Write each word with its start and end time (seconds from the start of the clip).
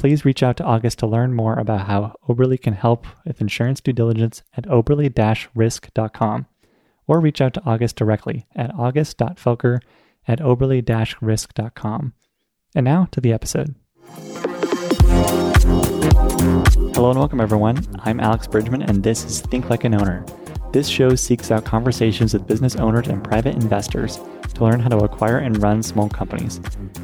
please 0.00 0.24
reach 0.24 0.42
out 0.42 0.56
to 0.56 0.64
August 0.64 0.98
to 0.98 1.06
learn 1.06 1.34
more 1.34 1.58
about 1.58 1.86
how 1.86 2.14
Oberle 2.26 2.58
can 2.58 2.72
help 2.72 3.06
with 3.26 3.38
insurance 3.38 3.82
due 3.82 3.92
diligence 3.92 4.42
at 4.56 4.64
oberle 4.64 5.46
risk.com 5.54 6.46
or 7.06 7.20
reach 7.20 7.42
out 7.42 7.52
to 7.52 7.62
August 7.66 7.96
directly 7.96 8.46
at 8.56 8.74
august.felker 8.74 9.80
at 10.26 10.38
oberle 10.38 11.14
risk.com. 11.20 12.14
And 12.74 12.84
now 12.84 13.08
to 13.10 13.20
the 13.20 13.34
episode. 13.34 13.74
Hello 16.94 17.10
and 17.10 17.18
welcome, 17.18 17.42
everyone. 17.42 17.84
I'm 17.98 18.20
Alex 18.20 18.46
Bridgeman, 18.46 18.80
and 18.80 19.02
this 19.02 19.22
is 19.26 19.42
Think 19.42 19.68
Like 19.68 19.84
an 19.84 19.94
Owner. 19.94 20.24
This 20.72 20.88
show 20.88 21.14
seeks 21.14 21.50
out 21.50 21.66
conversations 21.66 22.32
with 22.32 22.46
business 22.46 22.74
owners 22.76 23.08
and 23.08 23.22
private 23.22 23.56
investors 23.56 24.18
to 24.54 24.64
learn 24.64 24.80
how 24.80 24.88
to 24.88 25.04
acquire 25.04 25.38
and 25.38 25.62
run 25.62 25.82
small 25.82 26.08
companies, 26.08 26.58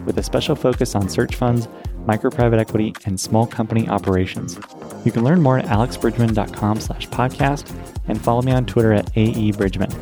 with 0.06 0.16
a 0.16 0.22
special 0.22 0.56
focus 0.56 0.94
on 0.94 1.10
search 1.10 1.34
funds 1.34 1.68
micro 2.06 2.30
private 2.30 2.58
equity, 2.58 2.94
and 3.04 3.18
small 3.18 3.46
company 3.46 3.88
operations. 3.88 4.58
You 5.04 5.12
can 5.12 5.24
learn 5.24 5.42
more 5.42 5.58
at 5.58 5.66
alexbridgeman.com 5.66 6.80
slash 6.80 7.08
podcast 7.08 7.72
and 8.08 8.20
follow 8.20 8.42
me 8.42 8.52
on 8.52 8.66
Twitter 8.66 8.92
at 8.92 9.12
aebridgeman. 9.14 9.92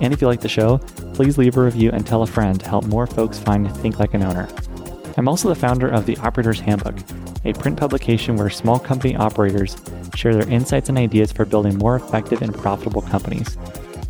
And 0.00 0.12
if 0.12 0.20
you 0.20 0.26
like 0.26 0.40
the 0.40 0.48
show, 0.48 0.78
please 1.14 1.38
leave 1.38 1.56
a 1.56 1.62
review 1.62 1.90
and 1.92 2.06
tell 2.06 2.22
a 2.22 2.26
friend 2.26 2.60
to 2.60 2.68
help 2.68 2.84
more 2.86 3.06
folks 3.06 3.38
find 3.38 3.74
Think 3.78 3.98
Like 3.98 4.14
an 4.14 4.22
Owner. 4.22 4.48
I'm 5.16 5.28
also 5.28 5.48
the 5.48 5.54
founder 5.54 5.88
of 5.88 6.04
the 6.04 6.16
Operator's 6.18 6.60
Handbook, 6.60 6.96
a 7.44 7.54
print 7.54 7.78
publication 7.78 8.36
where 8.36 8.50
small 8.50 8.78
company 8.78 9.16
operators 9.16 9.76
share 10.14 10.34
their 10.34 10.48
insights 10.50 10.90
and 10.90 10.98
ideas 10.98 11.32
for 11.32 11.46
building 11.46 11.78
more 11.78 11.96
effective 11.96 12.42
and 12.42 12.54
profitable 12.54 13.02
companies. 13.02 13.56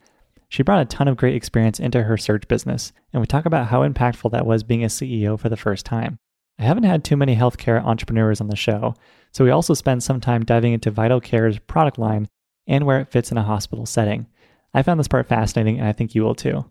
She 0.50 0.64
brought 0.64 0.82
a 0.82 0.86
ton 0.86 1.08
of 1.08 1.16
great 1.16 1.36
experience 1.36 1.80
into 1.80 2.04
her 2.04 2.18
search 2.18 2.48
business, 2.48 2.92
and 3.14 3.22
we 3.22 3.28
talk 3.28 3.46
about 3.46 3.68
how 3.68 3.88
impactful 3.88 4.32
that 4.32 4.48
was 4.48 4.64
being 4.64 4.84
a 4.84 4.88
CEO 4.88 5.40
for 5.40 5.48
the 5.48 5.56
first 5.56 5.86
time. 5.86 6.18
I 6.58 6.64
haven't 6.64 6.84
had 6.84 7.04
too 7.04 7.16
many 7.16 7.36
healthcare 7.36 7.82
entrepreneurs 7.84 8.42
on 8.42 8.48
the 8.48 8.56
show, 8.56 8.96
so 9.32 9.46
we 9.46 9.52
also 9.52 9.76
spend 9.76 10.02
some 10.02 10.20
time 10.20 10.44
diving 10.44 10.74
into 10.74 10.90
Vital 10.90 11.22
Care's 11.22 11.60
product 11.60 12.00
line 12.00 12.28
and 12.68 12.86
where 12.86 13.00
it 13.00 13.12
fits 13.12 13.32
in 13.32 13.38
a 13.38 13.44
hospital 13.44 13.86
setting. 13.86 14.26
I 14.74 14.82
found 14.82 15.00
this 15.00 15.08
part 15.08 15.28
fascinating, 15.28 15.80
and 15.80 15.88
I 15.88 15.94
think 15.94 16.16
you 16.16 16.24
will 16.24 16.36
too. 16.36 16.66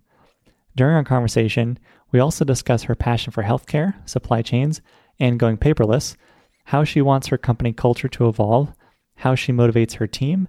During 0.77 0.97
our 0.97 1.05
conversation, 1.05 1.79
we 2.11 2.19
also 2.21 2.45
discuss 2.45 2.85
her 2.85 2.95
passion 2.97 3.33
for 3.33 3.45
healthcare, 3.45 3.95
supply 4.09 4.43
chains, 4.43 4.81
and 5.21 5.39
going 5.39 5.57
paperless, 5.57 6.17
how 6.65 6.85
she 6.85 7.01
wants 7.01 7.29
her 7.29 7.39
company 7.39 7.73
culture 7.73 8.09
to 8.09 8.29
evolve, 8.29 8.73
how 9.17 9.35
she 9.35 9.53
motivates 9.53 9.95
her 9.95 10.07
team, 10.07 10.49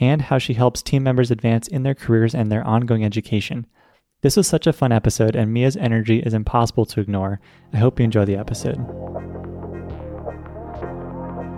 and 0.00 0.22
how 0.22 0.38
she 0.38 0.54
helps 0.54 0.82
team 0.82 1.02
members 1.02 1.30
advance 1.30 1.68
in 1.68 1.82
their 1.82 1.94
careers 1.94 2.34
and 2.34 2.50
their 2.50 2.66
ongoing 2.66 3.04
education. 3.04 3.66
This 4.20 4.36
was 4.36 4.48
such 4.48 4.66
a 4.66 4.72
fun 4.72 4.90
episode, 4.90 5.36
and 5.36 5.52
Mia's 5.52 5.76
energy 5.76 6.18
is 6.18 6.34
impossible 6.34 6.84
to 6.86 7.00
ignore. 7.00 7.40
I 7.72 7.76
hope 7.76 8.00
you 8.00 8.04
enjoy 8.04 8.24
the 8.24 8.36
episode. 8.36 8.78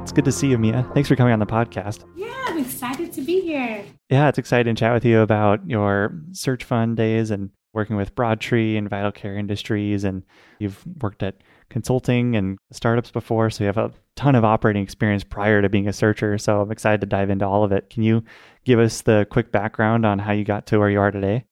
It's 0.03 0.13
good 0.13 0.25
to 0.25 0.33
see 0.33 0.49
you, 0.49 0.59
Mia. 0.59 0.87
Thanks 0.93 1.09
for 1.09 1.17
coming 1.17 1.33
on 1.33 1.39
the 1.39 1.47
podcast. 1.47 2.05
Yeah, 2.17 2.35
I'm 2.47 2.59
excited 2.59 3.13
to 3.13 3.23
be 3.23 3.41
here. 3.41 3.85
Yeah, 4.09 4.29
it's 4.29 4.39
exciting 4.39 4.75
to 4.75 4.81
chat 4.81 4.93
with 4.93 5.05
you 5.05 5.21
about 5.21 5.61
your 5.69 6.21
search 6.33 6.65
fund 6.65 6.97
days 6.97 7.31
and 7.31 7.51
working 7.73 7.97
with 7.97 8.15
Broadtree 8.15 8.77
and 8.77 8.91
Vital 8.91 9.13
Care 9.13 9.37
Industries. 9.37 10.05
And 10.05 10.25
you've 10.59 10.85
worked 11.01 11.23
at 11.23 11.37
consulting 11.69 12.37
and 12.37 12.59
startups 12.73 13.11
before, 13.11 13.51
so 13.51 13.65
you 13.65 13.69
have 13.69 13.79
a 13.79 13.93
ton 14.21 14.35
of 14.35 14.45
operating 14.45 14.83
experience 14.83 15.25
prior 15.25 15.63
to 15.63 15.71
being 15.71 15.89
a 15.89 15.95
searcher. 15.95 16.37
So 16.37 16.61
I'm 16.61 16.71
excited 16.71 17.01
to 17.01 17.07
dive 17.07 17.31
into 17.31 17.47
all 17.47 17.65
of 17.65 17.73
it. 17.73 17.89
Can 17.89 18.03
you 18.03 18.23
give 18.65 18.79
us 18.79 19.01
the 19.01 19.27
quick 19.31 19.51
background 19.51 20.05
on 20.05 20.19
how 20.19 20.33
you 20.33 20.45
got 20.45 20.67
to 20.67 20.79
where 20.79 20.91
you 20.91 21.01
are 21.01 21.11
today? 21.11 21.47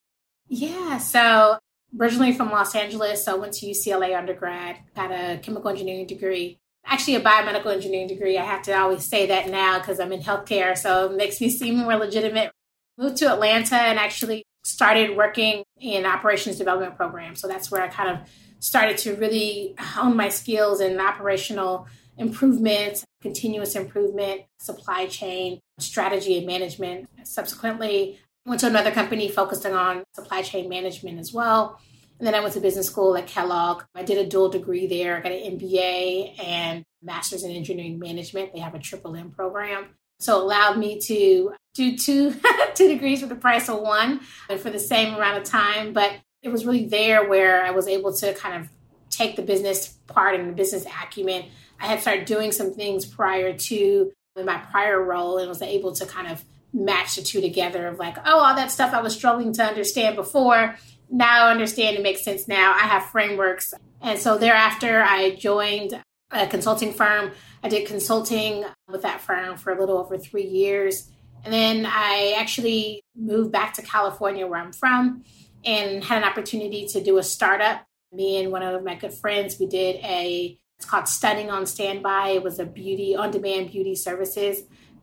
Yeah, 0.47 0.99
so 0.99 1.57
originally 1.99 2.31
from 2.31 2.51
Los 2.51 2.75
Angeles, 2.75 3.25
so 3.25 3.33
I 3.33 3.39
went 3.39 3.53
to 3.53 3.65
UCLA 3.65 4.15
undergrad, 4.15 4.77
got 4.95 5.11
a 5.11 5.39
chemical 5.41 5.71
engineering 5.71 6.05
degree. 6.05 6.59
Actually, 6.85 7.15
a 7.15 7.21
biomedical 7.21 7.73
engineering 7.73 8.07
degree. 8.07 8.37
I 8.37 8.45
have 8.45 8.61
to 8.63 8.77
always 8.77 9.03
say 9.03 9.25
that 9.27 9.49
now 9.49 9.79
because 9.79 9.99
I'm 9.99 10.13
in 10.13 10.21
healthcare, 10.21 10.77
so 10.77 11.07
it 11.07 11.17
makes 11.17 11.41
me 11.41 11.49
seem 11.49 11.75
more 11.75 11.95
legitimate. 11.95 12.51
Moved 12.99 13.17
to 13.17 13.33
Atlanta 13.33 13.75
and 13.77 13.97
actually 13.97 14.43
started 14.63 15.17
working 15.17 15.63
in 15.79 16.05
operations 16.05 16.57
development 16.57 16.95
program. 16.97 17.35
So 17.35 17.47
that's 17.47 17.71
where 17.71 17.81
I 17.81 17.87
kind 17.87 18.09
of 18.09 18.29
started 18.59 18.97
to 18.99 19.15
really 19.15 19.73
hone 19.79 20.15
my 20.15 20.29
skills 20.29 20.81
in 20.81 20.99
operational 20.99 21.87
improvement, 22.19 23.03
continuous 23.21 23.75
improvement, 23.75 24.41
supply 24.59 25.07
chain, 25.07 25.59
strategy 25.79 26.37
and 26.37 26.45
management. 26.45 27.09
Subsequently, 27.23 28.19
went 28.45 28.61
to 28.61 28.67
another 28.67 28.91
company 28.91 29.29
focusing 29.29 29.73
on 29.73 30.03
supply 30.13 30.41
chain 30.41 30.69
management 30.69 31.19
as 31.19 31.33
well. 31.33 31.79
And 32.19 32.27
then 32.27 32.35
I 32.35 32.41
went 32.41 32.53
to 32.55 32.59
business 32.59 32.87
school 32.87 33.15
at 33.15 33.27
Kellogg. 33.27 33.83
I 33.95 34.03
did 34.03 34.17
a 34.17 34.29
dual 34.29 34.49
degree 34.49 34.87
there. 34.87 35.17
I 35.17 35.21
got 35.21 35.31
an 35.31 35.57
MBA 35.57 36.43
and 36.43 36.83
master's 37.01 37.43
in 37.43 37.51
engineering 37.51 37.97
management. 37.97 38.53
They 38.53 38.59
have 38.59 38.75
a 38.75 38.79
triple 38.79 39.15
M 39.15 39.31
program. 39.31 39.95
So 40.19 40.37
it 40.37 40.43
allowed 40.43 40.77
me 40.77 40.99
to 40.99 41.53
do 41.73 41.97
two 41.97 42.35
two 42.75 42.87
degrees 42.89 43.21
for 43.21 43.27
the 43.27 43.35
price 43.35 43.69
of 43.69 43.79
one 43.79 44.19
and 44.49 44.59
for 44.59 44.69
the 44.69 44.79
same 44.79 45.13
amount 45.13 45.37
of 45.37 45.45
time. 45.45 45.93
But 45.93 46.13
it 46.41 46.49
was 46.49 46.65
really 46.65 46.87
there 46.87 47.27
where 47.29 47.63
I 47.63 47.71
was 47.71 47.87
able 47.87 48.13
to 48.13 48.33
kind 48.33 48.61
of 48.61 48.69
take 49.09 49.35
the 49.35 49.41
business 49.41 49.87
part 50.07 50.35
and 50.35 50.49
the 50.49 50.53
business 50.53 50.85
acumen. 50.85 51.45
I 51.79 51.87
had 51.87 52.01
started 52.01 52.25
doing 52.25 52.51
some 52.51 52.73
things 52.73 53.05
prior 53.05 53.53
to 53.53 54.11
in 54.35 54.45
my 54.45 54.57
prior 54.57 55.01
role 55.01 55.37
and 55.37 55.49
was 55.49 55.61
able 55.61 55.93
to 55.93 56.05
kind 56.05 56.31
of 56.31 56.43
match 56.73 57.15
the 57.15 57.21
two 57.21 57.41
together 57.41 57.87
of 57.87 57.97
like, 57.99 58.17
oh, 58.25 58.39
all 58.39 58.55
that 58.55 58.71
stuff 58.71 58.93
I 58.93 59.01
was 59.01 59.15
struggling 59.15 59.53
to 59.53 59.63
understand 59.63 60.15
before. 60.15 60.75
Now 61.09 61.47
I 61.47 61.51
understand 61.51 61.97
it 61.97 62.03
makes 62.03 62.23
sense 62.23 62.47
now. 62.47 62.73
I 62.73 62.81
have 62.81 63.05
frameworks. 63.05 63.73
And 64.01 64.19
so 64.19 64.37
thereafter, 64.37 65.01
I 65.01 65.31
joined 65.31 66.01
a 66.31 66.47
consulting 66.47 66.93
firm. 66.93 67.31
I 67.63 67.69
did 67.69 67.87
consulting 67.87 68.63
with 68.87 69.01
that 69.01 69.21
firm 69.21 69.57
for 69.57 69.73
a 69.73 69.79
little 69.79 69.97
over 69.97 70.17
three 70.17 70.45
years. 70.45 71.09
And 71.43 71.53
then 71.53 71.85
I 71.85 72.35
actually 72.37 73.03
moved 73.15 73.51
back 73.51 73.73
to 73.75 73.81
California, 73.81 74.45
where 74.45 74.59
I'm 74.59 74.73
from, 74.73 75.23
and 75.65 76.03
had 76.03 76.21
an 76.21 76.29
opportunity 76.29 76.85
to 76.87 77.03
do 77.03 77.17
a 77.17 77.23
startup. 77.23 77.85
Me 78.11 78.41
and 78.41 78.51
one 78.51 78.61
of 78.61 78.83
my 78.83 78.95
good 78.95 79.13
friends, 79.13 79.59
we 79.59 79.65
did 79.65 79.95
a, 79.97 80.57
it's 80.79 80.85
called 80.85 81.09
Stunning 81.09 81.51
on 81.51 81.65
Standby. 81.65 82.29
It 82.29 82.43
was 82.43 82.57
a 82.57 82.65
beauty, 82.65 83.13
on 83.13 83.31
demand 83.31 83.71
beauty 83.71 83.95
services. 83.95 84.61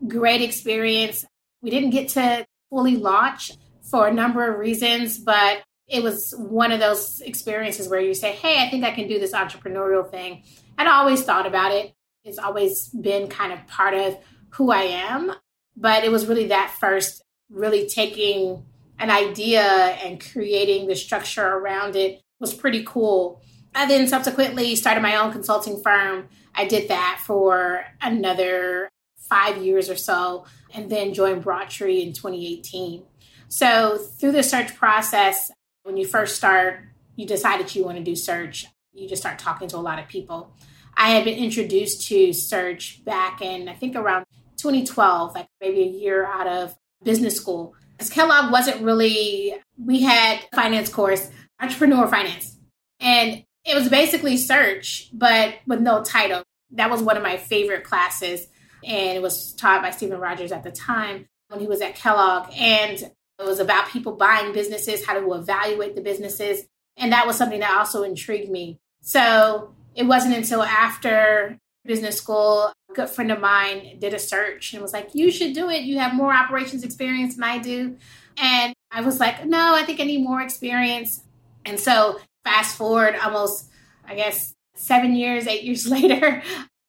Great 0.09 0.41
experience. 0.41 1.27
We 1.61 1.69
didn't 1.69 1.91
get 1.91 2.09
to 2.11 2.47
fully 2.71 2.97
launch 2.97 3.53
for 3.83 4.09
a 4.09 4.13
number 4.13 4.51
of 4.51 4.59
reasons, 4.59 5.19
but 5.19 5.63
it 5.87 6.03
was 6.03 6.35
one 6.37 6.73
of 6.73 6.81
those 6.81 7.21
experiences 7.21 7.89
where 7.89 8.01
you 8.01 8.15
say, 8.15 8.33
Hey, 8.33 8.65
I 8.65 8.71
think 8.71 8.85
I 8.85 8.93
can 8.93 9.07
do 9.07 9.21
this 9.21 9.33
entrepreneurial 9.33 10.11
thing. 10.11 10.45
I'd 10.79 10.87
always 10.87 11.23
thought 11.23 11.47
about 11.47 11.73
it. 11.73 11.93
It's 12.25 12.39
always 12.39 12.89
been 12.89 13.29
kind 13.29 13.53
of 13.53 13.67
part 13.67 13.93
of 13.93 14.17
who 14.55 14.73
I 14.73 14.83
am. 14.83 15.33
But 15.77 16.05
it 16.05 16.11
was 16.11 16.27
really 16.27 16.47
that 16.47 16.75
first, 16.81 17.23
really 17.51 17.87
taking 17.87 18.65
an 18.99 19.11
idea 19.11 19.61
and 19.63 20.25
creating 20.33 20.89
the 20.89 20.97
structure 20.97 21.47
around 21.47 21.97
it 21.97 22.23
was 22.41 22.55
pretty 22.55 22.83
cool. 22.85 23.43
I 23.77 23.85
then 23.85 24.09
subsequently 24.09 24.75
started 24.75 25.03
my 25.03 25.17
own 25.17 25.31
consulting 25.31 25.83
firm. 25.83 26.29
I 26.55 26.65
did 26.65 26.89
that 26.89 27.23
for 27.25 27.85
another 28.01 28.89
five 29.19 29.63
years 29.63 29.91
or 29.91 29.97
so, 29.97 30.47
and 30.73 30.91
then 30.91 31.13
joined 31.13 31.43
Broadtree 31.43 32.03
in 32.03 32.15
2018. 32.15 33.03
So, 33.49 33.99
through 33.99 34.33
the 34.33 34.43
search 34.43 34.75
process, 34.75 35.51
when 35.83 35.99
you 35.99 36.07
first 36.07 36.37
start, 36.37 36.81
you 37.17 37.27
decide 37.27 37.61
that 37.61 37.75
you 37.75 37.85
want 37.85 37.99
to 37.99 38.03
do 38.03 38.17
search, 38.17 38.67
you 38.95 39.07
just 39.07 39.23
start 39.23 39.39
talking 39.39 39.69
to 39.69 39.77
a 39.77 39.79
lot 39.79 39.99
of 39.99 40.09
people. 40.09 40.55
I 40.97 41.11
had 41.11 41.25
been 41.25 41.39
introduced 41.39 42.09
to 42.09 42.33
search 42.33 43.05
back 43.05 43.43
in, 43.43 43.69
I 43.69 43.75
think, 43.75 43.95
around 43.95 44.25
2012, 44.57 45.35
like 45.35 45.49
maybe 45.61 45.83
a 45.83 45.87
year 45.87 46.25
out 46.25 46.47
of 46.47 46.75
business 47.05 47.37
school. 47.37 47.75
Because 47.93 48.11
Kellogg 48.11 48.51
wasn't 48.51 48.81
really, 48.81 49.55
we 49.79 50.01
had 50.01 50.41
finance 50.55 50.89
course, 50.89 51.29
entrepreneur 51.61 52.09
finance. 52.09 52.57
And 53.01 53.45
it 53.67 53.75
was 53.75 53.89
basically 53.89 54.37
search, 54.37 55.11
but 55.13 55.57
with 55.67 55.81
no 55.81 56.03
title. 56.03 56.43
That 56.73 56.91
was 56.91 57.03
one 57.03 57.17
of 57.17 57.23
my 57.23 57.37
favorite 57.37 57.85
classes. 57.85 58.47
And 58.85 59.17
it 59.17 59.23
was 59.23 59.53
taught 59.55 59.83
by 59.83 59.91
Steven 59.91 60.21
Rogers 60.21 60.53
at 60.53 60.63
the 60.63 60.71
time 60.71 61.27
when 61.49 61.61
he 61.61 61.67
was 61.67 61.81
at 61.81 61.97
Kellogg. 61.97 62.53
And 62.57 62.99
it 63.39 63.45
was 63.45 63.59
about 63.59 63.89
people 63.89 64.13
buying 64.13 64.53
businesses, 64.53 65.05
how 65.05 65.19
to 65.19 65.33
evaluate 65.35 65.95
the 65.97 66.01
businesses. 66.01 66.67
And 66.97 67.13
that 67.13 67.27
was 67.27 67.37
something 67.37 67.61
that 67.61 67.77
also 67.77 68.05
intrigued 68.05 68.51
me. 68.51 68.79
So 69.03 69.75
it 69.95 70.05
wasn't 70.05 70.37
until 70.37 70.63
after 70.63 71.59
business 71.85 72.17
school, 72.17 72.73
a 72.91 72.95
good 72.95 73.09
friend 73.09 73.31
of 73.33 73.41
mine 73.41 73.99
did 73.99 74.15
a 74.15 74.19
search 74.19 74.73
and 74.73 74.83
was 74.83 74.93
like, 74.93 75.15
You 75.15 75.31
should 75.31 75.55
do 75.55 75.69
it. 75.71 75.83
You 75.83 75.99
have 75.99 76.15
more 76.15 76.33
operations 76.33 76.85
experience 76.85 77.35
than 77.35 77.45
I 77.45 77.59
do. 77.59 77.97
And 78.37 78.75
I 78.91 79.01
was 79.03 79.21
like, 79.21 79.45
No, 79.45 79.75
I 79.75 79.85
think 79.85 80.01
I 80.01 80.05
need 80.05 80.23
more 80.23 80.41
experience. 80.41 81.23
And 81.65 81.79
so, 81.81 82.21
fast 82.47 82.77
forward 82.77 83.17
almost, 83.17 83.69
I 84.07 84.15
guess, 84.15 84.55
seven 84.77 85.17
years, 85.17 85.49
eight 85.49 85.65
years 85.65 85.87
later, 85.91 86.43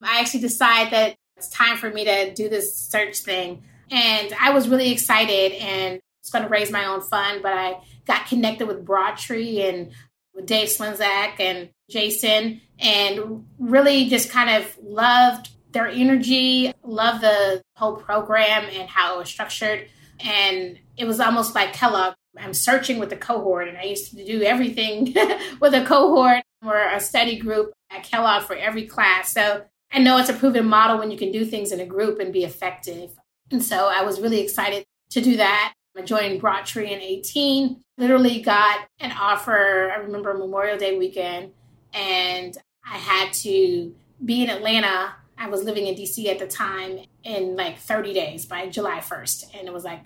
I 0.03 0.19
actually 0.19 0.41
decide 0.41 0.91
that 0.91 1.15
it's 1.35 1.49
time 1.49 1.77
for 1.77 1.89
me 1.89 2.05
to 2.05 2.33
do 2.33 2.47
this 2.47 2.75
search 2.75 3.17
thing. 3.17 3.63
And 3.89 4.33
I 4.39 4.51
was 4.51 4.69
really 4.69 4.91
excited 4.91 5.53
and 5.53 5.99
was 6.21 6.29
going 6.31 6.43
to 6.43 6.49
raise 6.49 6.71
my 6.71 6.85
own 6.85 7.01
fund, 7.01 7.41
but 7.41 7.53
I 7.53 7.81
got 8.05 8.27
connected 8.27 8.67
with 8.67 8.85
Broadtree 8.85 9.61
and 9.67 9.91
with 10.35 10.45
Dave 10.45 10.67
Slinzak 10.67 11.39
and 11.39 11.69
Jason, 11.89 12.61
and 12.79 13.45
really 13.57 14.09
just 14.09 14.29
kind 14.29 14.61
of 14.61 14.77
loved 14.83 15.49
their 15.71 15.87
energy, 15.87 16.71
loved 16.83 17.21
the 17.23 17.63
whole 17.75 17.95
program 17.95 18.65
and 18.65 18.87
how 18.87 19.15
it 19.15 19.19
was 19.19 19.29
structured. 19.29 19.87
And 20.19 20.77
it 20.97 21.05
was 21.05 21.19
almost 21.19 21.55
like 21.55 21.73
Kellogg. 21.73 22.13
I'm 22.39 22.53
searching 22.53 22.99
with 22.99 23.11
a 23.11 23.17
cohort, 23.17 23.67
and 23.67 23.77
I 23.77 23.83
used 23.83 24.15
to 24.15 24.25
do 24.25 24.41
everything 24.43 25.13
with 25.59 25.73
a 25.73 25.85
cohort 25.85 26.43
or 26.65 26.77
a 26.77 26.99
study 26.99 27.37
group 27.37 27.73
at 27.91 28.03
Kellogg 28.03 28.43
for 28.43 28.55
every 28.55 28.85
class. 28.85 29.31
So 29.31 29.63
I 29.91 29.99
know 29.99 30.17
it's 30.17 30.29
a 30.29 30.33
proven 30.33 30.67
model 30.67 30.97
when 30.97 31.11
you 31.11 31.17
can 31.17 31.31
do 31.31 31.45
things 31.45 31.71
in 31.71 31.79
a 31.79 31.85
group 31.85 32.19
and 32.19 32.33
be 32.33 32.43
effective. 32.43 33.11
And 33.51 33.63
so 33.63 33.87
I 33.87 34.03
was 34.03 34.19
really 34.19 34.41
excited 34.41 34.85
to 35.11 35.21
do 35.21 35.37
that. 35.37 35.73
I 35.97 36.01
joined 36.01 36.41
Broadtree 36.41 36.93
in 36.93 36.99
18, 36.99 37.81
literally 37.97 38.41
got 38.41 38.87
an 38.99 39.11
offer, 39.11 39.91
I 39.91 39.97
remember 39.97 40.33
Memorial 40.33 40.77
Day 40.77 40.97
weekend, 40.97 41.53
and 41.93 42.55
I 42.85 42.97
had 42.97 43.33
to 43.33 43.95
be 44.23 44.43
in 44.43 44.49
Atlanta. 44.49 45.15
I 45.37 45.49
was 45.49 45.63
living 45.63 45.87
in 45.87 45.95
DC 45.95 46.27
at 46.27 46.39
the 46.39 46.47
time 46.47 46.99
in 47.23 47.55
like 47.55 47.79
30 47.79 48.13
days 48.13 48.45
by 48.45 48.67
July 48.67 48.99
1st, 48.99 49.57
and 49.57 49.67
it 49.67 49.73
was 49.73 49.83
like 49.83 50.05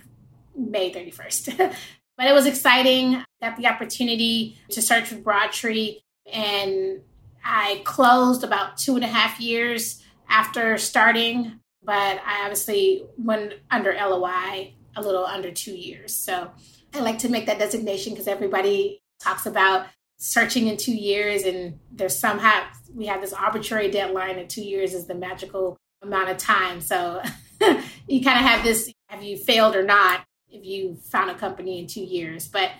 May 0.55 0.93
31st. 0.93 1.75
but 2.17 2.27
it 2.27 2.33
was 2.33 2.45
exciting. 2.45 3.23
Got 3.41 3.57
the 3.57 3.67
opportunity 3.67 4.57
to 4.69 4.81
search 4.81 5.11
with 5.11 5.23
Broadtree, 5.23 6.01
and 6.31 7.01
I 7.43 7.81
closed 7.83 8.43
about 8.43 8.77
two 8.77 8.95
and 8.95 9.03
a 9.03 9.07
half 9.07 9.39
years 9.39 10.03
after 10.29 10.77
starting. 10.77 11.59
But 11.83 12.21
I 12.23 12.41
obviously 12.43 13.03
went 13.17 13.55
under 13.71 13.91
LOI 13.93 14.73
a 14.95 15.01
little 15.01 15.25
under 15.25 15.51
two 15.51 15.75
years. 15.75 16.13
So 16.13 16.51
I 16.93 16.99
like 16.99 17.19
to 17.19 17.29
make 17.29 17.47
that 17.47 17.57
designation 17.57 18.13
because 18.13 18.27
everybody 18.27 19.01
talks 19.19 19.47
about 19.47 19.87
searching 20.17 20.67
in 20.67 20.77
two 20.77 20.95
years, 20.95 21.43
and 21.43 21.79
there's 21.91 22.17
somehow 22.17 22.65
we 22.93 23.07
have 23.07 23.21
this 23.21 23.33
arbitrary 23.33 23.89
deadline 23.89 24.35
that 24.35 24.49
two 24.49 24.61
years 24.61 24.93
is 24.93 25.07
the 25.07 25.15
magical 25.15 25.77
amount 26.03 26.29
of 26.29 26.37
time. 26.37 26.81
So 26.81 27.21
you 28.07 28.23
kind 28.23 28.39
of 28.39 28.45
have 28.45 28.63
this 28.63 28.91
have 29.09 29.23
you 29.23 29.37
failed 29.37 29.75
or 29.75 29.83
not 29.83 30.23
if 30.51 30.65
you 30.65 30.95
found 30.95 31.31
a 31.31 31.35
company 31.35 31.79
in 31.79 31.87
two 31.87 32.03
years. 32.03 32.47
But 32.47 32.71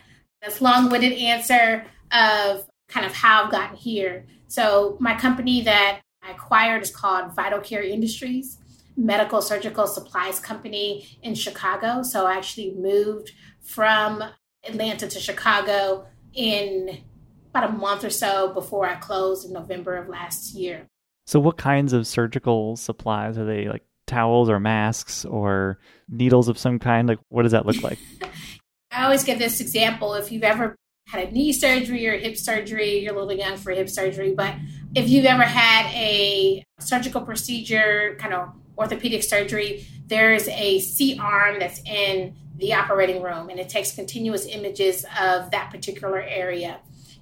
that's 0.42 0.62
long-winded 0.62 1.14
answer 1.14 1.86
of 2.12 2.68
kind 2.88 3.06
of 3.06 3.14
how 3.14 3.46
I've 3.46 3.52
gotten 3.52 3.78
here. 3.78 4.26
So 4.48 4.98
my 5.00 5.18
company 5.18 5.62
that 5.64 6.02
I 6.22 6.32
acquired 6.32 6.82
is 6.82 6.94
called 6.94 7.36
Vital 7.36 7.60
Care 7.60 7.84
Industries 7.84 8.58
medical 8.98 9.42
surgical 9.42 9.88
supplies 9.88 10.40
company 10.40 11.08
in 11.22 11.36
Chicago. 11.36 12.04
So 12.04 12.26
I 12.26 12.36
actually 12.36 12.74
moved 12.76 13.32
from 13.62 14.24
Atlanta 14.68 15.08
to 15.08 15.20
Chicago 15.20 16.06
in 16.34 17.04
about 17.50 17.70
a 17.70 17.74
month 17.74 18.04
or 18.04 18.10
so 18.10 18.54
before 18.54 18.88
I 18.88 18.96
closed 18.96 19.46
in 19.46 19.54
November 19.54 19.96
of 19.96 20.08
last 20.08 20.54
year. 20.54 20.88
So, 21.28 21.40
what 21.40 21.58
kinds 21.58 21.94
of 21.94 22.08
surgical 22.08 22.76
supplies 22.76 23.38
are 23.38 23.46
they 23.46 23.68
like 23.68 23.84
towels 24.12 24.50
or 24.50 24.60
masks 24.60 25.26
or 25.26 25.80
needles 26.10 26.50
of 26.50 26.58
some 26.58 26.80
kind? 26.80 27.08
Like, 27.08 27.20
what 27.30 27.44
does 27.44 27.54
that 27.54 27.66
look 27.66 27.82
like? 27.82 27.98
I 28.92 29.06
always 29.06 29.24
give 29.24 29.40
this 29.40 29.62
example. 29.62 30.14
If 30.16 30.32
you've 30.32 30.44
ever 30.44 30.76
had 31.08 31.30
a 31.30 31.32
knee 31.32 31.54
surgery 31.54 32.08
or 32.08 32.18
hip 32.18 32.38
surgery, 32.38 33.00
you're 33.00 33.16
a 33.16 33.20
little 33.20 33.34
young 33.34 33.58
for 33.58 33.72
hip 33.72 33.90
surgery, 33.90 34.34
but 34.36 34.54
if 34.96 35.10
you've 35.10 35.26
ever 35.26 35.44
had 35.44 35.90
a 35.94 36.64
surgical 36.80 37.22
procedure, 37.22 38.18
kind 38.20 38.34
of 38.34 38.50
orthopedic 38.78 39.24
surgery, 39.24 39.86
there's 40.08 40.48
a 40.50 40.80
C 40.80 41.18
arm 41.18 41.60
that's 41.60 41.82
in 41.86 42.36
the 42.58 42.74
operating 42.74 43.22
room 43.22 43.50
and 43.50 43.60
it 43.60 43.70
takes 43.70 43.94
continuous 43.94 44.46
images 44.46 45.06
of 45.20 45.52
that 45.52 45.72
particular 45.72 46.22
area. 46.22 46.80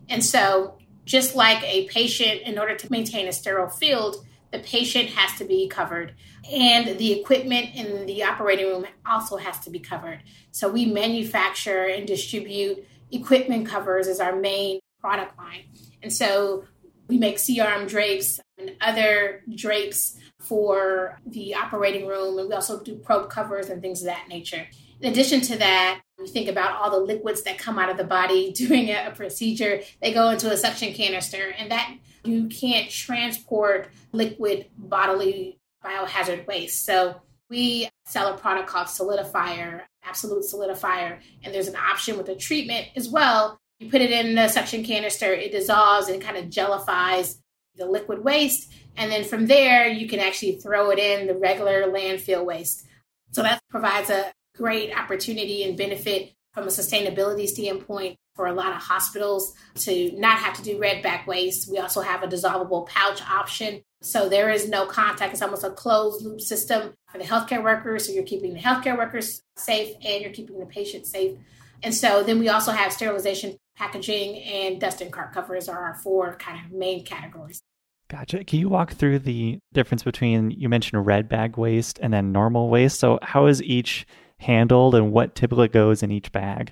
And 0.10 0.25
so, 0.25 0.77
just 1.05 1.36
like 1.36 1.63
a 1.63 1.88
patient, 1.88 2.41
in 2.41 2.60
order 2.60 2.75
to 2.75 2.91
maintain 2.91 3.27
a 3.27 3.31
sterile 3.31 3.69
field, 3.69 4.25
the 4.51 4.59
patient 4.59 5.09
has 5.09 5.37
to 5.37 5.45
be 5.45 5.67
covered 5.67 6.15
and 6.51 6.97
the 6.97 7.19
equipment 7.19 7.75
in 7.75 8.05
the 8.05 8.23
operating 8.23 8.65
room 8.65 8.85
also 9.05 9.37
has 9.37 9.59
to 9.59 9.69
be 9.69 9.79
covered. 9.79 10.21
So, 10.51 10.69
we 10.69 10.85
manufacture 10.85 11.85
and 11.85 12.07
distribute 12.07 12.85
equipment 13.11 13.67
covers 13.67 14.07
as 14.07 14.19
our 14.19 14.35
main 14.35 14.79
product 14.99 15.37
line. 15.37 15.65
And 16.01 16.11
so, 16.11 16.65
we 17.07 17.17
make 17.17 17.39
C-arm 17.39 17.87
drapes 17.87 18.39
and 18.57 18.71
other 18.81 19.43
drapes 19.53 20.17
for 20.39 21.19
the 21.25 21.55
operating 21.55 22.07
room, 22.07 22.37
and 22.37 22.47
we 22.47 22.55
also 22.55 22.81
do 22.81 22.95
probe 22.95 23.29
covers 23.29 23.69
and 23.69 23.81
things 23.81 24.01
of 24.01 24.05
that 24.05 24.27
nature. 24.29 24.67
In 25.01 25.11
addition 25.11 25.41
to 25.41 25.57
that, 25.57 26.01
you 26.17 26.27
think 26.27 26.49
about 26.49 26.79
all 26.79 26.91
the 26.91 26.99
liquids 26.99 27.43
that 27.43 27.57
come 27.57 27.79
out 27.79 27.89
of 27.89 27.97
the 27.97 28.03
body 28.03 28.51
during 28.55 28.89
a, 28.89 29.07
a 29.07 29.11
procedure, 29.11 29.81
they 30.01 30.13
go 30.13 30.29
into 30.29 30.51
a 30.51 30.57
suction 30.57 30.93
canister, 30.93 31.53
and 31.57 31.71
that 31.71 31.93
you 32.23 32.47
can't 32.47 32.89
transport 32.89 33.89
liquid 34.11 34.67
bodily 34.77 35.59
biohazard 35.83 36.45
waste. 36.47 36.85
So 36.85 37.21
we 37.49 37.89
sell 38.05 38.33
a 38.33 38.38
product 38.38 38.67
called 38.67 38.88
Solidifier, 38.88 39.81
Absolute 40.03 40.43
Solidifier, 40.43 41.19
and 41.43 41.53
there's 41.53 41.67
an 41.67 41.75
option 41.75 42.17
with 42.17 42.25
the 42.25 42.35
treatment 42.35 42.88
as 42.95 43.09
well. 43.09 43.59
You 43.79 43.89
put 43.89 44.01
it 44.01 44.11
in 44.11 44.35
the 44.35 44.49
suction 44.49 44.83
canister, 44.83 45.33
it 45.33 45.51
dissolves 45.51 46.09
and 46.09 46.21
kind 46.21 46.38
of 46.38 46.49
jellifies 46.49 47.39
the 47.75 47.85
liquid 47.85 48.23
waste. 48.23 48.71
And 48.97 49.11
then 49.11 49.23
from 49.23 49.47
there, 49.47 49.88
you 49.88 50.07
can 50.07 50.19
actually 50.19 50.57
throw 50.57 50.89
it 50.91 50.99
in 50.99 51.27
the 51.27 51.33
regular 51.33 51.83
landfill 51.83 52.45
waste. 52.45 52.85
So 53.31 53.41
that 53.41 53.61
provides 53.69 54.09
a 54.09 54.31
great 54.55 54.93
opportunity 54.93 55.63
and 55.63 55.77
benefit 55.77 56.33
from 56.53 56.65
a 56.65 56.67
sustainability 56.67 57.47
standpoint 57.47 58.17
for 58.39 58.48
a 58.48 58.53
lot 58.53 58.72
of 58.72 58.81
hospitals 58.81 59.53
to 59.75 60.13
not 60.17 60.38
have 60.38 60.55
to 60.55 60.63
do 60.63 60.79
red 60.79 61.03
bag 61.03 61.27
waste. 61.27 61.69
We 61.69 61.77
also 61.77 62.00
have 62.00 62.24
a 62.24 62.27
dissolvable 62.27 62.88
pouch 62.88 63.22
option. 63.22 63.81
So 64.01 64.29
there 64.29 64.50
is 64.50 64.69
no 64.69 64.86
contact. 64.86 65.34
It's 65.34 65.41
almost 65.41 65.65
a 65.65 65.72
closed 65.72 66.24
loop 66.24 66.39
system 66.39 66.93
for 67.12 67.17
the 67.17 67.25
healthcare 67.25 67.62
workers. 67.62 68.08
So 68.08 68.13
you're 68.13 68.24
keeping 68.24 68.53
the 68.53 68.62
healthcare 68.62 68.98
workers 68.98 69.41
safe 69.58 69.93
and 70.05 70.22
you're 70.22 70.31
keeping 70.31 70.58
the 70.58 70.65
patient 70.65 71.05
safe. 71.05 71.38
And 71.84 71.93
so 71.93 72.24
then 72.24 72.39
we 72.39 72.48
also 72.48 72.72
have 72.72 72.93
sterilization, 72.93 73.58
packaging, 73.75 74.41
and 74.43 74.79
dust 74.79 75.01
and 75.01 75.12
cart 75.12 75.34
covers 75.34 75.67
are 75.67 75.77
our 75.77 75.96
four 75.96 76.38
kind 76.38 76.65
of 76.65 76.72
main 76.72 77.03
categories. 77.03 77.62
Gotcha. 78.08 78.46
Can 78.46 78.60
you 78.60 78.69
walk 78.69 78.93
through 78.93 79.19
the 79.19 79.60
difference 79.74 80.03
between 80.03 80.51
you 80.51 80.69
mentioned 80.69 81.05
red 81.05 81.27
bag 81.27 81.58
waste 81.58 82.00
and 82.01 82.13
then 82.13 82.31
normal 82.31 82.69
waste? 82.69 83.01
So 83.01 83.19
how 83.22 83.48
is 83.48 83.62
each 83.63 84.08
handled 84.38 84.96
and 84.96 85.12
what 85.12 85.36
typically 85.36 85.67
goes 85.67 86.03
in 86.03 86.10
each 86.10 86.31
bag? 86.31 86.72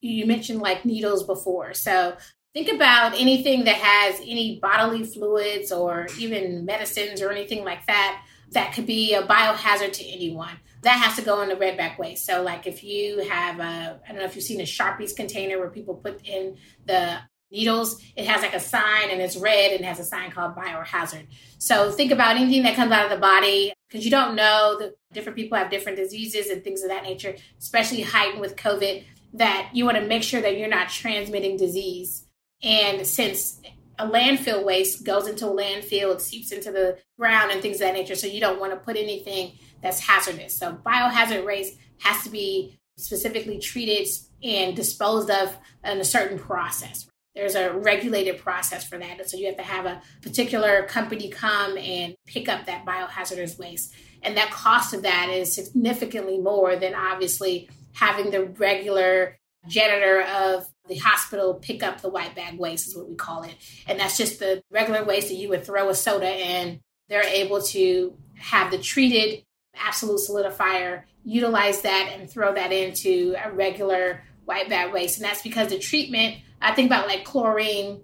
You 0.00 0.26
mentioned 0.26 0.60
like 0.60 0.84
needles 0.84 1.24
before. 1.24 1.74
So 1.74 2.16
think 2.54 2.68
about 2.68 3.14
anything 3.20 3.64
that 3.64 3.76
has 3.76 4.20
any 4.20 4.58
bodily 4.60 5.04
fluids 5.04 5.72
or 5.72 6.06
even 6.18 6.64
medicines 6.64 7.20
or 7.20 7.30
anything 7.30 7.64
like 7.64 7.84
that 7.86 8.22
that 8.52 8.72
could 8.72 8.86
be 8.86 9.14
a 9.14 9.22
biohazard 9.22 9.92
to 9.92 10.04
anyone. 10.06 10.52
That 10.82 11.02
has 11.02 11.16
to 11.16 11.22
go 11.22 11.42
in 11.42 11.48
the 11.48 11.56
red 11.56 11.76
bag 11.76 11.98
waste. 11.98 12.24
So, 12.24 12.42
like 12.42 12.66
if 12.66 12.84
you 12.84 13.18
have 13.28 13.58
a, 13.58 14.00
I 14.04 14.12
don't 14.12 14.18
know 14.18 14.24
if 14.24 14.36
you've 14.36 14.44
seen 14.44 14.60
a 14.60 14.64
Sharpies 14.64 15.16
container 15.16 15.58
where 15.58 15.70
people 15.70 15.94
put 15.94 16.26
in 16.26 16.56
the 16.84 17.18
needles, 17.50 18.00
it 18.16 18.26
has 18.26 18.42
like 18.42 18.54
a 18.54 18.60
sign 18.60 19.10
and 19.10 19.20
it's 19.20 19.36
red 19.36 19.72
and 19.72 19.84
has 19.84 19.98
a 19.98 20.04
sign 20.04 20.30
called 20.30 20.54
biohazard. 20.54 21.26
So 21.58 21.90
think 21.90 22.12
about 22.12 22.36
anything 22.36 22.62
that 22.64 22.76
comes 22.76 22.92
out 22.92 23.04
of 23.04 23.10
the 23.10 23.20
body 23.20 23.72
because 23.88 24.04
you 24.04 24.10
don't 24.10 24.34
know 24.34 24.76
that 24.80 24.92
different 25.12 25.36
people 25.36 25.56
have 25.58 25.70
different 25.70 25.98
diseases 25.98 26.48
and 26.48 26.62
things 26.62 26.82
of 26.82 26.88
that 26.90 27.04
nature, 27.04 27.36
especially 27.58 28.02
heightened 28.02 28.40
with 28.40 28.56
COVID, 28.56 29.04
that 29.34 29.70
you 29.72 29.84
want 29.84 29.96
to 29.98 30.06
make 30.06 30.22
sure 30.22 30.40
that 30.40 30.58
you're 30.58 30.68
not 30.68 30.88
transmitting 30.88 31.56
disease. 31.56 32.26
And 32.62 33.06
since 33.06 33.60
a 33.98 34.06
landfill 34.06 34.64
waste 34.64 35.04
goes 35.04 35.26
into 35.26 35.46
a 35.46 35.50
landfill, 35.50 36.14
it 36.14 36.20
seeps 36.20 36.52
into 36.52 36.70
the 36.70 36.98
ground 37.18 37.52
and 37.52 37.62
things 37.62 37.76
of 37.76 37.80
that 37.80 37.94
nature. 37.94 38.14
So 38.14 38.26
you 38.26 38.40
don't 38.40 38.60
want 38.60 38.72
to 38.72 38.78
put 38.78 38.96
anything 38.96 39.52
that's 39.82 40.00
hazardous. 40.00 40.58
So 40.58 40.78
biohazard 40.84 41.44
waste 41.44 41.78
has 42.00 42.22
to 42.24 42.30
be 42.30 42.78
specifically 42.98 43.58
treated 43.58 44.06
and 44.42 44.74
disposed 44.74 45.30
of 45.30 45.56
in 45.84 45.98
a 45.98 46.04
certain 46.04 46.38
process 46.38 47.06
there's 47.36 47.54
a 47.54 47.72
regulated 47.72 48.38
process 48.38 48.88
for 48.88 48.98
that. 48.98 49.20
And 49.20 49.28
so 49.28 49.36
you 49.36 49.46
have 49.46 49.58
to 49.58 49.62
have 49.62 49.84
a 49.84 50.00
particular 50.22 50.84
company 50.84 51.28
come 51.28 51.76
and 51.76 52.16
pick 52.26 52.48
up 52.48 52.64
that 52.64 52.86
biohazardous 52.86 53.58
waste. 53.58 53.94
And 54.22 54.36
that 54.38 54.50
cost 54.50 54.94
of 54.94 55.02
that 55.02 55.28
is 55.28 55.54
significantly 55.54 56.38
more 56.38 56.76
than 56.76 56.94
obviously 56.94 57.68
having 57.96 58.30
the 58.30 58.44
regular 58.44 59.38
janitor 59.66 60.20
of 60.20 60.66
the 60.86 60.96
hospital 60.96 61.54
pick 61.54 61.82
up 61.82 62.02
the 62.02 62.10
white 62.10 62.34
bag 62.34 62.58
waste, 62.58 62.86
is 62.86 62.94
what 62.96 63.08
we 63.08 63.16
call 63.16 63.42
it. 63.42 63.54
And 63.86 63.98
that's 63.98 64.18
just 64.18 64.38
the 64.38 64.62
regular 64.70 65.02
waste 65.02 65.28
that 65.28 65.36
you 65.36 65.48
would 65.48 65.64
throw 65.64 65.88
a 65.88 65.94
soda 65.94 66.30
in. 66.30 66.80
They're 67.08 67.24
able 67.24 67.62
to 67.62 68.14
have 68.34 68.70
the 68.70 68.78
treated 68.78 69.42
absolute 69.74 70.20
solidifier, 70.20 71.04
utilize 71.24 71.80
that 71.82 72.12
and 72.12 72.30
throw 72.30 72.54
that 72.54 72.70
into 72.70 73.34
a 73.42 73.50
regular 73.50 74.22
white 74.44 74.68
bag 74.68 74.92
waste. 74.92 75.16
And 75.16 75.24
that's 75.24 75.42
because 75.42 75.68
the 75.68 75.78
treatment 75.78 76.36
I 76.60 76.74
think 76.74 76.90
about 76.90 77.08
like 77.08 77.24
chlorine 77.24 78.02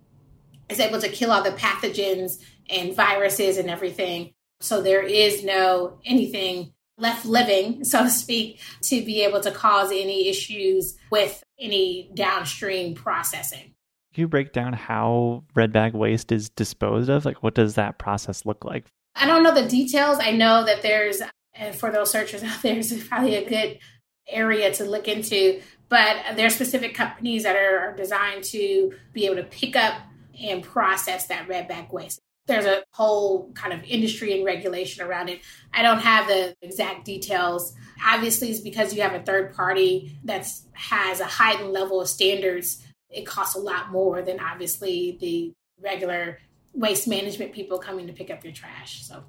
is 0.70 0.80
able 0.80 1.00
to 1.02 1.08
kill 1.08 1.30
all 1.30 1.42
the 1.42 1.50
pathogens 1.50 2.42
and 2.70 2.96
viruses 2.96 3.58
and 3.58 3.68
everything. 3.68 4.32
So 4.60 4.80
there 4.80 5.02
is 5.02 5.44
no 5.44 5.98
anything 6.04 6.72
left 7.02 7.26
living, 7.26 7.84
so 7.84 8.04
to 8.04 8.10
speak, 8.10 8.60
to 8.82 9.04
be 9.04 9.22
able 9.22 9.40
to 9.40 9.50
cause 9.50 9.90
any 9.90 10.28
issues 10.28 10.96
with 11.10 11.42
any 11.58 12.10
downstream 12.14 12.94
processing. 12.94 13.74
Can 14.14 14.22
you 14.22 14.28
break 14.28 14.52
down 14.52 14.72
how 14.72 15.44
red 15.54 15.72
bag 15.72 15.92
waste 15.94 16.32
is 16.32 16.48
disposed 16.48 17.10
of? 17.10 17.24
Like, 17.24 17.42
what 17.42 17.54
does 17.54 17.74
that 17.74 17.98
process 17.98 18.46
look 18.46 18.64
like? 18.64 18.86
I 19.14 19.26
don't 19.26 19.42
know 19.42 19.54
the 19.54 19.68
details. 19.68 20.18
I 20.20 20.30
know 20.30 20.64
that 20.64 20.82
there's, 20.82 21.20
and 21.54 21.74
for 21.74 21.90
those 21.90 22.10
searchers 22.10 22.42
out 22.44 22.62
there, 22.62 22.74
there's 22.74 23.06
probably 23.06 23.36
a 23.36 23.48
good 23.48 23.78
area 24.28 24.72
to 24.72 24.84
look 24.84 25.08
into 25.08 25.60
but 25.92 26.36
there 26.36 26.46
are 26.46 26.50
specific 26.50 26.94
companies 26.94 27.42
that 27.42 27.54
are 27.54 27.94
designed 27.94 28.44
to 28.44 28.94
be 29.12 29.26
able 29.26 29.36
to 29.36 29.42
pick 29.42 29.76
up 29.76 30.00
and 30.42 30.62
process 30.62 31.26
that 31.26 31.46
red 31.48 31.68
bag 31.68 31.92
waste. 31.92 32.18
There's 32.46 32.64
a 32.64 32.82
whole 32.90 33.52
kind 33.52 33.72
of 33.72 33.84
industry 33.84 34.36
and 34.36 34.44
regulation 34.44 35.04
around 35.06 35.28
it. 35.28 35.40
I 35.72 35.82
don't 35.82 36.00
have 36.00 36.26
the 36.26 36.56
exact 36.60 37.04
details. 37.04 37.74
Obviously, 38.04 38.50
it's 38.50 38.60
because 38.60 38.94
you 38.94 39.02
have 39.02 39.14
a 39.14 39.22
third 39.22 39.54
party 39.54 40.18
that 40.24 40.48
has 40.72 41.20
a 41.20 41.24
heightened 41.24 41.72
level 41.72 42.00
of 42.00 42.08
standards. 42.08 42.84
It 43.10 43.26
costs 43.26 43.54
a 43.54 43.60
lot 43.60 43.92
more 43.92 44.22
than 44.22 44.40
obviously 44.40 45.18
the 45.20 45.52
regular 45.80 46.38
waste 46.72 47.06
management 47.06 47.52
people 47.52 47.78
coming 47.78 48.06
to 48.06 48.12
pick 48.12 48.30
up 48.30 48.42
your 48.42 48.52
trash. 48.52 49.06
So, 49.06 49.22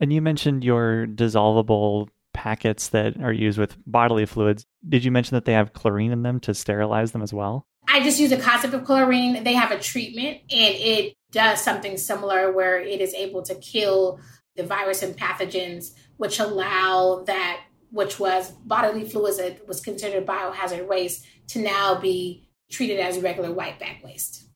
and 0.00 0.12
you 0.12 0.22
mentioned 0.22 0.64
your 0.64 1.06
dissolvable 1.06 2.08
packets 2.32 2.88
that 2.88 3.20
are 3.22 3.32
used 3.32 3.58
with 3.58 3.76
bodily 3.86 4.26
fluids. 4.26 4.66
Did 4.86 5.04
you 5.04 5.10
mention 5.10 5.36
that 5.36 5.44
they 5.44 5.52
have 5.52 5.72
chlorine 5.72 6.12
in 6.12 6.22
them 6.22 6.40
to 6.40 6.54
sterilize 6.54 7.12
them 7.12 7.22
as 7.22 7.32
well? 7.32 7.66
I 7.88 8.02
just 8.02 8.18
use 8.18 8.30
the 8.30 8.36
concept 8.36 8.74
of 8.74 8.84
chlorine. 8.84 9.44
They 9.44 9.54
have 9.54 9.70
a 9.70 9.78
treatment 9.78 10.38
and 10.50 10.74
it 10.74 11.14
does 11.34 11.60
something 11.60 11.98
similar 11.98 12.50
where 12.52 12.80
it 12.80 13.00
is 13.00 13.12
able 13.12 13.42
to 13.42 13.54
kill 13.56 14.20
the 14.56 14.62
virus 14.62 15.02
and 15.02 15.16
pathogens, 15.16 15.92
which 16.16 16.38
allow 16.38 17.24
that 17.26 17.60
which 17.90 18.18
was 18.18 18.50
bodily 18.64 19.04
fluids 19.04 19.36
that 19.36 19.68
was 19.68 19.80
considered 19.80 20.26
biohazard 20.26 20.86
waste 20.88 21.26
to 21.48 21.60
now 21.60 22.00
be 22.00 22.48
treated 22.70 22.98
as 22.98 23.18
regular 23.18 23.52
white 23.52 23.78
bag 23.78 24.02
waste. 24.02 24.48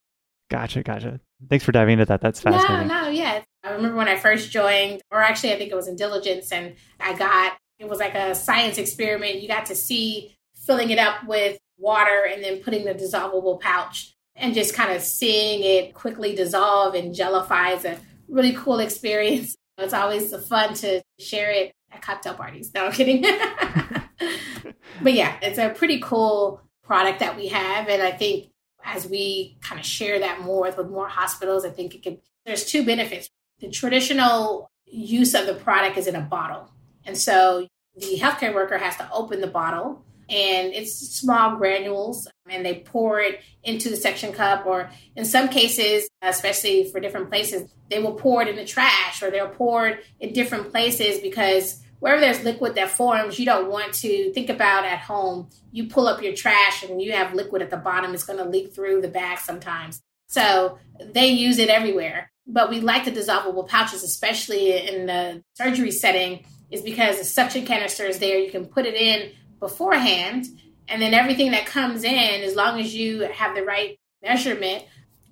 Gotcha, 0.50 0.82
gotcha. 0.82 1.20
Thanks 1.49 1.64
for 1.64 1.73
diving 1.73 1.94
into 1.94 2.06
that. 2.06 2.20
That's 2.20 2.40
fascinating. 2.40 2.88
No, 2.88 3.02
no, 3.02 3.08
yeah. 3.11 3.42
I 3.62 3.70
remember 3.73 3.97
when 3.97 4.08
I 4.08 4.16
first 4.16 4.50
joined, 4.50 5.02
or 5.11 5.20
actually, 5.20 5.52
I 5.52 5.58
think 5.58 5.70
it 5.70 5.75
was 5.75 5.88
in 5.88 5.97
diligence, 5.97 6.50
and 6.52 6.75
I 6.99 7.14
got 7.14 7.56
it 7.78 7.88
was 7.88 7.99
like 7.99 8.14
a 8.14 8.35
science 8.35 8.78
experiment. 8.78 9.40
You 9.40 9.49
got 9.49 9.66
to 9.66 9.75
see 9.75 10.37
filling 10.54 10.90
it 10.90 10.99
up 10.99 11.26
with 11.26 11.58
water 11.76 12.26
and 12.28 12.42
then 12.42 12.61
putting 12.61 12.85
the 12.85 12.94
dissolvable 12.94 13.61
pouch 13.61 14.14
and 14.38 14.54
just 14.54 14.75
kind 14.75 14.92
of 14.92 15.02
seeing 15.02 15.62
it 15.62 15.95
quickly 15.95 16.35
dissolve 16.35 16.95
and 16.95 17.14
gellify 17.14 17.76
is 17.76 17.85
a 17.85 17.99
really 18.28 18.52
cool 18.52 18.78
experience. 18.78 19.54
It's 19.80 19.95
always 19.95 20.35
fun 20.49 20.75
to 20.75 21.00
share 21.21 21.52
it 21.52 21.73
at 21.92 22.02
cocktail 22.02 22.35
parties. 22.35 22.75
No, 22.75 22.87
I'm 22.87 22.92
kidding. 22.92 23.23
but 25.00 25.12
yeah, 25.12 25.37
it's 25.40 25.57
a 25.57 25.68
pretty 25.68 26.00
cool 26.00 26.61
product 26.83 27.21
that 27.21 27.37
we 27.37 27.47
have. 27.47 27.88
And 27.88 28.02
I 28.02 28.11
think 28.11 28.50
as 28.85 29.07
we 29.07 29.57
kind 29.61 29.78
of 29.78 29.87
share 29.87 30.18
that 30.18 30.40
more 30.40 30.62
with 30.62 30.90
more 30.90 31.07
hospitals, 31.07 31.64
I 31.64 31.71
think 31.71 31.95
it 31.95 32.02
could, 32.02 32.18
there's 32.45 32.64
two 32.64 32.85
benefits. 32.85 33.30
The 33.61 33.71
traditional 33.71 34.68
use 34.85 35.33
of 35.35 35.47
the 35.47 35.54
product 35.54 35.97
is 35.97 36.09
in 36.09 36.16
a 36.16 36.21
bottle. 36.21 36.73
And 37.07 37.16
so 37.16 37.68
the 37.97 38.18
healthcare 38.18 38.52
worker 38.52 38.78
has 38.78 38.97
to 38.97 39.09
open 39.12 39.40
the 39.40 39.47
bottle 39.47 40.04
and 40.28 40.75
it's 40.75 41.16
small 41.16 41.56
granules 41.56 42.28
and 42.49 42.64
they 42.64 42.80
pour 42.80 43.20
it 43.20 43.40
into 43.62 43.88
the 43.88 43.97
suction 43.97 44.32
cup 44.32 44.66
or 44.66 44.90
in 45.16 45.25
some 45.25 45.49
cases 45.49 46.08
especially 46.23 46.85
for 46.90 47.00
different 47.00 47.28
places 47.28 47.70
they 47.90 47.99
will 47.99 48.14
pour 48.14 48.42
it 48.42 48.49
in 48.49 48.56
the 48.56 48.64
trash 48.64 49.23
or 49.23 49.30
they'll 49.30 49.49
pour 49.49 49.88
it 49.88 50.04
in 50.20 50.32
different 50.32 50.70
places 50.70 51.20
because 51.20 51.82
wherever 52.00 52.20
there's 52.20 52.44
liquid 52.44 52.75
that 52.75 52.90
forms 52.90 53.38
you 53.38 53.47
don't 53.47 53.70
want 53.70 53.92
to 53.92 54.32
think 54.32 54.49
about 54.49 54.85
at 54.85 54.99
home 54.99 55.49
you 55.73 55.88
pull 55.88 56.06
up 56.06 56.23
your 56.23 56.35
trash 56.35 56.82
and 56.82 57.00
you 57.00 57.12
have 57.12 57.35
liquid 57.35 57.62
at 57.62 57.70
the 57.70 57.76
bottom 57.76 58.12
it's 58.12 58.25
going 58.25 58.38
to 58.38 58.49
leak 58.49 58.75
through 58.75 59.00
the 59.00 59.08
bag 59.08 59.38
sometimes 59.38 60.02
so 60.26 60.78
they 61.12 61.28
use 61.28 61.58
it 61.58 61.68
everywhere 61.68 62.30
but 62.47 62.70
we 62.70 62.80
like 62.80 63.04
the 63.04 63.11
dissolvable 63.11 63.66
pouches 63.66 64.02
especially 64.02 64.87
in 64.87 65.06
the 65.06 65.42
surgery 65.54 65.90
setting 65.90 66.44
is 66.70 66.82
because 66.82 67.18
the 67.18 67.25
suction 67.25 67.64
canister 67.64 68.04
is 68.04 68.18
there. 68.18 68.38
You 68.38 68.50
can 68.50 68.66
put 68.66 68.87
it 68.87 68.94
in 68.94 69.32
beforehand, 69.61 70.47
and 70.88 71.03
then 71.03 71.15
everything 71.15 71.50
that 71.53 71.67
comes 71.67 72.05
in, 72.05 72.43
as 72.43 72.55
long 72.55 72.81
as 72.81 72.95
you 72.95 73.21
have 73.21 73.55
the 73.55 73.62
right 73.62 73.99
measurement, 74.23 74.85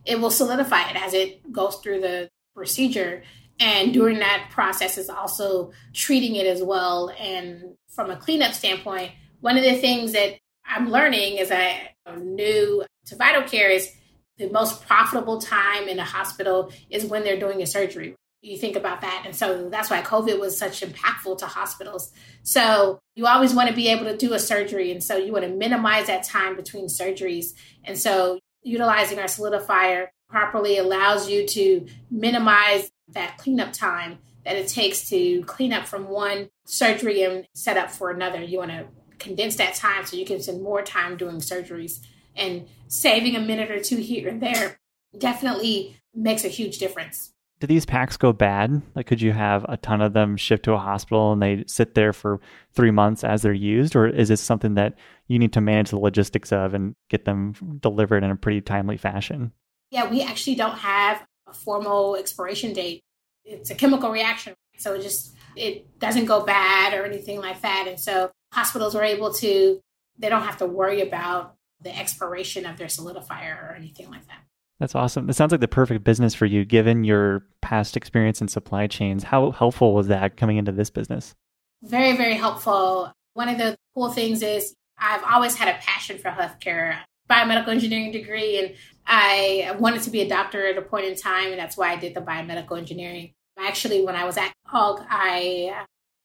it 0.04 0.21
will 0.21 0.30
solidify 0.30 0.90
it 0.90 0.97
as 0.97 1.14
it 1.14 1.52
goes 1.52 1.76
through 1.76 2.00
the 2.00 2.28
procedure. 2.54 3.23
And 3.59 3.92
during 3.92 4.18
that 4.18 4.49
process 4.50 4.99
is 4.99 5.09
also 5.09 5.73
treating 5.95 6.37
it 6.37 6.47
as 6.47 6.62
well. 6.62 7.11
And 7.18 7.76
from 7.88 8.11
a 8.11 8.16
cleanup 8.16 8.52
standpoint, 8.52 9.12
one 9.40 9.56
of 9.56 9.64
the 9.64 9.75
things 9.75 10.12
that 10.12 10.35
I'm 10.64 10.90
learning 10.90 11.38
as 11.38 11.50
I 11.50 11.90
am 12.06 12.35
new 12.35 12.85
to 13.06 13.16
vital 13.16 13.42
care 13.42 13.71
is 13.71 13.90
the 14.37 14.50
most 14.50 14.87
profitable 14.87 15.40
time 15.40 15.88
in 15.88 15.99
a 15.99 16.04
hospital 16.04 16.71
is 16.90 17.06
when 17.06 17.25
they're 17.25 17.40
doing 17.40 17.62
a 17.62 17.66
surgery 17.66 18.14
you 18.43 18.57
think 18.57 18.76
about 18.76 19.00
that. 19.00 19.23
And 19.25 19.35
so 19.35 19.69
that's 19.69 19.90
why 19.90 20.02
COVID 20.02 20.38
was 20.38 20.57
such 20.57 20.81
impactful 20.81 21.38
to 21.38 21.47
hospitals. 21.47 22.12
So 22.43 23.00
you 23.14 23.26
always 23.26 23.55
want 23.55 23.69
to 23.69 23.75
be 23.75 23.88
able 23.88 24.05
to 24.05 24.16
do 24.16 24.35
a 24.35 24.38
surgery. 24.38 24.93
And 24.93 25.02
so 25.02 25.16
you 25.16 25.33
want 25.33 25.45
to 25.45 25.50
minimize 25.50 26.07
that 26.07 26.25
time 26.25 26.57
between 26.57 26.87
surgeries. 26.87 27.55
And 27.85 27.99
so 27.99 28.38
utilizing 28.62 29.19
our 29.19 29.26
solidifier 29.26 30.09
properly 30.28 30.78
allows 30.78 31.28
you 31.28 31.47
to 31.47 31.87
minimize 32.11 32.90
that 33.09 33.38
cleanup 33.38 33.73
time 33.73 34.19
that 34.45 34.57
it 34.57 34.69
takes 34.69 35.09
to 35.09 35.43
clean 35.43 35.73
up 35.73 35.87
from 35.87 36.09
one 36.09 36.49
surgery 36.66 37.23
and 37.23 37.47
set 37.55 37.76
up 37.76 37.90
for 37.90 38.11
another. 38.11 38.43
You 38.43 38.59
want 38.59 38.71
to 38.71 38.87
condense 39.19 39.57
that 39.57 39.75
time 39.75 40.05
so 40.05 40.16
you 40.16 40.26
can 40.26 40.40
spend 40.40 40.62
more 40.62 40.83
time 40.83 41.16
doing 41.16 41.37
surgeries 41.37 42.00
and 42.37 42.69
saving 42.87 43.35
a 43.35 43.40
minute 43.40 43.71
or 43.71 43.81
two 43.81 43.97
here 43.97 44.28
and 44.28 44.43
there 44.43 44.78
definitely 45.16 45.97
makes 46.14 46.45
a 46.45 46.49
huge 46.49 46.78
difference 46.78 47.33
do 47.58 47.66
these 47.66 47.86
packs 47.86 48.16
go 48.16 48.32
bad? 48.32 48.82
Like, 48.94 49.06
could 49.06 49.22
you 49.22 49.32
have 49.32 49.64
a 49.68 49.76
ton 49.76 50.02
of 50.02 50.12
them 50.12 50.36
shipped 50.36 50.64
to 50.64 50.75
a 50.75 50.78
hospital 50.78 51.32
and 51.32 51.42
they 51.42 51.64
sit 51.66 51.94
there 51.94 52.12
for 52.12 52.40
three 52.72 52.90
months 52.90 53.25
as 53.25 53.42
they're 53.42 53.52
used? 53.52 53.96
Or 53.96 54.06
is 54.06 54.28
this 54.28 54.42
something 54.42 54.75
that 54.75 54.94
you 55.26 55.38
need 55.38 55.52
to 55.54 55.60
manage 55.60 55.90
the 55.90 55.98
logistics 55.98 56.52
of 56.52 56.75
and 56.75 56.94
get 57.08 57.25
them 57.25 57.78
delivered 57.80 58.22
in 58.25 58.30
a 58.30 58.36
pretty 58.36 58.60
timely 58.60 58.98
fashion? 58.98 59.52
Yeah, 59.90 60.08
we 60.10 60.22
actually 60.22 60.56
don't 60.56 60.78
have 60.78 61.25
a 61.46 61.54
formal 61.54 62.16
expiration 62.16 62.72
date. 62.72 63.02
It's 63.44 63.70
a 63.70 63.75
chemical 63.75 64.10
reaction. 64.10 64.54
So 64.78 64.94
it 64.94 65.02
just, 65.02 65.34
it 65.54 65.98
doesn't 65.98 66.26
go 66.26 66.44
bad 66.44 66.92
or 66.92 67.04
anything 67.04 67.40
like 67.40 67.62
that. 67.62 67.86
And 67.88 67.98
so 67.98 68.30
hospitals 68.52 68.94
are 68.94 69.04
able 69.04 69.32
to, 69.34 69.80
they 70.18 70.28
don't 70.28 70.42
have 70.42 70.58
to 70.58 70.66
worry 70.66 71.00
about 71.00 71.54
the 71.80 71.96
expiration 71.96 72.66
of 72.66 72.76
their 72.76 72.88
solidifier 72.88 73.70
or 73.70 73.75
anything 73.75 74.10
like 74.10 74.26
that. 74.26 74.40
That's 74.78 74.95
awesome. 74.95 75.30
It 75.30 75.35
sounds 75.35 75.52
like 75.52 75.61
the 75.61 75.68
perfect 75.68 76.04
business 76.04 76.35
for 76.35 76.45
you 76.47 76.64
given 76.64 77.04
your 77.04 77.47
past 77.62 77.97
experience 77.97 78.40
in 78.40 78.49
supply 78.49 78.87
chains. 78.87 79.25
How 79.25 79.50
helpful 79.50 79.95
was 79.95 80.09
that 80.09 80.37
coming 80.37 80.59
into 80.59 80.73
this 80.73 80.90
business? 80.90 81.35
Very, 81.83 82.16
very 82.16 82.35
helpful. 82.35 83.12
One 83.35 83.49
of 83.49 83.59
the 83.59 83.76
cool 83.95 84.11
things 84.11 84.42
is 84.42 84.75
I've 84.99 85.25
always 85.25 85.56
had 85.56 85.68
a 85.68 85.78
passion 85.78 86.18
for 86.18 86.30
healthcare, 86.30 86.99
biomedical 87.28 87.68
engineering 87.68 88.12
degree, 88.12 88.59
and 88.59 88.75
I 89.06 89.76
wanted 89.78 90.02
to 90.02 90.11
be 90.11 90.21
a 90.21 90.28
doctor 90.28 90.66
at 90.66 90.76
a 90.76 90.83
point 90.83 91.06
in 91.06 91.16
time, 91.16 91.50
and 91.50 91.59
that's 91.59 91.76
why 91.76 91.92
I 91.92 91.97
did 91.97 92.14
the 92.14 92.21
biomedical 92.21 92.76
engineering. 92.76 93.33
Actually, 93.59 94.04
when 94.04 94.16
I 94.16 94.25
was 94.25 94.37
at 94.37 94.52
Hog, 94.66 95.02
I 95.09 95.85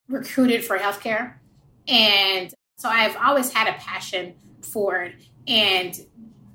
recruited 0.09 0.65
for 0.65 0.77
healthcare. 0.77 1.35
And 1.87 2.53
so 2.77 2.89
I've 2.89 3.15
always 3.17 3.53
had 3.53 3.67
a 3.67 3.77
passion 3.77 4.33
for 4.61 5.03
it. 5.03 5.15
And 5.47 5.97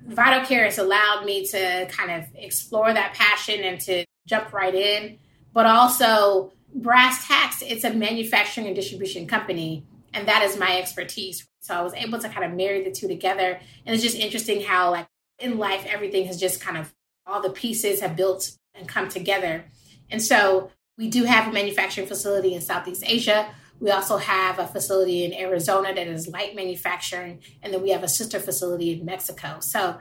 Vital 0.06 0.46
Care 0.46 0.64
has 0.64 0.78
allowed 0.78 1.24
me 1.24 1.44
to 1.46 1.86
kind 1.86 2.10
of 2.10 2.28
explore 2.34 2.92
that 2.92 3.14
passion 3.14 3.60
and 3.62 3.80
to 3.82 4.04
jump 4.26 4.52
right 4.52 4.74
in. 4.74 5.18
But 5.52 5.66
also, 5.66 6.52
brass 6.74 7.26
tacks, 7.26 7.62
it's 7.62 7.84
a 7.84 7.92
manufacturing 7.92 8.66
and 8.66 8.76
distribution 8.76 9.26
company, 9.26 9.84
and 10.12 10.28
that 10.28 10.42
is 10.42 10.58
my 10.58 10.78
expertise. 10.78 11.46
So 11.60 11.74
I 11.74 11.82
was 11.82 11.94
able 11.94 12.18
to 12.20 12.28
kind 12.28 12.44
of 12.44 12.56
marry 12.56 12.84
the 12.84 12.92
two 12.92 13.08
together. 13.08 13.58
And 13.84 13.94
it's 13.94 14.02
just 14.02 14.16
interesting 14.16 14.60
how, 14.60 14.92
like, 14.92 15.06
in 15.38 15.58
life, 15.58 15.84
everything 15.86 16.26
has 16.26 16.38
just 16.38 16.60
kind 16.60 16.76
of 16.76 16.94
all 17.26 17.42
the 17.42 17.50
pieces 17.50 18.00
have 18.00 18.16
built 18.16 18.52
and 18.74 18.86
come 18.86 19.08
together. 19.08 19.64
And 20.10 20.22
so 20.22 20.70
we 20.96 21.08
do 21.08 21.24
have 21.24 21.48
a 21.48 21.52
manufacturing 21.52 22.06
facility 22.06 22.54
in 22.54 22.60
Southeast 22.60 23.02
Asia. 23.04 23.48
We 23.80 23.90
also 23.90 24.16
have 24.16 24.58
a 24.58 24.66
facility 24.66 25.24
in 25.24 25.34
Arizona 25.34 25.94
that 25.94 26.06
is 26.06 26.28
light 26.28 26.56
manufacturing, 26.56 27.42
and 27.62 27.72
then 27.72 27.82
we 27.82 27.90
have 27.90 28.02
a 28.02 28.08
sister 28.08 28.40
facility 28.40 28.98
in 28.98 29.04
Mexico. 29.04 29.58
So 29.60 29.98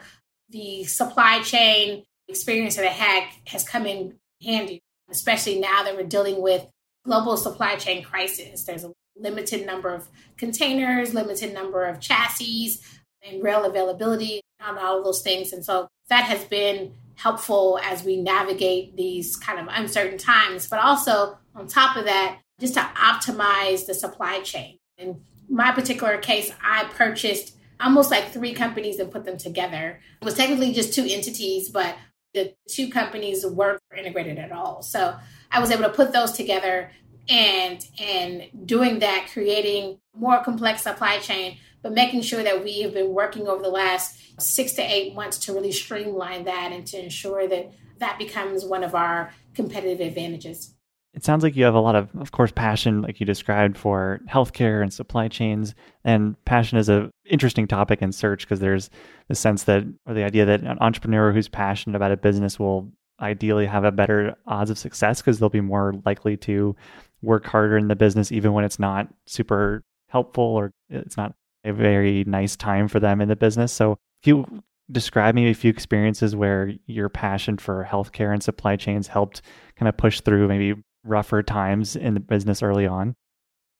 the 0.50 0.84
supply 0.86 1.42
chain 1.42 2.04
experience 2.28 2.76
that 2.76 2.86
I 2.86 2.92
had 2.92 3.30
has 3.48 3.68
come 3.68 3.86
in 3.86 4.16
handy, 4.44 4.82
especially 5.10 5.60
now 5.60 5.84
that 5.84 5.96
we're 5.96 6.04
dealing 6.04 6.42
with 6.42 6.68
global 7.04 7.38
supply 7.38 7.76
chain 7.76 8.04
crisis. 8.04 8.64
There's 8.64 8.84
a 8.84 8.94
limited 9.18 9.66
number 9.66 9.94
of 9.94 10.08
containers, 10.38 11.14
limited 11.14 11.54
number 11.54 11.86
of 11.86 12.00
chassis, 12.00 12.80
and 13.24 13.44
rail 13.44 13.66
availability, 13.66 14.42
and 14.60 14.78
all 14.78 15.00
of 15.00 15.04
those 15.04 15.22
things. 15.22 15.54
And 15.54 15.64
so 15.64 15.88
that 16.10 16.26
has 16.26 16.44
been 16.46 16.94
helpful 17.16 17.80
as 17.84 18.04
we 18.04 18.18
navigate 18.18 18.96
these 18.96 19.36
kind 19.36 19.60
of 19.60 19.68
uncertain 19.70 20.18
times. 20.18 20.68
But 20.68 20.80
also, 20.80 21.38
on 21.56 21.68
top 21.68 21.96
of 21.96 22.06
that, 22.06 22.40
just 22.60 22.76
to 22.76 22.80
optimize 22.80 23.86
the 23.86 23.94
supply 23.94 24.42
chain. 24.42 24.78
In 24.98 25.22
my 25.50 25.72
particular 25.72 26.18
case, 26.18 26.52
I 26.64 26.86
purchased 26.86 27.56
almost 27.80 28.12
like 28.12 28.32
three 28.32 28.54
companies 28.54 29.00
and 29.00 29.12
put 29.12 29.26
them 29.26 29.38
together. 29.38 30.00
It 30.22 30.26
was 30.26 30.36
technically 30.36 30.74
just 30.74 30.94
two 30.94 31.06
entities, 31.08 31.70
but 31.70 31.96
the 32.34 32.54
two 32.70 32.90
companies 32.90 33.46
weren't 33.46 33.82
integrated 33.98 34.38
at 34.38 34.52
all. 34.52 34.82
So 34.82 35.16
I 35.52 35.60
was 35.60 35.72
able 35.72 35.84
to 35.84 35.90
put 35.90 36.14
those 36.14 36.32
together 36.32 36.92
and 37.28 37.84
and 38.00 38.68
doing 38.68 39.00
that 39.00 39.28
creating 39.34 39.98
more 40.16 40.44
complex 40.44 40.84
supply 40.84 41.18
chain 41.18 41.58
but 41.82 41.92
making 41.92 42.22
sure 42.22 42.44
that 42.44 42.64
we 42.64 42.82
have 42.82 42.94
been 42.94 43.14
working 43.14 43.48
over 43.48 43.64
the 43.64 43.70
last 43.70 44.40
six 44.40 44.74
to 44.74 44.82
eight 44.82 45.16
months 45.16 45.40
to 45.40 45.54
really 45.54 45.72
streamline 45.72 46.44
that 46.44 46.72
and 46.72 46.86
to 46.86 47.04
ensure 47.04 47.48
that 47.48 47.72
that 47.98 48.20
becomes 48.20 48.64
one 48.64 48.84
of 48.84 48.94
our 48.94 49.34
competitive 49.56 50.06
advantages 50.06 50.75
it 51.16 51.24
sounds 51.24 51.44
like 51.44 51.56
you 51.56 51.64
have 51.64 51.76
a 51.76 51.80
lot 51.80 51.96
of, 51.96 52.10
of 52.20 52.34
course, 52.34 52.52
passion, 52.52 53.02
like 53.02 53.22
you 53.22 53.26
described, 53.26 53.78
for 53.78 54.20
healthcare 54.30 54.82
and 54.82 54.94
supply 54.94 55.30
chains. 55.30 55.74
And 56.04 56.36
passion 56.44 56.78
is 56.78 56.90
a 56.90 57.10
interesting 57.26 57.68
topic 57.68 58.02
in 58.02 58.12
search 58.12 58.42
because 58.42 58.60
there's 58.60 58.90
the 59.30 59.36
sense 59.36 59.64
that, 59.64 59.86
or 60.06 60.14
the 60.14 60.26
idea 60.26 60.46
that 60.46 60.62
an 60.62 60.78
entrepreneur 60.82 61.32
who's 61.32 61.48
passionate 61.48 61.96
about 61.96 62.12
a 62.12 62.18
business 62.18 62.60
will 62.60 62.92
ideally 63.22 63.66
have 63.66 63.86
a 63.86 63.94
better 63.94 64.36
odds 64.46 64.70
of 64.70 64.78
success 64.78 65.22
because 65.22 65.40
they'll 65.40 65.48
be 65.48 65.62
more 65.62 65.94
likely 66.06 66.36
to 66.36 66.76
work 67.22 67.46
harder 67.46 67.78
in 67.78 67.88
the 67.88 67.96
business, 67.96 68.34
even 68.34 68.52
when 68.52 68.66
it's 68.66 68.78
not 68.78 69.08
super 69.26 69.84
helpful 70.10 70.44
or 70.44 70.72
it's 70.90 71.16
not 71.16 71.34
a 71.64 71.72
very 71.72 72.26
nice 72.26 72.58
time 72.58 72.90
for 72.90 73.00
them 73.00 73.22
in 73.22 73.30
the 73.30 73.38
business. 73.38 73.72
So, 73.72 73.94
if 74.22 74.28
you 74.28 74.46
describe 74.92 75.34
maybe 75.34 75.50
a 75.50 75.56
few 75.56 75.70
experiences 75.70 76.36
where 76.36 76.74
your 76.88 77.08
passion 77.08 77.58
for 77.58 77.88
healthcare 77.90 78.34
and 78.34 78.44
supply 78.44 78.76
chains 78.76 79.08
helped 79.08 79.42
kind 79.78 79.90
of 79.90 79.98
push 79.98 80.22
through 80.22 80.48
maybe 80.48 80.76
rougher 81.06 81.44
times 81.44 81.96
in 81.96 82.14
the 82.14 82.20
business 82.20 82.62
early 82.62 82.88
on? 82.88 83.16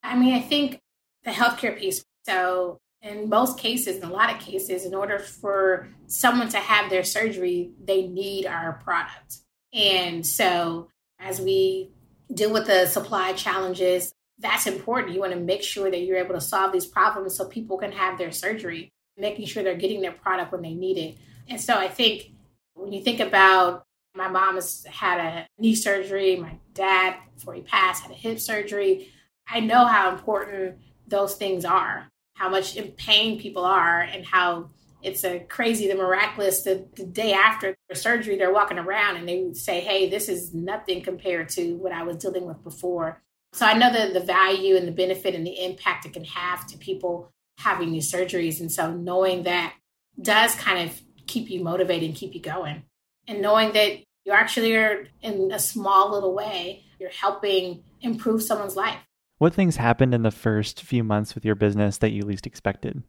I 0.02 0.16
mean, 0.16 0.34
I 0.34 0.40
think 0.40 0.80
the 1.24 1.32
healthcare 1.32 1.78
piece. 1.78 2.04
So, 2.24 2.78
in 3.02 3.28
most 3.28 3.58
cases, 3.58 3.98
in 3.98 4.04
a 4.04 4.12
lot 4.12 4.32
of 4.32 4.40
cases, 4.40 4.84
in 4.84 4.94
order 4.94 5.18
for 5.18 5.88
someone 6.06 6.48
to 6.48 6.58
have 6.58 6.90
their 6.90 7.04
surgery, 7.04 7.70
they 7.84 8.06
need 8.06 8.46
our 8.46 8.80
product. 8.84 9.38
And 9.72 10.26
so, 10.26 10.88
as 11.18 11.40
we 11.40 11.90
deal 12.32 12.52
with 12.52 12.66
the 12.66 12.86
supply 12.86 13.32
challenges, 13.32 14.12
that's 14.38 14.66
important. 14.66 15.14
You 15.14 15.20
want 15.20 15.32
to 15.32 15.40
make 15.40 15.62
sure 15.62 15.90
that 15.90 16.00
you're 16.00 16.18
able 16.18 16.34
to 16.34 16.40
solve 16.40 16.72
these 16.72 16.86
problems 16.86 17.36
so 17.36 17.46
people 17.46 17.78
can 17.78 17.92
have 17.92 18.18
their 18.18 18.32
surgery, 18.32 18.90
making 19.16 19.46
sure 19.46 19.62
they're 19.62 19.76
getting 19.76 20.00
their 20.00 20.12
product 20.12 20.52
when 20.52 20.62
they 20.62 20.74
need 20.74 20.98
it. 20.98 21.18
And 21.48 21.60
so, 21.60 21.76
I 21.76 21.88
think 21.88 22.32
when 22.74 22.92
you 22.92 23.02
think 23.02 23.20
about 23.20 23.85
my 24.16 24.28
mom 24.28 24.54
has 24.54 24.84
had 24.84 25.18
a 25.18 25.46
knee 25.58 25.74
surgery. 25.74 26.36
My 26.36 26.58
dad, 26.74 27.16
before 27.34 27.54
he 27.54 27.60
passed, 27.60 28.02
had 28.02 28.12
a 28.12 28.14
hip 28.14 28.40
surgery. 28.40 29.12
I 29.48 29.60
know 29.60 29.84
how 29.84 30.10
important 30.10 30.78
those 31.06 31.36
things 31.36 31.64
are, 31.64 32.08
how 32.34 32.48
much 32.48 32.76
in 32.76 32.92
pain 32.92 33.38
people 33.38 33.64
are, 33.64 34.00
and 34.00 34.24
how 34.24 34.70
it's 35.02 35.22
a 35.24 35.40
crazy, 35.40 35.86
the 35.86 35.94
miraculous. 35.94 36.62
The, 36.62 36.88
the 36.96 37.04
day 37.04 37.32
after 37.32 37.76
the 37.88 37.94
surgery, 37.94 38.36
they're 38.36 38.52
walking 38.52 38.78
around 38.78 39.16
and 39.16 39.28
they 39.28 39.52
say, 39.52 39.80
"Hey, 39.80 40.08
this 40.08 40.28
is 40.28 40.54
nothing 40.54 41.02
compared 41.02 41.50
to 41.50 41.76
what 41.76 41.92
I 41.92 42.02
was 42.02 42.16
dealing 42.16 42.46
with 42.46 42.62
before." 42.64 43.22
So 43.52 43.66
I 43.66 43.74
know 43.74 43.92
the 43.92 44.12
the 44.18 44.24
value 44.24 44.76
and 44.76 44.88
the 44.88 44.92
benefit 44.92 45.34
and 45.34 45.46
the 45.46 45.64
impact 45.64 46.06
it 46.06 46.12
can 46.12 46.24
have 46.24 46.66
to 46.68 46.78
people 46.78 47.30
having 47.58 47.92
these 47.92 48.10
surgeries, 48.10 48.60
and 48.60 48.72
so 48.72 48.92
knowing 48.92 49.44
that 49.44 49.74
does 50.20 50.54
kind 50.54 50.88
of 50.88 51.00
keep 51.26 51.50
you 51.50 51.62
motivated 51.62 52.08
and 52.08 52.16
keep 52.16 52.34
you 52.34 52.40
going 52.40 52.82
and 53.28 53.42
knowing 53.42 53.72
that 53.72 53.98
you 54.26 54.32
actually 54.32 54.74
are 54.74 55.06
in 55.22 55.52
a 55.52 55.58
small 55.58 56.12
little 56.12 56.34
way, 56.34 56.82
you're 56.98 57.10
helping 57.10 57.84
improve 58.00 58.42
someone's 58.42 58.74
life. 58.74 58.98
What 59.38 59.54
things 59.54 59.76
happened 59.76 60.14
in 60.14 60.22
the 60.22 60.32
first 60.32 60.82
few 60.82 61.04
months 61.04 61.34
with 61.34 61.44
your 61.44 61.54
business 61.54 61.98
that 61.98 62.10
you 62.10 62.24
least 62.24 62.46
expected? 62.46 63.02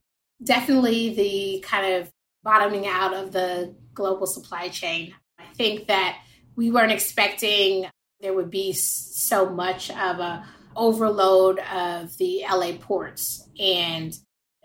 Definitely 0.44 1.16
the 1.16 1.66
kind 1.66 1.96
of 1.96 2.12
bottoming 2.44 2.86
out 2.86 3.16
of 3.16 3.32
the 3.32 3.76
global 3.96 4.28
supply 4.28 4.70
chain. 4.70 5.16
I 5.40 5.46
think 5.56 5.88
that 5.88 6.20
we 6.56 6.70
weren't 6.70 6.92
expecting 6.92 7.88
there 8.22 8.34
would 8.34 8.52
be 8.52 8.74
so 8.74 9.50
much 9.50 9.90
of 9.90 10.20
a 10.20 10.46
overload 10.76 11.60
of 11.74 12.16
the 12.18 12.44
LA 12.52 12.74
ports 12.80 13.50
and 13.60 14.16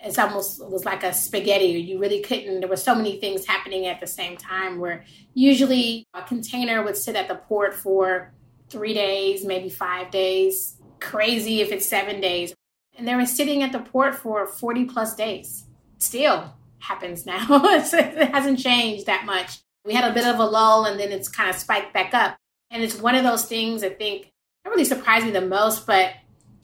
it's 0.02 0.18
almost 0.18 0.60
it 0.60 0.68
was 0.68 0.84
like 0.84 1.04
a 1.04 1.12
spaghetti. 1.12 1.66
You 1.66 1.98
really 1.98 2.20
couldn't 2.20 2.60
there 2.60 2.68
were 2.68 2.76
so 2.76 2.94
many 2.94 3.18
things 3.20 3.46
happening 3.46 3.86
at 3.86 4.00
the 4.00 4.06
same 4.06 4.36
time 4.36 4.80
where 4.80 5.04
usually 5.34 6.04
a 6.14 6.22
container 6.22 6.82
would 6.82 6.96
sit 6.96 7.16
at 7.16 7.28
the 7.28 7.36
port 7.36 7.74
for 7.74 8.32
three 8.68 8.94
days 8.94 9.44
maybe 9.44 9.68
five 9.68 10.10
days. 10.10 10.76
Crazy 11.00 11.60
if 11.60 11.70
it's 11.70 11.86
seven 11.86 12.20
days. 12.20 12.54
And 12.96 13.06
they 13.06 13.14
were 13.14 13.26
sitting 13.26 13.62
at 13.62 13.72
the 13.72 13.78
port 13.78 14.14
for 14.14 14.46
40 14.46 14.84
plus 14.86 15.14
days. 15.14 15.64
Still 15.98 16.52
happens 16.78 17.24
now. 17.24 17.46
It 17.74 18.30
hasn't 18.30 18.58
changed 18.58 19.06
that 19.06 19.24
much. 19.24 19.60
We 19.84 19.94
had 19.94 20.10
a 20.10 20.14
bit 20.14 20.26
of 20.26 20.38
a 20.38 20.44
lull 20.44 20.84
and 20.84 20.98
then 20.98 21.12
it's 21.12 21.28
kind 21.28 21.48
of 21.48 21.56
spiked 21.56 21.92
back 21.92 22.12
up. 22.12 22.36
And 22.70 22.82
it's 22.82 22.98
one 22.98 23.14
of 23.14 23.24
those 23.24 23.44
things 23.44 23.82
I 23.82 23.90
think 23.90 24.32
that 24.64 24.70
really 24.70 24.84
surprised 24.84 25.26
me 25.26 25.32
the 25.32 25.40
most, 25.40 25.86
but 25.86 26.14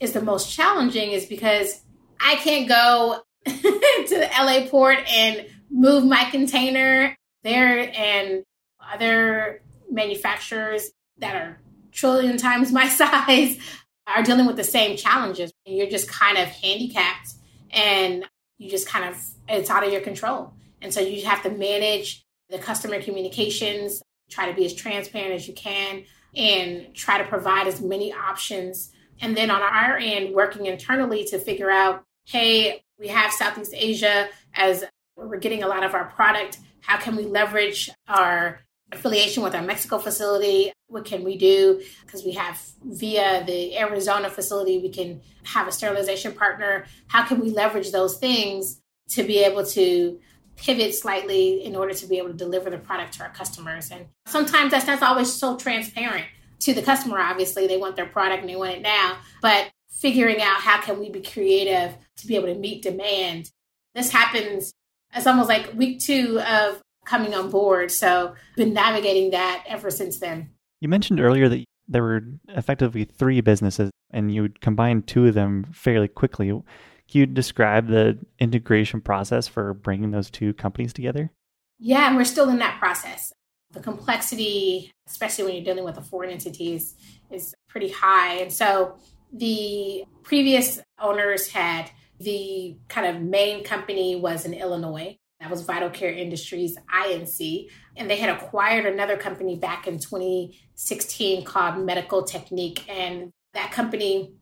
is 0.00 0.12
the 0.12 0.22
most 0.22 0.52
challenging 0.52 1.12
is 1.12 1.26
because 1.26 1.82
I 2.20 2.36
can't 2.36 2.68
go 2.68 3.22
to 4.08 4.18
the 4.18 4.30
LA 4.38 4.68
port 4.68 4.98
and 5.08 5.46
move 5.70 6.04
my 6.04 6.24
container 6.30 7.16
there 7.42 7.90
and 7.94 8.44
other 8.92 9.62
manufacturers 9.90 10.90
that 11.18 11.34
are 11.34 11.60
trillion 11.92 12.36
times 12.36 12.72
my 12.72 12.88
size 12.88 13.58
are 14.06 14.22
dealing 14.22 14.46
with 14.46 14.56
the 14.56 14.64
same 14.64 14.96
challenges. 14.96 15.52
and 15.66 15.76
You're 15.76 15.90
just 15.90 16.08
kind 16.08 16.38
of 16.38 16.48
handicapped 16.48 17.34
and 17.70 18.24
you 18.56 18.70
just 18.70 18.88
kind 18.88 19.04
of, 19.04 19.22
it's 19.48 19.70
out 19.70 19.84
of 19.84 19.92
your 19.92 20.00
control. 20.00 20.54
And 20.80 20.92
so 20.92 21.00
you 21.00 21.26
have 21.26 21.42
to 21.42 21.50
manage 21.50 22.24
the 22.48 22.58
customer 22.58 23.00
communications, 23.00 24.02
try 24.30 24.48
to 24.48 24.56
be 24.56 24.64
as 24.64 24.74
transparent 24.74 25.34
as 25.34 25.46
you 25.46 25.54
can, 25.54 26.04
and 26.34 26.94
try 26.94 27.18
to 27.18 27.24
provide 27.24 27.66
as 27.66 27.80
many 27.80 28.12
options. 28.12 28.90
And 29.20 29.36
then 29.36 29.50
on 29.50 29.60
our 29.60 29.98
end, 29.98 30.34
working 30.34 30.66
internally 30.66 31.24
to 31.26 31.38
figure 31.38 31.70
out 31.70 32.04
hey, 32.28 32.82
we 32.98 33.08
have 33.08 33.32
Southeast 33.32 33.72
Asia 33.74 34.28
as 34.52 34.84
we're 35.16 35.38
getting 35.38 35.62
a 35.62 35.66
lot 35.66 35.82
of 35.82 35.94
our 35.94 36.04
product. 36.04 36.58
How 36.82 36.98
can 36.98 37.16
we 37.16 37.24
leverage 37.24 37.88
our 38.06 38.60
affiliation 38.92 39.42
with 39.42 39.54
our 39.54 39.62
Mexico 39.62 39.98
facility? 39.98 40.70
What 40.88 41.06
can 41.06 41.24
we 41.24 41.38
do? 41.38 41.82
Because 42.04 42.24
we 42.24 42.32
have 42.32 42.60
via 42.84 43.44
the 43.46 43.78
Arizona 43.78 44.28
facility, 44.28 44.78
we 44.78 44.90
can 44.90 45.22
have 45.44 45.66
a 45.68 45.72
sterilization 45.72 46.32
partner. 46.32 46.84
How 47.06 47.24
can 47.24 47.40
we 47.40 47.48
leverage 47.48 47.92
those 47.92 48.18
things 48.18 48.82
to 49.10 49.22
be 49.22 49.38
able 49.38 49.64
to 49.64 50.20
pivot 50.56 50.94
slightly 50.94 51.64
in 51.64 51.76
order 51.76 51.94
to 51.94 52.06
be 52.06 52.18
able 52.18 52.28
to 52.28 52.34
deliver 52.34 52.68
the 52.68 52.78
product 52.78 53.14
to 53.14 53.22
our 53.22 53.30
customers. 53.30 53.90
And 53.90 54.06
sometimes 54.26 54.72
that's 54.72 54.86
not 54.86 55.00
always 55.02 55.32
so 55.32 55.56
transparent 55.56 56.26
to 56.60 56.74
the 56.74 56.82
customer. 56.82 57.20
Obviously, 57.20 57.68
they 57.68 57.76
want 57.76 57.94
their 57.94 58.06
product 58.06 58.40
and 58.40 58.50
they 58.50 58.56
want 58.56 58.72
it 58.72 58.82
now, 58.82 59.18
but 59.40 59.70
figuring 59.90 60.40
out 60.40 60.60
how 60.60 60.80
can 60.80 60.98
we 61.00 61.10
be 61.10 61.20
creative 61.20 61.96
to 62.16 62.26
be 62.26 62.36
able 62.36 62.46
to 62.46 62.54
meet 62.54 62.82
demand. 62.82 63.50
This 63.94 64.10
happens. 64.10 64.72
It's 65.14 65.26
almost 65.26 65.48
like 65.48 65.72
week 65.74 66.00
two 66.00 66.40
of 66.40 66.80
coming 67.04 67.34
on 67.34 67.50
board. 67.50 67.90
So 67.90 68.34
been 68.56 68.74
navigating 68.74 69.30
that 69.30 69.64
ever 69.66 69.90
since 69.90 70.18
then. 70.18 70.50
You 70.80 70.88
mentioned 70.88 71.20
earlier 71.20 71.48
that 71.48 71.64
there 71.88 72.02
were 72.02 72.22
effectively 72.48 73.04
three 73.04 73.40
businesses 73.40 73.90
and 74.10 74.32
you 74.32 74.50
combined 74.60 75.06
two 75.06 75.26
of 75.26 75.34
them 75.34 75.64
fairly 75.72 76.08
quickly. 76.08 76.48
Can 76.48 76.64
you 77.10 77.26
describe 77.26 77.88
the 77.88 78.18
integration 78.38 79.00
process 79.00 79.48
for 79.48 79.72
bringing 79.72 80.10
those 80.10 80.30
two 80.30 80.52
companies 80.54 80.92
together? 80.92 81.30
Yeah, 81.78 82.08
and 82.08 82.16
we're 82.16 82.24
still 82.24 82.50
in 82.50 82.58
that 82.58 82.78
process. 82.78 83.32
The 83.70 83.80
complexity, 83.80 84.90
especially 85.06 85.44
when 85.44 85.54
you're 85.54 85.64
dealing 85.64 85.84
with 85.84 85.94
the 85.94 86.02
foreign 86.02 86.30
entities, 86.30 86.94
is 87.30 87.54
pretty 87.68 87.88
high. 87.88 88.34
And 88.34 88.52
so 88.52 88.96
the 89.32 90.04
previous 90.22 90.80
owners 91.00 91.48
had 91.48 91.90
the 92.20 92.76
kind 92.88 93.06
of 93.06 93.22
main 93.22 93.64
company 93.64 94.16
was 94.16 94.44
in 94.44 94.54
Illinois. 94.54 95.16
That 95.40 95.50
was 95.50 95.62
Vital 95.62 95.90
Care 95.90 96.10
Industries, 96.10 96.76
INC. 96.92 97.68
And 97.96 98.10
they 98.10 98.16
had 98.16 98.30
acquired 98.30 98.86
another 98.86 99.16
company 99.16 99.56
back 99.56 99.86
in 99.86 100.00
2016 100.00 101.44
called 101.44 101.84
Medical 101.84 102.24
Technique. 102.24 102.88
And 102.88 103.30
that 103.54 103.70
company 103.70 104.32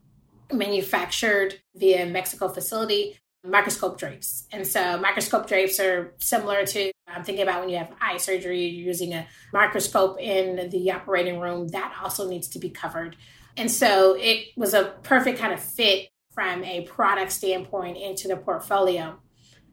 manufactured 0.51 1.61
via 1.75 2.05
Mexico 2.07 2.47
facility 2.47 3.19
microscope 3.43 3.97
drapes. 3.97 4.45
And 4.51 4.65
so 4.67 4.97
microscope 4.99 5.47
drapes 5.47 5.79
are 5.79 6.13
similar 6.17 6.65
to 6.65 6.91
I'm 7.07 7.23
thinking 7.23 7.43
about 7.43 7.61
when 7.61 7.69
you 7.69 7.77
have 7.77 7.93
eye 8.01 8.17
surgery, 8.17 8.65
you're 8.65 8.85
using 8.85 9.13
a 9.13 9.25
microscope 9.53 10.19
in 10.19 10.69
the 10.69 10.91
operating 10.91 11.39
room, 11.39 11.69
that 11.69 11.95
also 12.03 12.27
needs 12.27 12.49
to 12.49 12.59
be 12.59 12.69
covered. 12.69 13.15
And 13.57 13.71
so 13.71 14.15
it 14.17 14.49
was 14.55 14.73
a 14.73 14.93
perfect 15.03 15.39
kind 15.39 15.51
of 15.51 15.59
fit 15.59 16.09
from 16.31 16.63
a 16.63 16.83
product 16.83 17.31
standpoint 17.31 17.97
into 17.97 18.27
the 18.27 18.37
portfolio. 18.37 19.19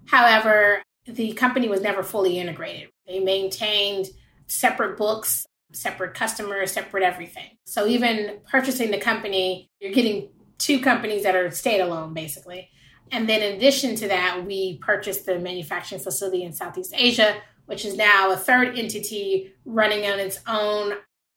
However, 0.06 0.82
the 1.06 1.34
company 1.34 1.68
was 1.68 1.82
never 1.82 2.02
fully 2.02 2.38
integrated. 2.38 2.88
They 3.06 3.20
maintained 3.20 4.06
separate 4.46 4.96
books, 4.96 5.44
separate 5.72 6.14
customers, 6.14 6.72
separate 6.72 7.02
everything. 7.02 7.58
So 7.66 7.86
even 7.86 8.38
purchasing 8.50 8.90
the 8.90 8.98
company, 8.98 9.68
you're 9.80 9.92
getting 9.92 10.30
two 10.56 10.80
companies 10.80 11.24
that 11.24 11.36
are 11.36 11.48
standalone 11.48 12.14
basically. 12.14 12.70
And 13.12 13.28
then 13.28 13.42
in 13.42 13.56
addition 13.56 13.96
to 13.96 14.08
that, 14.08 14.46
we 14.46 14.78
purchased 14.78 15.26
the 15.26 15.38
manufacturing 15.38 16.00
facility 16.00 16.42
in 16.42 16.52
Southeast 16.52 16.94
Asia, 16.96 17.36
which 17.66 17.84
is 17.84 17.96
now 17.96 18.32
a 18.32 18.36
third 18.36 18.78
entity 18.78 19.52
running 19.66 20.10
on 20.10 20.18
its 20.18 20.40
own 20.46 20.94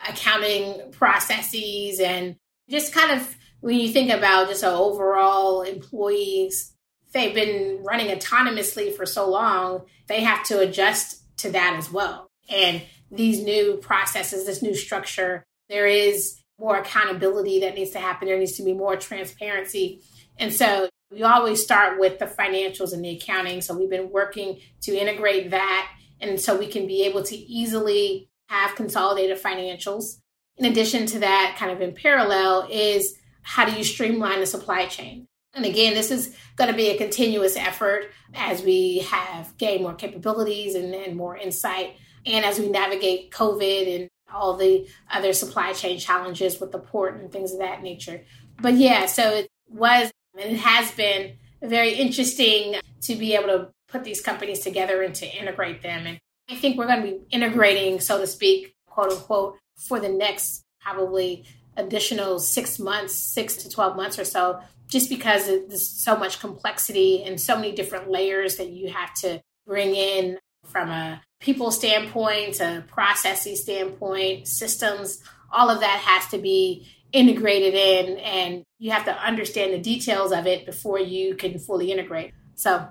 accounting 0.08 0.92
processes 0.92 2.00
and 2.00 2.36
just 2.70 2.94
kind 2.94 3.20
of 3.20 3.36
when 3.62 3.80
you 3.80 3.90
think 3.90 4.12
about 4.12 4.50
just 4.50 4.64
overall 4.64 5.62
employees, 5.62 6.74
they've 7.14 7.34
been 7.34 7.84
running 7.84 8.16
autonomously 8.16 8.96
for 8.96 9.06
so 9.06 9.30
long, 9.30 9.84
they 10.08 10.22
have 10.22 10.44
to 10.46 10.60
adjust 10.60 11.24
to 11.38 11.52
that 11.52 11.76
as 11.78 11.92
well. 11.92 12.28
And 12.50 12.82
these 13.12 13.44
new 13.44 13.78
processes, 13.78 14.46
this 14.46 14.62
new 14.62 14.76
structure, 14.76 15.44
there 15.70 15.88
is 15.88 16.40
more 16.60 16.78
accountability 16.78 17.62
that 17.62 17.76
needs 17.76 17.92
to 17.92 18.00
happen. 18.00 18.28
There 18.28 18.38
needs 18.38 18.54
to 18.54 18.64
be 18.64 18.74
more 18.74 18.96
transparency. 18.96 20.02
And 20.38 20.54
so 20.54 20.90
we 21.12 21.24
always 21.24 21.64
start 21.64 22.00
with 22.00 22.20
the 22.20 22.26
financials 22.26 22.94
and 22.94 23.04
the 23.04 23.16
accounting. 23.18 23.62
So 23.62 23.78
we've 23.78 23.90
been 23.90 24.12
working 24.12 24.60
to 24.82 24.96
integrate 24.96 25.52
that. 25.52 25.92
And 26.20 26.40
so 26.40 26.58
we 26.58 26.68
can 26.68 26.88
be 26.88 27.04
able 27.04 27.24
to 27.24 27.36
easily 27.36 28.30
have 28.48 28.76
consolidated 28.76 29.42
financials. 29.42 30.20
In 30.58 30.66
addition 30.66 31.06
to 31.08 31.20
that, 31.20 31.56
kind 31.58 31.72
of 31.72 31.82
in 31.82 31.94
parallel, 31.94 32.68
is 32.72 33.18
how 33.44 33.66
do 33.66 33.76
you 33.78 33.84
streamline 33.84 34.40
the 34.40 34.46
supply 34.46 34.88
chain? 34.88 35.28
And 35.54 35.66
again, 35.66 35.94
this 35.94 36.12
is 36.12 36.36
going 36.56 36.70
to 36.70 36.76
be 36.76 36.90
a 36.90 36.98
continuous 36.98 37.56
effort 37.56 38.12
as 38.34 38.62
we 38.62 39.00
have 39.00 39.58
gained 39.58 39.84
more 39.84 39.94
capabilities 39.94 40.76
and, 40.76 40.94
and 40.94 41.16
more 41.16 41.38
insight. 41.38 41.96
And 42.26 42.46
as 42.46 42.60
we 42.60 42.70
navigate 42.70 43.32
COVID 43.32 43.96
and 43.96 44.10
all 44.34 44.56
the 44.56 44.88
other 45.10 45.34
supply 45.34 45.74
chain 45.74 46.00
challenges 46.00 46.60
with 46.60 46.72
the 46.72 46.80
port 46.80 47.20
and 47.20 47.32
things 47.32 47.54
of 47.54 47.60
that 47.60 47.82
nature. 47.82 48.24
But 48.62 48.74
yeah, 48.74 49.06
so 49.06 49.30
it 49.30 49.48
was 49.70 50.12
and 50.38 50.52
it 50.52 50.60
has 50.60 50.92
been 50.92 51.34
very 51.62 51.94
interesting 51.94 52.76
to 53.02 53.16
be 53.16 53.36
able 53.36 53.48
to 53.48 53.70
put 53.88 54.04
these 54.04 54.22
companies 54.22 54.60
together 54.60 55.02
and 55.02 55.16
to 55.16 55.26
integrate 55.26 55.82
them. 55.82 56.06
And 56.06 56.20
I 56.50 56.56
think 56.56 56.78
we're 56.78 56.88
going 56.88 57.02
to 57.02 57.12
be 57.12 57.20
integrating, 57.30 58.00
so 58.00 58.20
to 58.20 58.28
speak, 58.28 58.76
quote 58.86 59.12
unquote, 59.12 59.58
for 59.76 60.00
the 60.00 60.10
next 60.10 60.64
probably 60.80 61.46
additional 61.76 62.40
six 62.40 62.80
months, 62.80 63.16
six 63.16 63.58
to 63.58 63.70
12 63.70 63.96
months 63.96 64.18
or 64.18 64.26
so, 64.26 64.60
just 64.88 65.10
because 65.10 65.48
there's 65.48 65.88
so 65.88 66.16
much 66.18 66.40
complexity 66.40 67.24
and 67.24 67.40
so 67.40 67.56
many 67.56 67.74
different 67.74 68.10
layers 68.10 68.56
that 68.56 68.70
you 68.70 68.90
have 68.90 69.14
to 69.14 69.42
bring 69.66 69.94
in 69.96 70.40
from 70.66 70.90
a 70.90 71.22
people 71.40 71.72
standpoint, 71.72 72.60
a 72.60 72.84
processing 72.88 73.56
standpoint, 73.56 74.48
systems, 74.48 75.22
all 75.52 75.70
of 75.70 75.82
that 75.82 76.00
has 76.00 76.30
to 76.32 76.38
be 76.38 76.88
integrated 77.14 77.74
in 77.74 78.18
and 78.20 78.64
you 78.80 78.92
have 78.92 79.06
to 79.06 79.18
understand 79.24 79.74
the 79.74 79.80
details 79.80 80.32
of 80.32 80.46
it 80.46 80.66
before 80.66 81.00
you 81.00 81.36
can 81.36 81.58
fully 81.60 81.92
integrate. 81.92 82.34
So 82.56 82.88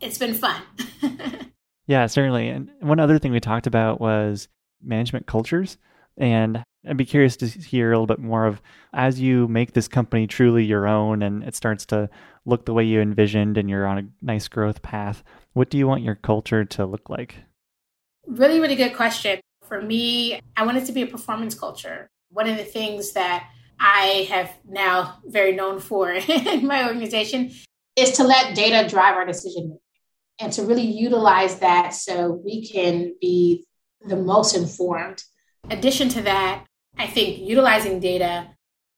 it's 0.00 0.18
been 0.18 0.34
fun. 0.34 0.62
yeah, 1.86 2.06
certainly. 2.06 2.48
And 2.48 2.70
one 2.80 3.00
other 3.00 3.18
thing 3.18 3.32
we 3.32 3.40
talked 3.40 3.66
about 3.66 4.00
was 4.00 4.48
management 4.82 5.26
cultures. 5.26 5.78
And 6.16 6.64
I'd 6.88 6.96
be 6.96 7.04
curious 7.04 7.36
to 7.38 7.46
hear 7.46 7.92
a 7.92 7.94
little 7.94 8.06
bit 8.06 8.18
more 8.18 8.46
of 8.46 8.60
as 8.92 9.20
you 9.20 9.48
make 9.48 9.72
this 9.72 9.88
company 9.88 10.26
truly 10.26 10.64
your 10.64 10.86
own 10.86 11.22
and 11.22 11.44
it 11.44 11.54
starts 11.54 11.86
to 11.86 12.08
look 12.44 12.64
the 12.64 12.72
way 12.72 12.84
you 12.84 13.00
envisioned 13.00 13.58
and 13.58 13.68
you're 13.68 13.86
on 13.86 13.98
a 13.98 14.24
nice 14.24 14.48
growth 14.48 14.82
path, 14.82 15.22
what 15.52 15.70
do 15.70 15.78
you 15.78 15.86
want 15.86 16.02
your 16.02 16.14
culture 16.14 16.64
to 16.64 16.86
look 16.86 17.08
like? 17.08 17.36
Really, 18.26 18.60
really 18.60 18.76
good 18.76 18.94
question. 18.94 19.40
For 19.64 19.82
me, 19.82 20.40
I 20.56 20.64
want 20.64 20.78
it 20.78 20.86
to 20.86 20.92
be 20.92 21.02
a 21.02 21.06
performance 21.06 21.54
culture. 21.54 22.08
One 22.30 22.48
of 22.48 22.56
the 22.56 22.64
things 22.64 23.12
that 23.12 23.48
I 23.78 24.26
have 24.30 24.52
now 24.68 25.18
very 25.26 25.52
known 25.52 25.80
for 25.80 26.10
in 26.28 26.66
my 26.66 26.86
organization 26.86 27.52
is 27.94 28.12
to 28.12 28.24
let 28.24 28.54
data 28.54 28.88
drive 28.88 29.16
our 29.16 29.26
decision 29.26 29.78
making 29.78 29.78
and 30.38 30.52
to 30.52 30.62
really 30.62 30.86
utilize 30.86 31.58
that 31.60 31.94
so 31.94 32.40
we 32.44 32.66
can 32.66 33.14
be 33.20 33.64
the 34.06 34.16
most 34.16 34.56
informed. 34.56 35.22
Addition 35.70 36.08
to 36.10 36.22
that, 36.22 36.64
I 36.98 37.06
think 37.06 37.38
utilizing 37.38 38.00
data 38.00 38.48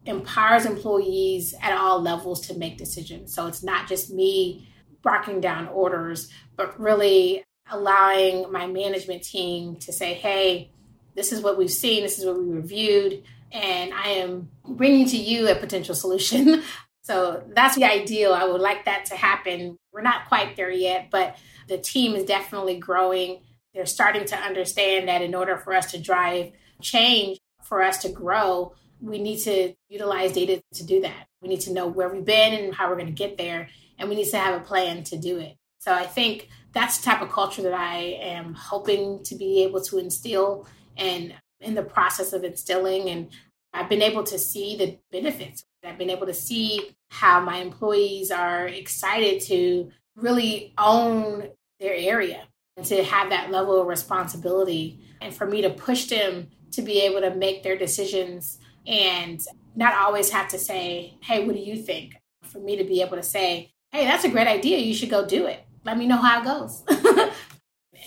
empowers 0.05 0.65
employees 0.65 1.55
at 1.63 1.77
all 1.77 2.01
levels 2.01 2.47
to 2.49 2.55
make 2.55 2.79
decisions. 2.79 3.35
So 3.35 3.47
it's 3.47 3.63
not 3.63 3.89
just 3.89 4.11
me 4.11 4.69
barking 5.03 5.41
down 5.41 5.69
orders, 5.69 6.31
but 6.57 6.79
really 6.79 7.45
allowing 7.71 8.51
my 8.51 8.67
management 8.67 9.23
team 9.23 9.77
to 9.77 9.93
say, 9.93 10.15
hey, 10.15 10.71
this 11.15 11.33
is 11.33 11.41
what 11.41 11.59
we've 11.59 11.71
seen, 11.71 12.03
this 12.03 12.19
is 12.19 12.25
what 12.25 12.39
we 12.39 12.49
reviewed, 12.49 13.23
and 13.53 13.93
I 13.93 14.09
am 14.11 14.49
bringing 14.67 15.07
to 15.09 15.17
you 15.17 15.49
a 15.49 15.55
potential 15.55 15.95
solution. 15.95 16.63
so 17.09 17.43
that's 17.57 17.75
the 17.75 17.85
ideal. 17.85 18.35
I 18.35 18.45
would 18.45 18.61
like 18.61 18.85
that 18.85 19.07
to 19.07 19.17
happen. 19.17 19.79
We're 19.95 20.03
not 20.03 20.29
quite 20.29 20.57
there 20.57 20.71
yet, 20.71 21.09
but 21.11 21.39
the 21.67 21.79
team 21.79 22.15
is 22.15 22.25
definitely 22.25 22.77
growing. 22.77 23.41
They're 23.73 23.87
starting 23.87 24.27
to 24.27 24.37
understand 24.37 25.09
that 25.09 25.23
in 25.23 25.35
order 25.35 25.57
for 25.57 25.73
us 25.73 25.91
to 25.93 25.99
drive 25.99 26.53
change, 26.83 27.39
for 27.63 27.83
us 27.83 28.03
to 28.03 28.11
grow, 28.11 28.75
we 29.01 29.19
need 29.19 29.39
to 29.45 29.73
utilize 29.89 30.33
data 30.33 30.63
to 30.75 30.85
do 30.85 31.01
that. 31.01 31.29
We 31.41 31.49
need 31.49 31.63
to 31.63 31.73
know 31.73 31.87
where 31.87 32.11
we've 32.11 32.27
been 32.27 32.53
and 32.53 32.75
how 32.75 32.91
we're 32.91 32.97
going 32.97 33.07
to 33.07 33.13
get 33.13 33.39
there, 33.39 33.71
and 33.99 34.11
we 34.11 34.15
need 34.15 34.29
to 34.29 34.37
have 34.37 34.61
a 34.61 34.63
plan 34.63 35.03
to 35.05 35.17
do 35.17 35.39
it. 35.39 35.57
So 35.79 35.95
I 35.95 36.05
think 36.05 36.51
that's 36.75 36.99
the 36.99 37.07
type 37.07 37.23
of 37.23 37.31
culture 37.31 37.63
that 37.63 37.73
I 37.73 38.19
am 38.21 38.53
hoping 38.53 39.23
to 39.25 39.35
be 39.35 39.63
able 39.63 39.81
to 39.85 39.97
instill 39.97 40.67
and 40.95 41.33
in 41.59 41.75
the 41.75 41.83
process 41.83 42.35
of 42.35 42.45
instilling. 42.45 43.09
And 43.09 43.31
I've 43.73 43.89
been 43.89 44.03
able 44.03 44.25
to 44.25 44.39
see 44.39 44.77
the 44.77 44.99
benefits. 45.11 45.65
I've 45.89 45.99
been 45.99 46.11
able 46.11 46.27
to 46.27 46.35
see 46.35 46.91
how 47.11 47.41
my 47.41 47.59
employees 47.59 48.31
are 48.31 48.67
excited 48.67 49.41
to 49.43 49.91
really 50.17 50.75
own 50.77 51.49
their 51.81 51.95
area 51.95 52.45
and 52.77 52.85
to 52.87 53.03
have 53.03 53.31
that 53.31 53.51
level 53.51 53.81
of 53.81 53.87
responsibility 53.87 55.01
and 55.21 55.35
for 55.35 55.47
me 55.47 55.63
to 55.63 55.71
push 55.71 56.07
them 56.07 56.49
to 56.73 56.83
be 56.83 57.01
able 57.01 57.21
to 57.21 57.35
make 57.35 57.63
their 57.63 57.77
decisions 57.77 58.59
and 58.87 59.41
not 59.75 59.95
always 59.95 60.31
have 60.31 60.49
to 60.49 60.59
say, 60.59 61.15
Hey, 61.23 61.45
what 61.47 61.55
do 61.55 61.63
you 61.63 61.77
think? 61.77 62.15
For 62.43 62.59
me 62.59 62.77
to 62.77 62.85
be 62.85 63.01
able 63.01 63.17
to 63.17 63.23
say, 63.23 63.71
Hey, 63.91 64.05
that's 64.05 64.25
a 64.25 64.29
great 64.29 64.47
idea. 64.47 64.79
You 64.79 64.95
should 64.95 65.11
go 65.11 65.27
do 65.27 65.47
it. 65.47 65.65
Let 65.85 65.97
me 65.97 66.07
know 66.07 66.17
how 66.17 66.41
it 66.41 66.45
goes. 66.45 66.85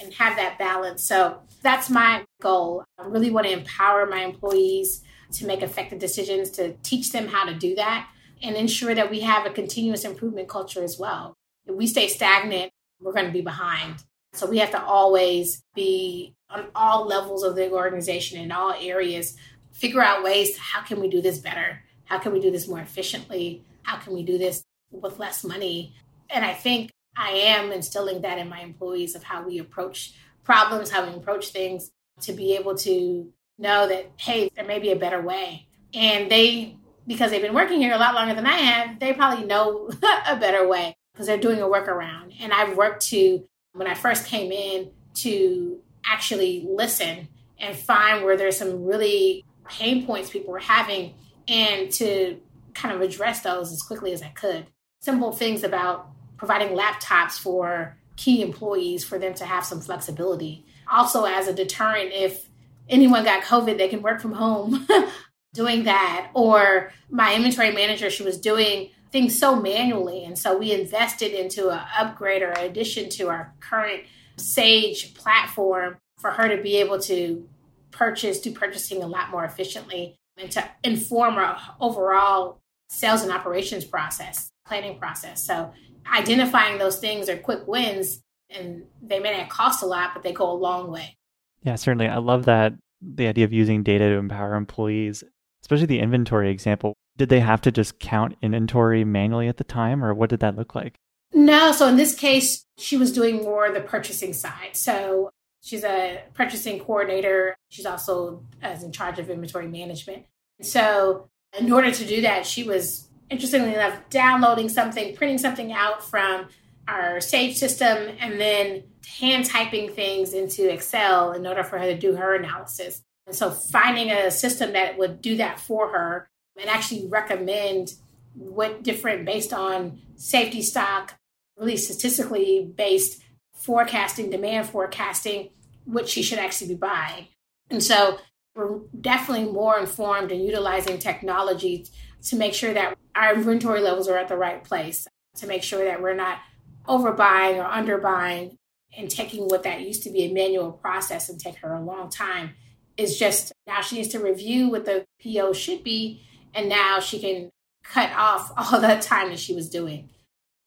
and 0.01 0.13
have 0.13 0.35
that 0.37 0.57
balance. 0.59 1.03
So 1.03 1.41
that's 1.61 1.89
my 1.89 2.23
goal. 2.41 2.83
I 2.99 3.05
really 3.05 3.31
want 3.31 3.47
to 3.47 3.53
empower 3.53 4.05
my 4.05 4.23
employees 4.23 5.03
to 5.33 5.45
make 5.45 5.61
effective 5.61 5.99
decisions, 5.99 6.49
to 6.51 6.73
teach 6.83 7.11
them 7.11 7.27
how 7.27 7.45
to 7.45 7.53
do 7.53 7.75
that, 7.75 8.09
and 8.43 8.55
ensure 8.55 8.95
that 8.95 9.09
we 9.09 9.21
have 9.21 9.45
a 9.45 9.51
continuous 9.51 10.03
improvement 10.03 10.47
culture 10.47 10.83
as 10.83 10.97
well. 10.97 11.35
If 11.65 11.75
we 11.75 11.87
stay 11.87 12.07
stagnant, 12.07 12.71
we're 12.99 13.13
going 13.13 13.27
to 13.27 13.31
be 13.31 13.41
behind. 13.41 14.03
So 14.33 14.47
we 14.47 14.59
have 14.59 14.71
to 14.71 14.83
always 14.83 15.63
be 15.75 16.33
on 16.49 16.67
all 16.75 17.05
levels 17.05 17.43
of 17.43 17.55
the 17.55 17.71
organization 17.71 18.39
in 18.39 18.51
all 18.51 18.73
areas, 18.79 19.37
figure 19.71 20.01
out 20.01 20.23
ways 20.23 20.57
how 20.57 20.81
can 20.81 20.99
we 20.99 21.09
do 21.09 21.21
this 21.21 21.39
better? 21.39 21.83
How 22.05 22.17
can 22.19 22.33
we 22.33 22.39
do 22.39 22.51
this 22.51 22.67
more 22.67 22.79
efficiently? 22.79 23.63
How 23.83 23.97
can 23.97 24.13
we 24.13 24.23
do 24.23 24.37
this 24.37 24.63
with 24.91 25.19
less 25.19 25.43
money? 25.43 25.95
And 26.29 26.45
I 26.45 26.53
think 26.53 26.91
I 27.17 27.31
am 27.31 27.71
instilling 27.71 28.21
that 28.21 28.37
in 28.37 28.49
my 28.49 28.61
employees 28.61 29.15
of 29.15 29.23
how 29.23 29.43
we 29.43 29.59
approach 29.59 30.13
problems, 30.43 30.91
how 30.91 31.05
we 31.07 31.15
approach 31.15 31.49
things 31.49 31.91
to 32.21 32.33
be 32.33 32.55
able 32.55 32.75
to 32.75 33.31
know 33.61 33.87
that, 33.87 34.11
hey, 34.17 34.49
there 34.55 34.65
may 34.65 34.79
be 34.79 34.91
a 34.91 34.95
better 34.95 35.21
way. 35.21 35.67
And 35.93 36.31
they, 36.31 36.77
because 37.07 37.31
they've 37.31 37.41
been 37.41 37.53
working 37.53 37.79
here 37.79 37.93
a 37.93 37.97
lot 37.97 38.15
longer 38.15 38.33
than 38.33 38.45
I 38.45 38.57
have, 38.57 38.99
they 38.99 39.13
probably 39.13 39.45
know 39.45 39.89
a 40.27 40.35
better 40.35 40.67
way 40.67 40.95
because 41.13 41.27
they're 41.27 41.37
doing 41.37 41.61
a 41.61 41.65
workaround. 41.65 42.35
And 42.39 42.53
I've 42.53 42.75
worked 42.75 43.05
to, 43.07 43.43
when 43.73 43.87
I 43.87 43.93
first 43.93 44.25
came 44.25 44.51
in, 44.51 44.91
to 45.13 45.79
actually 46.05 46.65
listen 46.67 47.27
and 47.59 47.77
find 47.77 48.23
where 48.23 48.37
there's 48.37 48.57
some 48.57 48.85
really 48.85 49.45
pain 49.69 50.05
points 50.05 50.29
people 50.29 50.51
were 50.51 50.59
having 50.59 51.13
and 51.47 51.91
to 51.91 52.39
kind 52.73 52.95
of 52.95 53.01
address 53.01 53.41
those 53.41 53.71
as 53.71 53.81
quickly 53.81 54.13
as 54.13 54.21
I 54.21 54.29
could. 54.29 54.67
Simple 55.01 55.31
things 55.31 55.63
about 55.63 56.09
providing 56.37 56.77
laptops 56.77 57.33
for 57.33 57.97
key 58.15 58.41
employees 58.41 59.03
for 59.03 59.19
them 59.19 59.33
to 59.35 59.45
have 59.45 59.65
some 59.65 59.81
flexibility. 59.81 60.65
Also, 60.91 61.25
as 61.25 61.47
a 61.47 61.53
deterrent, 61.53 62.11
if 62.13 62.47
anyone 62.89 63.23
got 63.23 63.43
COVID, 63.43 63.77
they 63.77 63.87
can 63.87 64.01
work 64.01 64.21
from 64.21 64.33
home 64.33 64.87
doing 65.53 65.83
that. 65.83 66.29
Or 66.33 66.91
my 67.09 67.35
inventory 67.35 67.71
manager, 67.71 68.09
she 68.09 68.23
was 68.23 68.39
doing 68.39 68.89
things 69.11 69.37
so 69.37 69.55
manually. 69.55 70.23
And 70.23 70.37
so 70.37 70.57
we 70.57 70.71
invested 70.71 71.31
into 71.31 71.69
an 71.69 71.81
upgrade 71.97 72.41
or 72.41 72.51
addition 72.51 73.09
to 73.09 73.29
our 73.29 73.53
current 73.59 74.03
Sage 74.37 75.13
platform 75.13 75.97
for 76.17 76.31
her 76.31 76.55
to 76.55 76.61
be 76.61 76.77
able 76.77 76.99
to 77.01 77.47
purchase, 77.91 78.39
do 78.39 78.51
purchasing 78.51 79.03
a 79.03 79.07
lot 79.07 79.29
more 79.29 79.43
efficiently 79.43 80.15
and 80.37 80.49
to 80.51 80.63
inform 80.83 81.35
our 81.35 81.59
overall 81.79 82.59
sales 82.89 83.21
and 83.21 83.31
operations 83.31 83.85
process, 83.85 84.51
planning 84.65 84.97
process. 84.97 85.45
So 85.45 85.73
identifying 86.11 86.77
those 86.77 86.99
things 86.99 87.29
are 87.29 87.37
quick 87.37 87.67
wins 87.67 88.21
and 88.49 88.83
they 89.01 89.19
may 89.19 89.37
not 89.37 89.49
cost 89.49 89.83
a 89.83 89.85
lot, 89.85 90.11
but 90.13 90.23
they 90.23 90.33
go 90.33 90.51
a 90.51 90.53
long 90.53 90.91
way. 90.91 91.17
Yeah, 91.63 91.75
certainly. 91.75 92.07
I 92.07 92.17
love 92.17 92.45
that 92.45 92.73
the 93.01 93.27
idea 93.27 93.45
of 93.45 93.53
using 93.53 93.83
data 93.83 94.09
to 94.09 94.15
empower 94.15 94.55
employees, 94.55 95.23
especially 95.63 95.87
the 95.87 95.99
inventory 95.99 96.49
example. 96.49 96.93
Did 97.17 97.29
they 97.29 97.39
have 97.39 97.61
to 97.61 97.71
just 97.71 97.99
count 97.99 98.35
inventory 98.41 99.03
manually 99.03 99.47
at 99.47 99.57
the 99.57 99.63
time, 99.63 100.03
or 100.03 100.13
what 100.13 100.29
did 100.29 100.39
that 100.39 100.55
look 100.55 100.75
like? 100.75 100.95
No. 101.33 101.71
So 101.71 101.87
in 101.87 101.97
this 101.97 102.15
case, 102.15 102.65
she 102.77 102.97
was 102.97 103.11
doing 103.11 103.43
more 103.43 103.71
the 103.71 103.81
purchasing 103.81 104.33
side. 104.33 104.75
So 104.75 105.29
she's 105.61 105.83
a 105.83 106.23
purchasing 106.33 106.79
coordinator. 106.79 107.55
She's 107.69 107.85
also 107.85 108.43
as 108.61 108.83
in 108.83 108.91
charge 108.91 109.19
of 109.19 109.29
inventory 109.29 109.67
management. 109.67 110.25
So 110.61 111.29
in 111.57 111.71
order 111.71 111.91
to 111.91 112.05
do 112.05 112.21
that, 112.21 112.45
she 112.45 112.63
was 112.63 113.07
interestingly 113.29 113.73
enough, 113.73 113.97
downloading 114.09 114.69
something, 114.69 115.15
printing 115.15 115.37
something 115.37 115.71
out 115.71 116.03
from 116.03 116.47
our 116.91 117.21
Sage 117.21 117.57
system, 117.57 118.15
and 118.19 118.39
then 118.39 118.83
hand 119.17 119.45
typing 119.45 119.91
things 119.91 120.33
into 120.33 120.71
Excel 120.71 121.31
in 121.31 121.47
order 121.47 121.63
for 121.63 121.79
her 121.79 121.85
to 121.85 121.97
do 121.97 122.15
her 122.15 122.35
analysis. 122.35 123.01
And 123.27 123.35
so 123.35 123.49
finding 123.49 124.11
a 124.11 124.29
system 124.29 124.73
that 124.73 124.97
would 124.97 125.21
do 125.21 125.37
that 125.37 125.59
for 125.59 125.89
her 125.89 126.29
and 126.59 126.69
actually 126.69 127.07
recommend 127.07 127.93
what 128.33 128.83
different 128.83 129.25
based 129.25 129.53
on 129.53 129.99
safety 130.15 130.61
stock, 130.61 131.15
really 131.57 131.77
statistically 131.77 132.71
based 132.75 133.21
forecasting, 133.55 134.29
demand 134.29 134.67
forecasting, 134.67 135.49
what 135.85 136.09
she 136.09 136.21
should 136.21 136.39
actually 136.39 136.69
be 136.69 136.75
buying. 136.75 137.27
And 137.69 137.83
so 137.83 138.19
we're 138.55 138.79
definitely 138.99 139.51
more 139.51 139.79
informed 139.79 140.31
in 140.31 140.41
utilizing 140.41 140.99
technology 140.99 141.87
to 142.23 142.35
make 142.35 142.53
sure 142.53 142.73
that 142.73 142.97
our 143.15 143.35
inventory 143.35 143.81
levels 143.81 144.07
are 144.07 144.17
at 144.17 144.27
the 144.27 144.37
right 144.37 144.63
place, 144.63 145.07
to 145.37 145.47
make 145.47 145.63
sure 145.63 145.85
that 145.85 146.01
we're 146.01 146.15
not 146.15 146.39
overbuying 146.87 147.57
or 147.57 147.69
underbuying 147.69 148.57
and 148.97 149.09
taking 149.09 149.47
what 149.47 149.63
that 149.63 149.81
used 149.81 150.03
to 150.03 150.09
be 150.09 150.23
a 150.23 150.33
manual 150.33 150.71
process 150.71 151.29
and 151.29 151.39
take 151.39 151.57
her 151.57 151.73
a 151.73 151.81
long 151.81 152.09
time 152.09 152.51
is 152.97 153.17
just 153.17 153.53
now 153.67 153.81
she 153.81 153.95
needs 153.97 154.09
to 154.09 154.19
review 154.19 154.69
what 154.69 154.85
the 154.85 155.05
PO 155.23 155.53
should 155.53 155.83
be 155.83 156.21
and 156.53 156.67
now 156.67 156.99
she 156.99 157.19
can 157.19 157.49
cut 157.83 158.11
off 158.13 158.51
all 158.57 158.79
that 158.81 159.01
time 159.01 159.29
that 159.29 159.39
she 159.39 159.53
was 159.53 159.69
doing. 159.69 160.09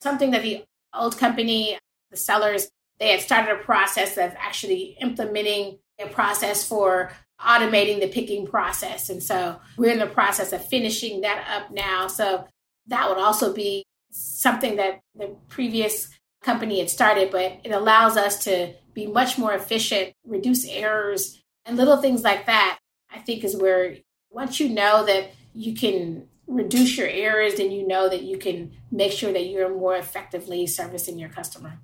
Something 0.01 0.31
that 0.31 0.41
the 0.41 0.63
old 0.93 1.17
company, 1.17 1.77
the 2.11 2.17
sellers, 2.17 2.69
they 2.99 3.09
had 3.09 3.21
started 3.21 3.51
a 3.51 3.63
process 3.63 4.17
of 4.17 4.33
actually 4.37 4.97
implementing 5.01 5.79
a 5.99 6.07
process 6.07 6.67
for 6.67 7.11
automating 7.41 7.99
the 7.99 8.07
picking 8.07 8.47
process. 8.47 9.09
And 9.09 9.21
so 9.21 9.59
we're 9.77 9.91
in 9.91 9.99
the 9.99 10.07
process 10.07 10.53
of 10.53 10.65
finishing 10.65 11.21
that 11.21 11.45
up 11.49 11.71
now. 11.71 12.07
So 12.07 12.47
that 12.87 13.09
would 13.09 13.17
also 13.17 13.53
be 13.53 13.84
something 14.15 14.77
that 14.77 15.01
the 15.15 15.35
previous 15.49 16.09
company 16.41 16.79
had 16.79 16.89
started, 16.89 17.31
but 17.31 17.59
it 17.63 17.71
allows 17.71 18.17
us 18.17 18.43
to 18.45 18.73
be 18.93 19.07
much 19.07 19.37
more 19.37 19.53
efficient, 19.53 20.13
reduce 20.25 20.65
errors, 20.67 21.41
and 21.65 21.75
little 21.77 21.97
things 21.97 22.23
like 22.23 22.45
that. 22.45 22.79
I 23.11 23.19
think 23.19 23.43
is 23.43 23.55
where 23.55 23.97
once 24.29 24.59
you 24.59 24.69
know 24.69 25.05
that 25.05 25.31
you 25.53 25.73
can 25.73 26.27
reduce 26.47 26.97
your 26.97 27.07
errors, 27.07 27.55
then 27.55 27.71
you 27.71 27.87
know 27.87 28.09
that 28.09 28.23
you 28.23 28.37
can 28.37 28.73
make 28.91 29.11
sure 29.11 29.33
that 29.33 29.47
you're 29.47 29.75
more 29.75 29.95
effectively 29.95 30.67
servicing 30.67 31.17
your 31.17 31.29
customer. 31.29 31.79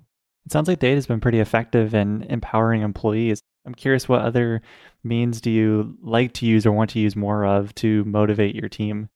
It 0.46 0.52
sounds 0.52 0.68
like 0.68 0.78
data 0.78 0.96
has 0.96 1.06
been 1.06 1.20
pretty 1.20 1.40
effective 1.40 1.94
in 1.94 2.22
empowering 2.24 2.82
employees. 2.82 3.40
I'm 3.66 3.74
curious 3.74 4.08
what 4.08 4.22
other 4.22 4.60
means 5.04 5.40
do 5.40 5.50
you 5.50 5.96
like 6.02 6.34
to 6.34 6.46
use 6.46 6.66
or 6.66 6.72
want 6.72 6.90
to 6.90 6.98
use 6.98 7.16
more 7.16 7.44
of 7.44 7.74
to 7.76 8.04
motivate 8.04 8.54
your 8.54 8.68
team? 8.68 9.08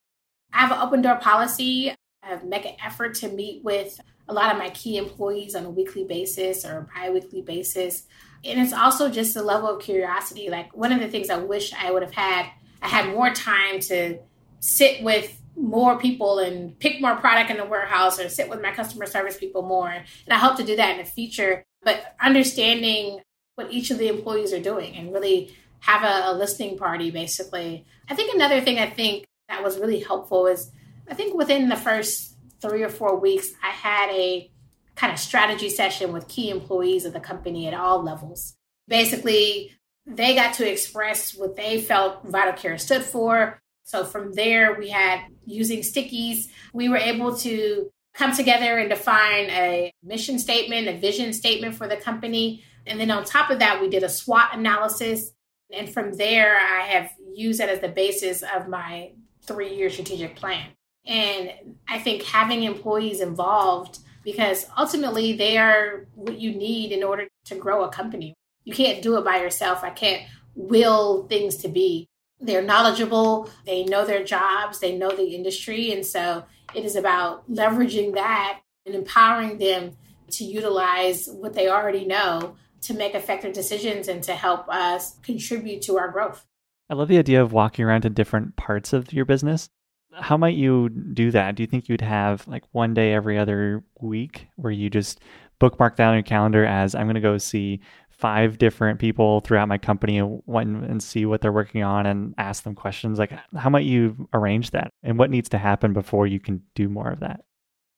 I 0.53 0.61
have 0.61 0.73
an 0.73 0.79
open 0.79 1.03
door 1.03 1.17
policy. 1.17 1.95
I 2.27 2.37
make 2.43 2.65
an 2.65 2.75
effort 2.85 3.15
to 3.17 3.29
meet 3.29 3.63
with 3.65 3.99
a 4.29 4.35
lot 4.35 4.53
of 4.53 4.59
my 4.59 4.71
key 4.71 4.97
employees 4.97 5.55
on 5.55 5.65
a 5.65 5.71
weekly 5.71 6.05
basis 6.05 6.65
or 6.65 6.89
bi 6.95 7.11
weekly 7.11 7.43
basis. 7.43 8.05
And 8.45 8.61
it's 8.61 8.73
also 8.73 9.09
just 9.11 9.37
a 9.37 9.43
level 9.43 9.69
of 9.69 9.83
curiosity. 9.83 10.51
Like 10.51 10.77
one 10.77 10.93
of 10.93 11.01
the 11.01 11.09
things 11.09 11.31
I 11.31 11.39
wish 11.39 11.73
I 11.73 11.91
would 11.91 12.03
have 12.03 12.15
had, 12.15 12.47
I 12.83 12.89
had 12.89 13.09
more 13.15 13.31
time 13.33 13.81
to 13.81 14.19
sit 14.61 15.03
with 15.03 15.41
more 15.57 15.99
people 15.99 16.39
and 16.39 16.79
pick 16.79 17.01
more 17.01 17.17
product 17.17 17.51
in 17.51 17.57
the 17.57 17.65
warehouse 17.65 18.21
or 18.21 18.29
sit 18.29 18.49
with 18.49 18.61
my 18.61 18.73
customer 18.73 19.07
service 19.07 19.39
people 19.39 19.63
more. 19.63 19.89
And 19.89 20.05
I 20.31 20.37
hope 20.39 20.57
to 20.57 20.65
do 20.65 20.77
that 20.77 20.91
in 20.91 20.99
the 20.99 21.05
future. 21.05 21.65
But 21.83 22.15
understanding 22.21 23.21
what 23.55 23.73
each 23.73 23.91
of 23.91 23.99
the 23.99 24.09
employees 24.09 24.53
are 24.53 24.61
doing 24.61 24.95
and 24.97 25.13
really 25.13 25.57
have 25.81 26.03
a, 26.03 26.31
a 26.31 26.35
listening 26.35 26.77
party 26.77 27.11
basically. 27.11 27.87
I 28.09 28.15
think 28.15 28.35
another 28.35 28.61
thing 28.61 28.79
I 28.79 28.91
think 28.91 29.25
that 29.49 29.63
was 29.63 29.79
really 29.79 30.01
helpful 30.01 30.47
is 30.47 30.71
I 31.09 31.15
think 31.15 31.37
within 31.37 31.69
the 31.69 31.77
first 31.77 32.37
three 32.61 32.83
or 32.83 32.89
four 32.89 33.19
weeks, 33.19 33.51
I 33.63 33.71
had 33.71 34.11
a 34.11 34.51
kind 34.95 35.13
of 35.13 35.19
strategy 35.19 35.69
session 35.69 36.13
with 36.13 36.29
key 36.29 36.51
employees 36.51 37.05
of 37.05 37.13
the 37.13 37.21
company 37.21 37.67
at 37.69 37.75
all 37.75 38.03
levels. 38.03 38.57
Basically, 38.89 39.73
they 40.07 40.35
got 40.35 40.55
to 40.55 40.71
express 40.71 41.35
what 41.35 41.57
they 41.57 41.81
felt 41.81 42.25
Vital 42.25 42.55
Care 42.55 42.79
stood 42.79 43.03
for. 43.03 43.61
So 43.85 44.05
from 44.05 44.33
there, 44.33 44.75
we 44.79 44.89
had 44.89 45.21
using 45.45 45.81
stickies, 45.81 46.47
we 46.73 46.89
were 46.89 46.97
able 46.97 47.37
to 47.39 47.91
come 48.15 48.35
together 48.35 48.79
and 48.79 48.89
define 48.89 49.51
a 49.51 49.93
mission 50.03 50.39
statement, 50.39 50.89
a 50.89 50.99
vision 50.99 51.33
statement 51.33 51.75
for 51.75 51.87
the 51.87 51.97
company. 51.97 52.65
And 52.87 52.99
then 52.99 53.11
on 53.11 53.25
top 53.25 53.51
of 53.51 53.59
that, 53.59 53.81
we 53.81 53.89
did 53.89 54.03
a 54.03 54.09
SWOT 54.09 54.55
analysis 54.55 55.33
And 55.73 55.93
from 55.93 56.13
there, 56.13 56.57
I 56.57 56.83
have 56.83 57.11
used 57.35 57.61
that 57.61 57.69
as 57.69 57.81
the 57.81 57.89
basis 57.89 58.43
of 58.43 58.69
my 58.69 59.13
three 59.43 59.75
year 59.75 59.91
strategic 59.91 60.37
plan. 60.37 60.71
And 61.07 61.53
I 61.89 61.99
think 61.99 62.23
having 62.23 62.65
employees 62.65 63.21
involved, 63.21 64.01
because 64.25 64.67
ultimately 64.77 65.35
they 65.35 65.57
are 65.57 66.07
what 66.15 66.39
you 66.39 66.53
need 66.53 66.93
in 66.93 67.05
order 67.05 67.29
to 67.45 67.55
grow 67.55 67.85
a 67.85 67.89
company. 67.89 68.35
You 68.65 68.75
can't 68.75 69.03
do 69.03 69.17
it 69.17 69.25
by 69.25 69.37
yourself. 69.37 69.85
I 69.85 69.91
can't 69.91 70.23
will 70.57 71.27
things 71.29 71.57
to 71.59 71.69
be. 71.69 72.09
They're 72.41 72.63
knowledgeable, 72.63 73.49
they 73.65 73.85
know 73.85 74.05
their 74.05 74.25
jobs, 74.25 74.81
they 74.81 74.97
know 74.97 75.11
the 75.11 75.35
industry. 75.35 75.93
And 75.93 76.05
so 76.05 76.45
it 76.75 76.85
is 76.85 76.97
about 76.97 77.51
leveraging 77.51 78.15
that 78.15 78.61
and 78.85 78.95
empowering 78.95 79.59
them 79.59 79.97
to 80.33 80.45
utilize 80.45 81.29
what 81.29 81.55
they 81.55 81.69
already 81.69 82.05
know 82.05 82.57
to 82.83 82.95
make 82.95 83.15
effective 83.15 83.53
decisions 83.53 84.09
and 84.09 84.23
to 84.25 84.35
help 84.35 84.69
us 84.69 85.17
contribute 85.23 85.83
to 85.83 85.97
our 85.99 86.11
growth. 86.11 86.45
I 86.91 86.95
love 86.95 87.09
the 87.09 87.19
idea 87.19 87.43
of 87.43 87.53
walking 87.53 87.85
around 87.85 88.03
to 88.03 88.11
different 88.11 88.57
parts 88.57 88.93
of 88.93 89.13
your 89.13 89.25
business. 89.25 89.69
How 90.17 90.37
might 90.37 90.57
you 90.57 90.89
do 90.89 91.31
that? 91.31 91.55
Do 91.55 91.63
you 91.63 91.67
think 91.67 91.89
you'd 91.89 92.01
have 92.01 92.47
like 92.49 92.65
one 92.73 92.95
day 92.95 93.13
every 93.13 93.39
other 93.39 93.85
week 94.01 94.49
where 94.57 94.73
you 94.73 94.91
just 94.91 95.21
bookmark 95.59 95.97
that 95.97 96.09
on 96.09 96.15
your 96.15 96.23
calendar 96.23 96.65
as 96.65 96.95
I'm 96.95 97.07
going 97.07 97.15
to 97.15 97.21
go 97.21 97.39
see 97.39 97.81
five 98.11 98.57
different 98.57 98.99
people 98.99 99.41
throughout 99.41 99.69
my 99.69 99.77
company 99.77 100.19
and, 100.19 100.43
and 100.47 101.03
see 101.03 101.27
what 101.27 101.43
they're 101.43 101.53
working 101.53 101.83
on 101.83 102.07
and 102.07 102.35
ask 102.39 102.63
them 102.63 102.75
questions? 102.75 103.19
Like, 103.19 103.33
how 103.55 103.69
might 103.69 103.85
you 103.85 104.29
arrange 104.33 104.71
that? 104.71 104.91
And 105.03 105.19
what 105.19 105.31
needs 105.31 105.51
to 105.51 105.59
happen 105.59 105.93
before 105.93 106.27
you 106.27 106.41
can 106.41 106.63
do 106.75 106.89
more 106.89 107.11
of 107.11 107.21
that? 107.21 107.45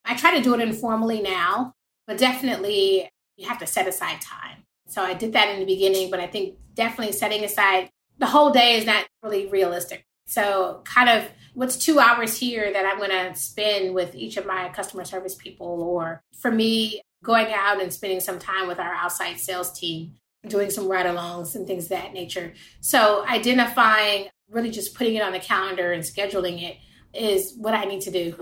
I 0.04 0.16
try 0.16 0.36
to 0.36 0.42
do 0.42 0.54
it 0.54 0.60
informally 0.60 1.20
now, 1.20 1.74
but 2.06 2.18
definitely 2.18 3.08
you 3.36 3.48
have 3.48 3.58
to 3.58 3.66
set 3.66 3.86
aside 3.86 4.20
time. 4.20 4.64
So 4.88 5.02
I 5.02 5.14
did 5.14 5.34
that 5.34 5.50
in 5.50 5.60
the 5.60 5.66
beginning, 5.66 6.10
but 6.10 6.18
I 6.18 6.26
think 6.26 6.56
definitely 6.74 7.12
setting 7.12 7.44
aside 7.44 7.90
the 8.18 8.26
whole 8.26 8.50
day 8.50 8.76
is 8.76 8.86
not 8.86 9.06
really 9.22 9.46
realistic. 9.46 10.04
So, 10.28 10.82
kind 10.84 11.08
of 11.08 11.26
what's 11.54 11.78
two 11.78 11.98
hours 11.98 12.38
here 12.38 12.70
that 12.70 12.84
I'm 12.84 12.98
going 12.98 13.10
to 13.10 13.34
spend 13.34 13.94
with 13.94 14.14
each 14.14 14.36
of 14.36 14.44
my 14.44 14.68
customer 14.68 15.06
service 15.06 15.34
people, 15.34 15.82
or 15.82 16.22
for 16.38 16.50
me, 16.50 17.00
going 17.24 17.46
out 17.50 17.80
and 17.80 17.90
spending 17.90 18.20
some 18.20 18.38
time 18.38 18.68
with 18.68 18.78
our 18.78 18.92
outside 18.92 19.40
sales 19.40 19.72
team, 19.72 20.12
doing 20.46 20.68
some 20.68 20.86
ride 20.86 21.06
alongs 21.06 21.54
and 21.54 21.66
things 21.66 21.84
of 21.84 21.90
that 21.90 22.12
nature. 22.12 22.52
So, 22.80 23.26
identifying 23.26 24.28
really 24.50 24.70
just 24.70 24.94
putting 24.94 25.14
it 25.14 25.22
on 25.22 25.32
the 25.32 25.40
calendar 25.40 25.92
and 25.92 26.02
scheduling 26.02 26.62
it 26.62 26.76
is 27.14 27.54
what 27.56 27.72
I 27.72 27.84
need 27.84 28.02
to 28.02 28.10
do. 28.10 28.36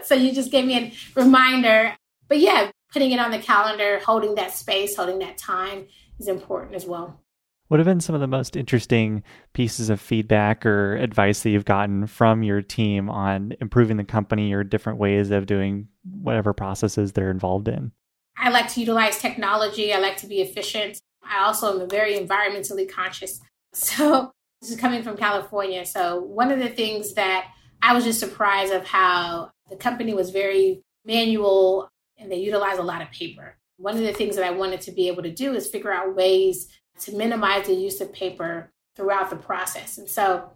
so, 0.04 0.14
you 0.14 0.32
just 0.32 0.52
gave 0.52 0.66
me 0.66 0.78
a 0.78 1.20
reminder. 1.20 1.96
But 2.28 2.38
yeah, 2.38 2.70
putting 2.92 3.10
it 3.10 3.18
on 3.18 3.32
the 3.32 3.40
calendar, 3.40 3.98
holding 4.06 4.36
that 4.36 4.52
space, 4.52 4.94
holding 4.94 5.18
that 5.18 5.36
time 5.36 5.88
is 6.20 6.28
important 6.28 6.76
as 6.76 6.86
well. 6.86 7.20
What 7.68 7.80
have 7.80 7.86
been 7.86 8.00
some 8.00 8.14
of 8.14 8.22
the 8.22 8.26
most 8.26 8.56
interesting 8.56 9.22
pieces 9.52 9.90
of 9.90 10.00
feedback 10.00 10.64
or 10.64 10.96
advice 10.96 11.42
that 11.42 11.50
you've 11.50 11.66
gotten 11.66 12.06
from 12.06 12.42
your 12.42 12.62
team 12.62 13.10
on 13.10 13.52
improving 13.60 13.98
the 13.98 14.04
company 14.04 14.54
or 14.54 14.64
different 14.64 14.98
ways 14.98 15.30
of 15.30 15.44
doing 15.44 15.88
whatever 16.02 16.54
processes 16.54 17.12
they're 17.12 17.30
involved 17.30 17.68
in? 17.68 17.92
I 18.38 18.48
like 18.48 18.72
to 18.72 18.80
utilize 18.80 19.18
technology. 19.18 19.92
I 19.92 19.98
like 19.98 20.16
to 20.18 20.26
be 20.26 20.40
efficient. 20.40 20.98
I 21.22 21.44
also 21.44 21.80
am 21.80 21.90
very 21.90 22.18
environmentally 22.18 22.90
conscious. 22.90 23.40
So, 23.74 24.32
this 24.62 24.70
is 24.70 24.80
coming 24.80 25.02
from 25.02 25.18
California. 25.18 25.84
So, 25.84 26.22
one 26.22 26.50
of 26.50 26.58
the 26.58 26.70
things 26.70 27.12
that 27.14 27.48
I 27.82 27.92
was 27.92 28.02
just 28.02 28.18
surprised 28.18 28.72
of 28.72 28.86
how 28.86 29.50
the 29.68 29.76
company 29.76 30.14
was 30.14 30.30
very 30.30 30.82
manual 31.04 31.90
and 32.16 32.32
they 32.32 32.38
utilize 32.38 32.78
a 32.78 32.82
lot 32.82 33.02
of 33.02 33.10
paper. 33.10 33.58
One 33.76 33.94
of 33.94 34.02
the 34.02 34.14
things 34.14 34.36
that 34.36 34.44
I 34.44 34.50
wanted 34.52 34.80
to 34.80 34.92
be 34.92 35.06
able 35.08 35.22
to 35.22 35.30
do 35.30 35.54
is 35.54 35.68
figure 35.68 35.92
out 35.92 36.16
ways 36.16 36.66
to 37.00 37.16
minimize 37.16 37.66
the 37.66 37.74
use 37.74 38.00
of 38.00 38.12
paper 38.12 38.70
throughout 38.96 39.30
the 39.30 39.36
process. 39.36 39.98
And 39.98 40.08
so 40.08 40.50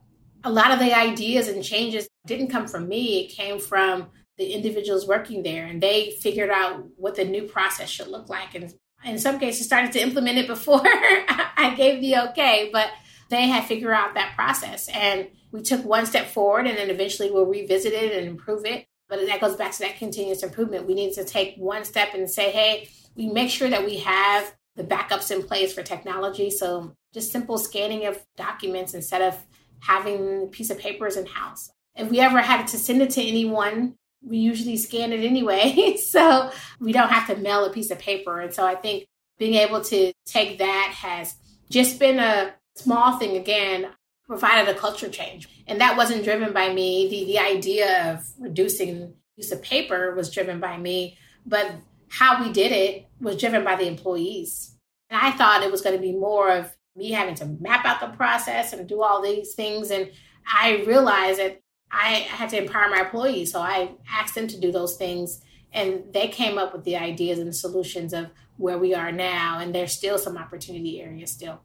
a 0.44 0.50
lot 0.50 0.72
of 0.72 0.78
the 0.78 0.96
ideas 0.96 1.48
and 1.48 1.62
changes 1.62 2.08
didn't 2.26 2.48
come 2.48 2.66
from 2.66 2.88
me, 2.88 3.24
it 3.24 3.32
came 3.32 3.60
from 3.60 4.08
the 4.38 4.52
individuals 4.52 5.06
working 5.06 5.42
there. 5.42 5.66
And 5.66 5.80
they 5.80 6.16
figured 6.20 6.50
out 6.50 6.84
what 6.96 7.14
the 7.14 7.24
new 7.24 7.44
process 7.44 7.88
should 7.88 8.08
look 8.08 8.28
like. 8.28 8.54
And 8.54 8.72
in 9.04 9.18
some 9.18 9.38
cases, 9.38 9.66
started 9.66 9.92
to 9.92 10.02
implement 10.02 10.38
it 10.38 10.46
before 10.46 10.82
I 10.84 11.74
gave 11.76 12.00
the 12.00 12.30
okay, 12.30 12.70
but 12.72 12.90
they 13.30 13.48
had 13.48 13.64
figured 13.64 13.92
out 13.92 14.14
that 14.14 14.34
process. 14.34 14.88
And 14.88 15.28
we 15.52 15.62
took 15.62 15.84
one 15.84 16.06
step 16.06 16.28
forward 16.28 16.66
and 16.66 16.76
then 16.76 16.90
eventually 16.90 17.30
we'll 17.30 17.46
revisit 17.46 17.92
it 17.92 18.16
and 18.16 18.26
improve 18.26 18.64
it. 18.64 18.86
But 19.08 19.26
that 19.26 19.40
goes 19.40 19.56
back 19.56 19.72
to 19.72 19.78
that 19.80 19.98
continuous 19.98 20.42
improvement. 20.42 20.86
We 20.86 20.94
need 20.94 21.12
to 21.14 21.24
take 21.24 21.56
one 21.56 21.84
step 21.84 22.14
and 22.14 22.30
say, 22.30 22.50
hey, 22.50 22.88
we 23.14 23.26
make 23.26 23.50
sure 23.50 23.68
that 23.68 23.84
we 23.84 23.98
have 23.98 24.54
the 24.76 24.84
backups 24.84 25.30
in 25.30 25.42
place 25.42 25.72
for 25.72 25.82
technology. 25.82 26.50
So 26.50 26.94
just 27.12 27.30
simple 27.30 27.58
scanning 27.58 28.06
of 28.06 28.24
documents 28.36 28.94
instead 28.94 29.22
of 29.22 29.36
having 29.80 30.44
a 30.44 30.46
piece 30.46 30.70
of 30.70 30.78
papers 30.78 31.16
in 31.16 31.26
house. 31.26 31.70
If 31.94 32.10
we 32.10 32.20
ever 32.20 32.40
had 32.40 32.66
to 32.68 32.78
send 32.78 33.02
it 33.02 33.10
to 33.10 33.22
anyone, 33.22 33.96
we 34.24 34.38
usually 34.38 34.76
scan 34.76 35.12
it 35.12 35.24
anyway. 35.24 35.96
so 36.02 36.50
we 36.80 36.92
don't 36.92 37.10
have 37.10 37.26
to 37.26 37.36
mail 37.36 37.64
a 37.64 37.72
piece 37.72 37.90
of 37.90 37.98
paper. 37.98 38.40
And 38.40 38.54
so 38.54 38.64
I 38.64 38.74
think 38.74 39.06
being 39.38 39.54
able 39.54 39.82
to 39.82 40.12
take 40.24 40.58
that 40.58 40.92
has 40.96 41.34
just 41.68 41.98
been 41.98 42.18
a 42.18 42.54
small 42.76 43.18
thing 43.18 43.36
again, 43.36 43.88
provided 44.24 44.74
a 44.74 44.78
culture 44.78 45.08
change. 45.08 45.48
And 45.66 45.80
that 45.80 45.96
wasn't 45.96 46.24
driven 46.24 46.52
by 46.52 46.72
me. 46.72 47.08
The 47.08 47.24
the 47.24 47.38
idea 47.38 48.12
of 48.12 48.24
reducing 48.38 49.14
use 49.36 49.52
of 49.52 49.62
paper 49.62 50.14
was 50.14 50.30
driven 50.30 50.60
by 50.60 50.78
me, 50.78 51.18
but 51.44 51.72
how 52.12 52.44
we 52.44 52.52
did 52.52 52.72
it 52.72 53.06
was 53.20 53.38
driven 53.38 53.64
by 53.64 53.74
the 53.74 53.88
employees. 53.88 54.76
And 55.08 55.18
I 55.18 55.30
thought 55.30 55.62
it 55.62 55.72
was 55.72 55.80
going 55.80 55.96
to 55.96 56.02
be 56.02 56.12
more 56.12 56.50
of 56.50 56.76
me 56.94 57.10
having 57.10 57.34
to 57.36 57.46
map 57.58 57.86
out 57.86 58.00
the 58.00 58.16
process 58.16 58.74
and 58.74 58.86
do 58.86 59.02
all 59.02 59.22
these 59.22 59.54
things. 59.54 59.90
And 59.90 60.10
I 60.46 60.82
realized 60.86 61.40
that 61.40 61.60
I 61.90 62.26
had 62.28 62.50
to 62.50 62.58
empower 62.58 62.90
my 62.90 63.00
employees. 63.00 63.50
So 63.50 63.60
I 63.60 63.92
asked 64.10 64.34
them 64.34 64.46
to 64.48 64.60
do 64.60 64.70
those 64.70 64.96
things. 64.96 65.40
And 65.72 66.04
they 66.12 66.28
came 66.28 66.58
up 66.58 66.74
with 66.74 66.84
the 66.84 66.96
ideas 66.96 67.38
and 67.38 67.56
solutions 67.56 68.12
of 68.12 68.26
where 68.58 68.78
we 68.78 68.92
are 68.92 69.10
now. 69.10 69.58
And 69.58 69.74
there's 69.74 69.92
still 69.92 70.18
some 70.18 70.36
opportunity 70.36 71.00
areas 71.00 71.30
still. 71.30 71.62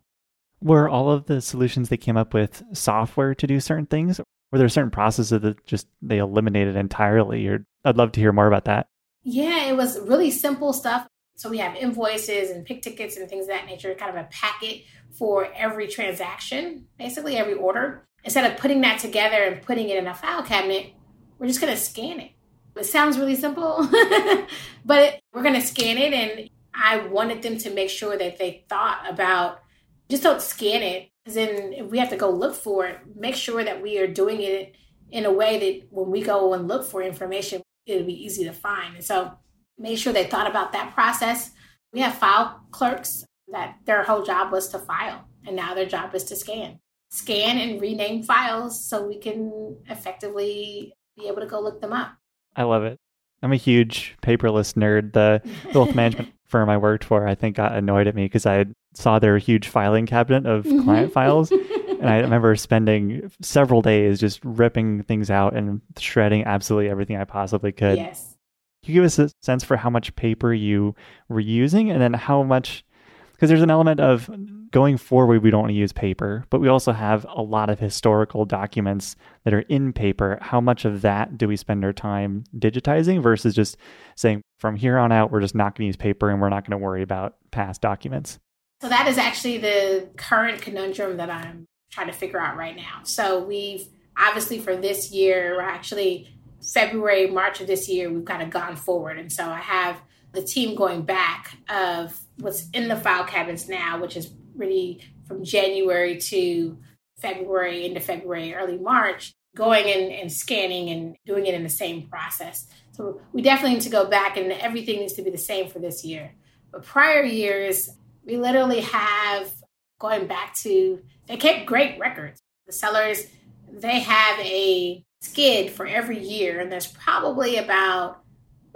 Were 0.61 0.87
all 0.87 1.11
of 1.11 1.25
the 1.25 1.41
solutions 1.41 1.89
they 1.89 1.97
came 1.97 2.15
up 2.15 2.33
with 2.33 2.63
software 2.71 3.35
to 3.35 3.47
do 3.47 3.59
certain 3.59 3.85
things? 3.85 4.21
Were 4.53 4.59
there 4.59 4.69
certain 4.69 4.91
processes 4.91 5.41
that 5.41 5.65
just 5.65 5.87
they 6.01 6.19
eliminated 6.19 6.77
entirely? 6.77 7.45
Or 7.47 7.65
I'd 7.83 7.97
love 7.97 8.13
to 8.13 8.21
hear 8.21 8.31
more 8.31 8.47
about 8.47 8.63
that. 8.65 8.87
Yeah, 9.29 9.65
it 9.65 9.75
was 9.75 9.99
really 9.99 10.31
simple 10.31 10.71
stuff. 10.71 11.05
So 11.35 11.49
we 11.49 11.57
have 11.57 11.75
invoices 11.75 12.49
and 12.49 12.63
pick 12.63 12.81
tickets 12.81 13.17
and 13.17 13.27
things 13.29 13.43
of 13.43 13.49
that 13.49 13.65
nature, 13.65 13.93
kind 13.93 14.15
of 14.17 14.23
a 14.23 14.29
packet 14.31 14.83
for 15.11 15.49
every 15.53 15.89
transaction, 15.89 16.85
basically 16.97 17.35
every 17.35 17.55
order. 17.55 18.05
Instead 18.23 18.49
of 18.49 18.57
putting 18.57 18.79
that 18.81 18.99
together 19.01 19.43
and 19.43 19.61
putting 19.61 19.89
it 19.89 19.97
in 19.97 20.07
a 20.07 20.13
file 20.13 20.43
cabinet, 20.43 20.93
we're 21.37 21.47
just 21.47 21.59
going 21.59 21.73
to 21.73 21.79
scan 21.79 22.21
it. 22.21 22.31
It 22.77 22.85
sounds 22.85 23.19
really 23.19 23.35
simple, 23.35 23.85
but 24.85 25.19
we're 25.33 25.43
going 25.43 25.55
to 25.55 25.61
scan 25.61 25.97
it. 25.97 26.13
And 26.13 26.49
I 26.73 27.05
wanted 27.07 27.41
them 27.41 27.57
to 27.57 27.69
make 27.69 27.89
sure 27.89 28.17
that 28.17 28.37
they 28.37 28.63
thought 28.69 29.05
about 29.09 29.59
just 30.07 30.23
don't 30.23 30.41
scan 30.41 30.83
it. 30.83 31.09
Because 31.25 31.35
then 31.35 31.73
if 31.73 31.87
we 31.87 31.97
have 31.97 32.11
to 32.11 32.15
go 32.15 32.29
look 32.29 32.55
for 32.55 32.85
it, 32.85 32.99
make 33.13 33.35
sure 33.35 33.61
that 33.61 33.81
we 33.81 33.99
are 33.99 34.07
doing 34.07 34.41
it 34.41 34.73
in 35.11 35.25
a 35.25 35.33
way 35.33 35.59
that 35.59 35.87
when 35.89 36.11
we 36.11 36.21
go 36.21 36.53
and 36.53 36.69
look 36.69 36.85
for 36.85 37.03
information, 37.03 37.61
it'll 37.87 38.05
be 38.05 38.23
easy 38.25 38.43
to 38.43 38.53
find. 38.53 38.95
And 38.95 39.03
so 39.03 39.31
make 39.77 39.97
sure 39.97 40.13
they 40.13 40.25
thought 40.25 40.49
about 40.49 40.73
that 40.73 40.93
process. 40.93 41.51
We 41.93 42.01
have 42.01 42.15
file 42.15 42.61
clerks 42.71 43.25
that 43.51 43.77
their 43.85 44.03
whole 44.03 44.23
job 44.23 44.51
was 44.51 44.67
to 44.69 44.79
file, 44.79 45.25
and 45.45 45.55
now 45.55 45.73
their 45.73 45.85
job 45.85 46.13
is 46.13 46.25
to 46.25 46.35
scan. 46.35 46.79
Scan 47.09 47.57
and 47.57 47.79
rename 47.79 48.21
files 48.23 48.83
so 48.83 49.07
we 49.07 49.17
can 49.17 49.77
effectively 49.89 50.93
be 51.15 51.27
able 51.27 51.39
to 51.39 51.47
go 51.47 51.61
look 51.61 51.79
them 51.79 51.93
up. 51.93 52.17
I 52.55 52.63
love 52.63 52.83
it. 52.83 52.97
I'm 53.41 53.53
a 53.53 53.57
huge 53.57 54.17
paperless 54.21 54.73
nerd. 54.73 55.13
The 55.13 55.41
wealth 55.73 55.95
management 55.95 56.33
firm 56.45 56.69
I 56.69 56.77
worked 56.77 57.05
for, 57.05 57.25
I 57.27 57.35
think, 57.35 57.55
got 57.55 57.73
annoyed 57.73 58.07
at 58.07 58.15
me 58.15 58.25
because 58.25 58.45
I 58.45 58.65
saw 58.93 59.19
their 59.19 59.37
huge 59.37 59.67
filing 59.67 60.05
cabinet 60.05 60.45
of 60.49 60.65
mm-hmm. 60.65 60.83
client 60.83 61.13
files. 61.13 61.51
and 61.51 62.09
I 62.09 62.17
remember 62.21 62.55
spending 62.55 63.31
several 63.41 63.81
days 63.81 64.19
just 64.19 64.39
ripping 64.43 65.03
things 65.03 65.29
out 65.29 65.55
and 65.55 65.81
shredding 65.97 66.45
absolutely 66.45 66.89
everything 66.89 67.17
I 67.17 67.25
possibly 67.25 67.71
could. 67.71 67.97
Yes. 67.97 68.37
Can 68.83 68.93
you 68.93 69.01
give 69.01 69.05
us 69.05 69.19
a 69.19 69.29
sense 69.41 69.63
for 69.63 69.75
how 69.77 69.89
much 69.89 70.15
paper 70.15 70.53
you 70.53 70.95
were 71.29 71.39
using 71.39 71.91
and 71.91 72.01
then 72.01 72.13
how 72.13 72.43
much 72.43 72.85
because 73.33 73.49
there's 73.49 73.61
an 73.61 73.69
element 73.69 73.99
of 73.99 74.29
going 74.71 74.97
forward 74.97 75.43
we 75.43 75.51
don't 75.51 75.61
want 75.61 75.71
to 75.71 75.77
use 75.77 75.93
paper 75.93 76.43
but 76.49 76.59
we 76.59 76.67
also 76.67 76.91
have 76.91 77.25
a 77.29 77.41
lot 77.41 77.69
of 77.69 77.79
historical 77.79 78.45
documents 78.45 79.15
that 79.43 79.53
are 79.53 79.61
in 79.61 79.93
paper 79.93 80.37
how 80.41 80.59
much 80.59 80.85
of 80.85 81.01
that 81.01 81.37
do 81.37 81.47
we 81.47 81.55
spend 81.55 81.85
our 81.85 81.93
time 81.93 82.43
digitizing 82.57 83.21
versus 83.21 83.55
just 83.55 83.77
saying 84.15 84.41
from 84.59 84.75
here 84.75 84.97
on 84.97 85.11
out 85.11 85.31
we're 85.31 85.41
just 85.41 85.55
not 85.55 85.75
going 85.75 85.83
to 85.83 85.87
use 85.87 85.95
paper 85.95 86.29
and 86.29 86.41
we're 86.41 86.49
not 86.49 86.67
going 86.67 86.77
to 86.77 86.83
worry 86.83 87.01
about 87.01 87.35
past 87.51 87.81
documents 87.81 88.39
so 88.81 88.89
that 88.89 89.07
is 89.07 89.17
actually 89.17 89.57
the 89.57 90.09
current 90.17 90.61
conundrum 90.61 91.17
that 91.17 91.29
i'm 91.29 91.67
trying 91.91 92.07
to 92.07 92.13
figure 92.13 92.39
out 92.39 92.57
right 92.57 92.75
now. 92.75 93.01
So 93.03 93.43
we've 93.43 93.87
obviously 94.17 94.59
for 94.59 94.75
this 94.75 95.11
year, 95.11 95.55
we're 95.55 95.61
actually 95.61 96.29
February, 96.73 97.27
March 97.27 97.61
of 97.61 97.67
this 97.67 97.87
year, 97.87 98.11
we've 98.11 98.25
kind 98.25 98.41
of 98.41 98.49
gone 98.49 98.75
forward. 98.75 99.17
And 99.17 99.31
so 99.31 99.47
I 99.47 99.59
have 99.59 100.01
the 100.33 100.43
team 100.43 100.75
going 100.75 101.03
back 101.03 101.57
of 101.69 102.19
what's 102.39 102.69
in 102.71 102.87
the 102.87 102.95
file 102.95 103.23
cabinets 103.23 103.67
now, 103.67 103.99
which 103.99 104.17
is 104.17 104.31
really 104.55 105.01
from 105.27 105.43
January 105.43 106.17
to 106.17 106.77
February, 107.19 107.85
into 107.85 107.99
February, 107.99 108.53
early 108.53 108.77
March, 108.77 109.33
going 109.55 109.85
and, 109.85 110.11
and 110.11 110.31
scanning 110.31 110.89
and 110.89 111.15
doing 111.25 111.45
it 111.45 111.55
in 111.55 111.63
the 111.63 111.69
same 111.69 112.07
process. 112.07 112.67
So 112.91 113.21
we 113.33 113.41
definitely 113.41 113.75
need 113.75 113.83
to 113.83 113.89
go 113.89 114.07
back 114.07 114.37
and 114.37 114.51
everything 114.51 114.99
needs 114.99 115.13
to 115.13 115.21
be 115.21 115.31
the 115.31 115.37
same 115.37 115.69
for 115.69 115.79
this 115.79 116.03
year. 116.03 116.33
But 116.71 116.83
prior 116.83 117.23
years, 117.23 117.89
we 118.27 118.37
literally 118.37 118.81
have 118.81 119.51
going 119.99 120.27
back 120.27 120.53
to, 120.57 121.01
they 121.27 121.37
kept 121.37 121.65
great 121.65 121.97
records. 121.97 122.41
The 122.67 122.73
sellers, 122.73 123.25
they 123.71 124.01
have 124.01 124.39
a 124.39 125.03
skid 125.21 125.71
for 125.71 125.87
every 125.87 126.19
year, 126.19 126.59
and 126.59 126.71
there's 126.71 126.87
probably 126.87 127.57
about 127.57 128.19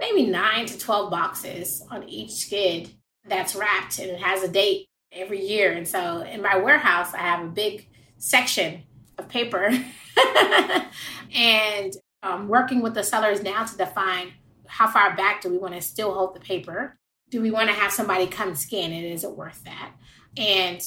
maybe 0.00 0.26
nine 0.26 0.66
to 0.66 0.78
12 0.78 1.10
boxes 1.10 1.84
on 1.90 2.08
each 2.08 2.32
skid 2.32 2.90
that's 3.28 3.54
wrapped 3.54 4.00
and 4.00 4.10
it 4.10 4.20
has 4.20 4.42
a 4.42 4.48
date 4.48 4.88
every 5.12 5.40
year. 5.46 5.72
And 5.72 5.86
so 5.86 6.22
in 6.22 6.42
my 6.42 6.56
warehouse, 6.56 7.14
I 7.14 7.18
have 7.18 7.44
a 7.44 7.50
big 7.50 7.88
section 8.18 8.82
of 9.18 9.28
paper 9.28 9.68
and 11.32 11.92
I'm 12.22 12.48
working 12.48 12.82
with 12.82 12.94
the 12.94 13.04
sellers 13.04 13.42
now 13.42 13.64
to 13.64 13.76
define 13.76 14.32
how 14.66 14.88
far 14.88 15.14
back 15.14 15.42
do 15.42 15.50
we 15.50 15.58
want 15.58 15.74
to 15.74 15.82
still 15.82 16.14
hold 16.14 16.34
the 16.34 16.40
paper? 16.40 16.98
Do 17.32 17.42
we 17.42 17.50
want 17.50 17.68
to 17.68 17.74
have 17.74 17.90
somebody 17.90 18.28
come 18.28 18.54
scan 18.54 18.92
it? 18.92 19.04
Is 19.04 19.24
it 19.24 19.32
worth 19.32 19.64
that? 19.64 19.92
And 20.36 20.80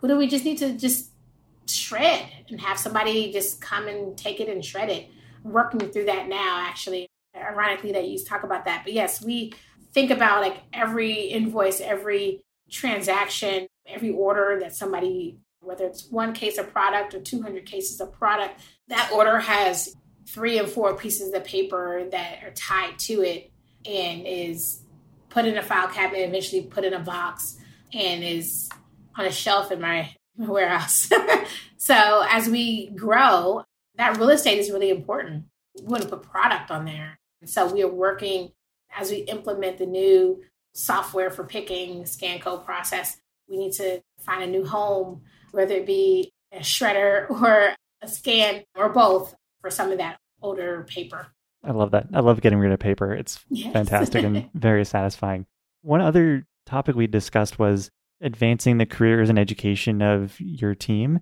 what 0.00 0.08
do 0.08 0.16
we 0.16 0.28
just 0.28 0.46
need 0.46 0.58
to 0.58 0.72
just 0.72 1.10
shred 1.68 2.26
and 2.48 2.58
have 2.62 2.78
somebody 2.78 3.30
just 3.30 3.60
come 3.60 3.86
and 3.86 4.16
take 4.16 4.40
it 4.40 4.48
and 4.48 4.64
shred 4.64 4.88
it? 4.88 5.10
working 5.44 5.80
through 5.80 6.06
that 6.06 6.28
now, 6.28 6.60
actually. 6.60 7.08
Ironically, 7.36 7.92
that 7.92 8.08
you 8.08 8.22
talk 8.24 8.42
about 8.42 8.64
that. 8.64 8.82
But 8.84 8.92
yes, 8.92 9.22
we 9.22 9.52
think 9.92 10.10
about 10.10 10.40
like 10.40 10.56
every 10.72 11.14
invoice, 11.14 11.80
every 11.80 12.42
transaction, 12.70 13.66
every 13.86 14.10
order 14.10 14.58
that 14.60 14.74
somebody, 14.74 15.38
whether 15.60 15.84
it's 15.84 16.08
one 16.10 16.32
case 16.32 16.58
of 16.58 16.72
product 16.72 17.14
or 17.14 17.20
200 17.20 17.64
cases 17.64 18.00
of 18.00 18.12
product, 18.12 18.60
that 18.88 19.10
order 19.14 19.38
has 19.38 19.94
three 20.26 20.58
and 20.58 20.68
four 20.68 20.96
pieces 20.96 21.32
of 21.32 21.44
paper 21.44 22.06
that 22.10 22.42
are 22.42 22.50
tied 22.50 22.98
to 22.98 23.22
it 23.22 23.50
and 23.86 24.26
is 24.26 24.82
put 25.30 25.44
in 25.44 25.56
a 25.56 25.62
file 25.62 25.88
cabinet, 25.88 26.28
eventually 26.28 26.62
put 26.62 26.84
in 26.84 26.94
a 26.94 27.00
box, 27.00 27.56
and 27.92 28.22
is 28.22 28.68
on 29.16 29.26
a 29.26 29.32
shelf 29.32 29.72
in 29.72 29.80
my 29.80 30.14
warehouse. 30.36 31.08
so 31.76 32.24
as 32.28 32.48
we 32.48 32.90
grow, 32.90 33.64
that 33.96 34.16
real 34.16 34.30
estate 34.30 34.58
is 34.58 34.70
really 34.70 34.90
important. 34.90 35.44
We 35.76 35.86
want 35.86 36.02
to 36.04 36.08
put 36.08 36.22
product 36.22 36.70
on 36.70 36.84
there. 36.84 37.18
And 37.40 37.50
so 37.50 37.72
we 37.72 37.82
are 37.82 37.88
working 37.88 38.52
as 38.96 39.10
we 39.10 39.18
implement 39.18 39.78
the 39.78 39.86
new 39.86 40.42
software 40.72 41.30
for 41.30 41.44
picking 41.44 42.06
scan 42.06 42.38
code 42.38 42.64
process. 42.64 43.18
We 43.48 43.56
need 43.56 43.72
to 43.74 44.00
find 44.20 44.42
a 44.42 44.46
new 44.46 44.64
home, 44.64 45.22
whether 45.52 45.74
it 45.74 45.86
be 45.86 46.30
a 46.52 46.60
shredder 46.60 47.28
or 47.42 47.74
a 48.00 48.08
scan 48.08 48.64
or 48.76 48.88
both 48.88 49.34
for 49.60 49.70
some 49.70 49.90
of 49.90 49.98
that 49.98 50.18
older 50.40 50.84
paper. 50.88 51.28
I 51.64 51.72
love 51.72 51.90
that. 51.90 52.06
I 52.12 52.20
love 52.20 52.40
getting 52.40 52.58
rid 52.58 52.72
of 52.72 52.78
paper. 52.78 53.12
It's 53.12 53.44
yes. 53.50 53.72
fantastic 53.72 54.24
and 54.24 54.48
very 54.54 54.84
satisfying. 54.84 55.46
One 55.82 56.00
other 56.00 56.46
topic 56.66 56.94
we 56.94 57.06
discussed 57.06 57.58
was 57.58 57.90
advancing 58.20 58.78
the 58.78 58.86
careers 58.86 59.28
and 59.28 59.38
education 59.38 60.02
of 60.02 60.38
your 60.40 60.74
team. 60.74 61.20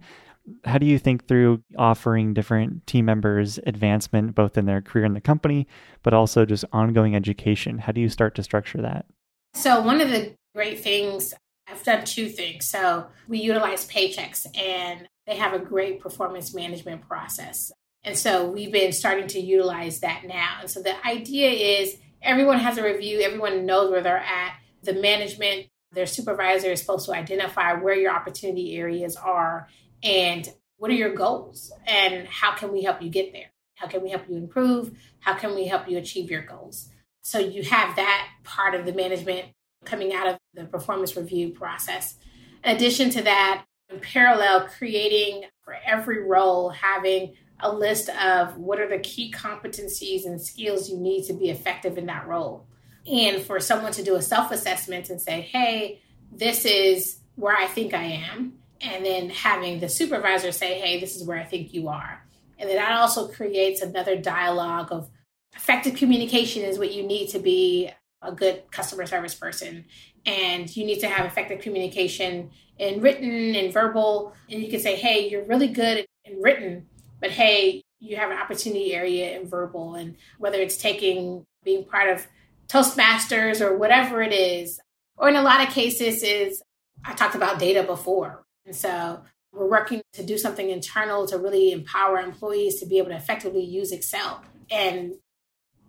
How 0.64 0.78
do 0.78 0.86
you 0.86 0.98
think 0.98 1.26
through 1.26 1.62
offering 1.76 2.32
different 2.32 2.86
team 2.86 3.04
members 3.04 3.58
advancement 3.66 4.34
both 4.34 4.56
in 4.56 4.66
their 4.66 4.80
career 4.80 5.04
in 5.04 5.14
the 5.14 5.20
company, 5.20 5.66
but 6.02 6.14
also 6.14 6.44
just 6.44 6.64
ongoing 6.72 7.16
education? 7.16 7.78
How 7.78 7.92
do 7.92 8.00
you 8.00 8.08
start 8.08 8.34
to 8.36 8.42
structure 8.42 8.80
that? 8.82 9.06
So, 9.54 9.80
one 9.80 10.00
of 10.00 10.10
the 10.10 10.34
great 10.54 10.80
things, 10.80 11.34
I've 11.66 11.82
done 11.82 12.04
two 12.04 12.28
things. 12.28 12.66
So, 12.68 13.06
we 13.26 13.38
utilize 13.38 13.90
Paychex 13.90 14.46
and 14.56 15.08
they 15.26 15.36
have 15.36 15.52
a 15.52 15.58
great 15.58 16.00
performance 16.00 16.54
management 16.54 17.08
process. 17.08 17.72
And 18.04 18.16
so 18.16 18.48
we've 18.48 18.72
been 18.72 18.92
starting 18.92 19.26
to 19.28 19.40
utilize 19.40 20.00
that 20.00 20.22
now. 20.26 20.58
And 20.60 20.70
so 20.70 20.80
the 20.80 20.94
idea 21.06 21.80
is 21.80 21.96
everyone 22.22 22.58
has 22.58 22.78
a 22.78 22.84
review, 22.84 23.20
everyone 23.20 23.66
knows 23.66 23.90
where 23.90 24.02
they're 24.02 24.16
at. 24.16 24.54
The 24.82 24.94
management, 24.94 25.66
their 25.92 26.06
supervisor 26.06 26.70
is 26.70 26.80
supposed 26.80 27.06
to 27.06 27.12
identify 27.12 27.74
where 27.74 27.96
your 27.96 28.12
opportunity 28.12 28.76
areas 28.76 29.16
are 29.16 29.68
and 30.02 30.48
what 30.78 30.90
are 30.90 30.94
your 30.94 31.14
goals 31.14 31.72
and 31.86 32.26
how 32.28 32.54
can 32.54 32.72
we 32.72 32.82
help 32.82 33.02
you 33.02 33.08
get 33.08 33.32
there? 33.32 33.50
How 33.74 33.86
can 33.86 34.02
we 34.02 34.10
help 34.10 34.28
you 34.28 34.36
improve? 34.36 34.96
How 35.20 35.34
can 35.34 35.54
we 35.54 35.66
help 35.66 35.88
you 35.88 35.98
achieve 35.98 36.30
your 36.30 36.42
goals? 36.42 36.88
So 37.22 37.38
you 37.38 37.62
have 37.64 37.96
that 37.96 38.28
part 38.44 38.74
of 38.74 38.86
the 38.86 38.92
management 38.92 39.46
coming 39.84 40.14
out 40.14 40.28
of 40.28 40.38
the 40.54 40.64
performance 40.64 41.16
review 41.16 41.50
process. 41.50 42.16
In 42.62 42.76
addition 42.76 43.10
to 43.10 43.22
that, 43.22 43.64
in 43.90 44.00
parallel, 44.00 44.68
creating 44.68 45.44
for 45.62 45.76
every 45.84 46.22
role, 46.22 46.70
having 46.70 47.34
a 47.60 47.72
list 47.72 48.08
of 48.10 48.56
what 48.56 48.80
are 48.80 48.88
the 48.88 48.98
key 48.98 49.32
competencies 49.32 50.24
and 50.24 50.40
skills 50.40 50.90
you 50.90 50.98
need 50.98 51.24
to 51.24 51.32
be 51.32 51.50
effective 51.50 51.96
in 51.98 52.06
that 52.06 52.26
role. 52.26 52.66
And 53.10 53.40
for 53.42 53.60
someone 53.60 53.92
to 53.92 54.02
do 54.02 54.16
a 54.16 54.22
self 54.22 54.50
assessment 54.50 55.10
and 55.10 55.20
say, 55.20 55.40
hey, 55.40 56.02
this 56.32 56.64
is 56.64 57.20
where 57.36 57.56
I 57.56 57.66
think 57.66 57.94
I 57.94 58.02
am 58.02 58.54
and 58.80 59.04
then 59.04 59.30
having 59.30 59.80
the 59.80 59.88
supervisor 59.88 60.52
say, 60.52 60.78
hey, 60.78 61.00
this 61.00 61.16
is 61.16 61.24
where 61.24 61.38
I 61.38 61.44
think 61.44 61.72
you 61.72 61.88
are. 61.88 62.26
And 62.58 62.68
then 62.68 62.76
that 62.76 62.92
also 62.92 63.28
creates 63.28 63.82
another 63.82 64.16
dialogue 64.16 64.88
of 64.90 65.08
effective 65.54 65.96
communication 65.96 66.62
is 66.62 66.78
what 66.78 66.92
you 66.92 67.02
need 67.02 67.28
to 67.30 67.38
be 67.38 67.90
a 68.22 68.32
good 68.32 68.64
customer 68.70 69.06
service 69.06 69.34
person. 69.34 69.84
And 70.24 70.74
you 70.74 70.84
need 70.84 71.00
to 71.00 71.08
have 71.08 71.26
effective 71.26 71.60
communication 71.60 72.50
in 72.78 73.00
written 73.00 73.54
and 73.54 73.72
verbal. 73.72 74.34
And 74.50 74.62
you 74.62 74.68
can 74.70 74.80
say, 74.80 74.96
hey, 74.96 75.28
you're 75.28 75.44
really 75.44 75.68
good 75.68 76.06
in 76.24 76.42
written, 76.42 76.86
but 77.20 77.30
hey, 77.30 77.82
you 78.00 78.16
have 78.16 78.30
an 78.30 78.38
opportunity 78.38 78.94
area 78.94 79.38
in 79.38 79.48
verbal. 79.48 79.94
And 79.94 80.16
whether 80.38 80.58
it's 80.58 80.76
taking, 80.76 81.44
being 81.64 81.84
part 81.84 82.10
of 82.10 82.26
Toastmasters 82.68 83.60
or 83.60 83.76
whatever 83.76 84.22
it 84.22 84.32
is, 84.32 84.80
or 85.16 85.28
in 85.28 85.36
a 85.36 85.42
lot 85.42 85.66
of 85.66 85.72
cases, 85.72 86.22
is 86.22 86.62
I 87.04 87.14
talked 87.14 87.34
about 87.34 87.58
data 87.58 87.82
before. 87.82 88.44
And 88.66 88.74
so 88.74 89.22
we're 89.52 89.70
working 89.70 90.02
to 90.14 90.24
do 90.24 90.36
something 90.36 90.68
internal 90.68 91.26
to 91.28 91.38
really 91.38 91.72
empower 91.72 92.18
employees 92.18 92.80
to 92.80 92.86
be 92.86 92.98
able 92.98 93.08
to 93.08 93.16
effectively 93.16 93.64
use 93.64 93.92
Excel. 93.92 94.42
And 94.70 95.14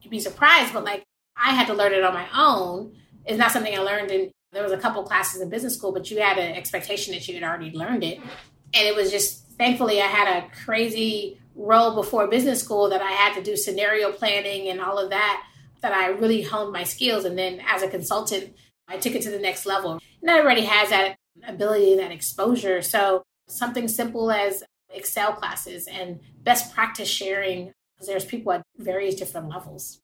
you'd 0.02 0.12
be 0.12 0.20
surprised, 0.20 0.74
but 0.74 0.84
like 0.84 1.04
I 1.36 1.52
had 1.52 1.68
to 1.68 1.74
learn 1.74 1.94
it 1.94 2.04
on 2.04 2.14
my 2.14 2.28
own. 2.36 2.96
It's 3.26 3.38
not 3.38 3.52
something 3.52 3.76
I 3.76 3.82
learned 3.82 4.12
in 4.12 4.32
there 4.54 4.64
was 4.64 4.72
a 4.72 4.78
couple 4.78 5.04
classes 5.04 5.42
in 5.42 5.50
business 5.50 5.76
school, 5.76 5.92
but 5.92 6.10
you 6.10 6.22
had 6.22 6.38
an 6.38 6.56
expectation 6.56 7.14
that 7.14 7.28
you 7.28 7.34
had 7.34 7.44
already 7.44 7.72
learned 7.72 8.04
it. 8.04 8.20
And 8.20 8.88
it 8.88 8.96
was 8.96 9.12
just 9.12 9.44
thankfully 9.58 10.02
I 10.02 10.08
had 10.08 10.44
a 10.44 10.50
crazy 10.64 11.40
role 11.56 11.96
before 11.96 12.28
business 12.28 12.62
school 12.62 12.90
that 12.90 13.02
I 13.02 13.12
had 13.12 13.34
to 13.36 13.44
do 13.44 13.58
scenario 13.58 14.12
planning 14.12 14.70
and 14.70 14.80
all 14.80 15.00
of 15.00 15.10
that 15.10 15.44
that 15.82 15.94
I 15.94 16.08
really 16.08 16.42
honed 16.42 16.72
my 16.72 16.84
skills. 16.84 17.26
And 17.26 17.38
then 17.38 17.62
as 17.68 17.82
a 17.82 17.90
consultant, 17.90 18.56
I 18.88 18.98
took 18.98 19.16
it 19.16 19.22
to 19.24 19.32
the 19.32 19.40
next 19.40 19.66
level. 19.66 20.00
And 20.22 20.30
everybody 20.30 20.66
has 20.66 20.90
that 20.90 21.18
ability 21.48 21.92
and 21.92 22.00
that 22.00 22.12
exposure. 22.12 22.82
So 22.82 23.24
something 23.48 23.88
simple 23.88 24.32
as 24.32 24.64
Excel 24.90 25.34
classes 25.34 25.88
and 25.88 26.20
best 26.44 26.74
practice 26.74 27.10
sharing, 27.10 27.74
because 27.96 28.08
there's 28.08 28.26
people 28.26 28.54
at 28.54 28.64
various 28.78 29.16
different 29.16 29.50
levels. 29.50 30.00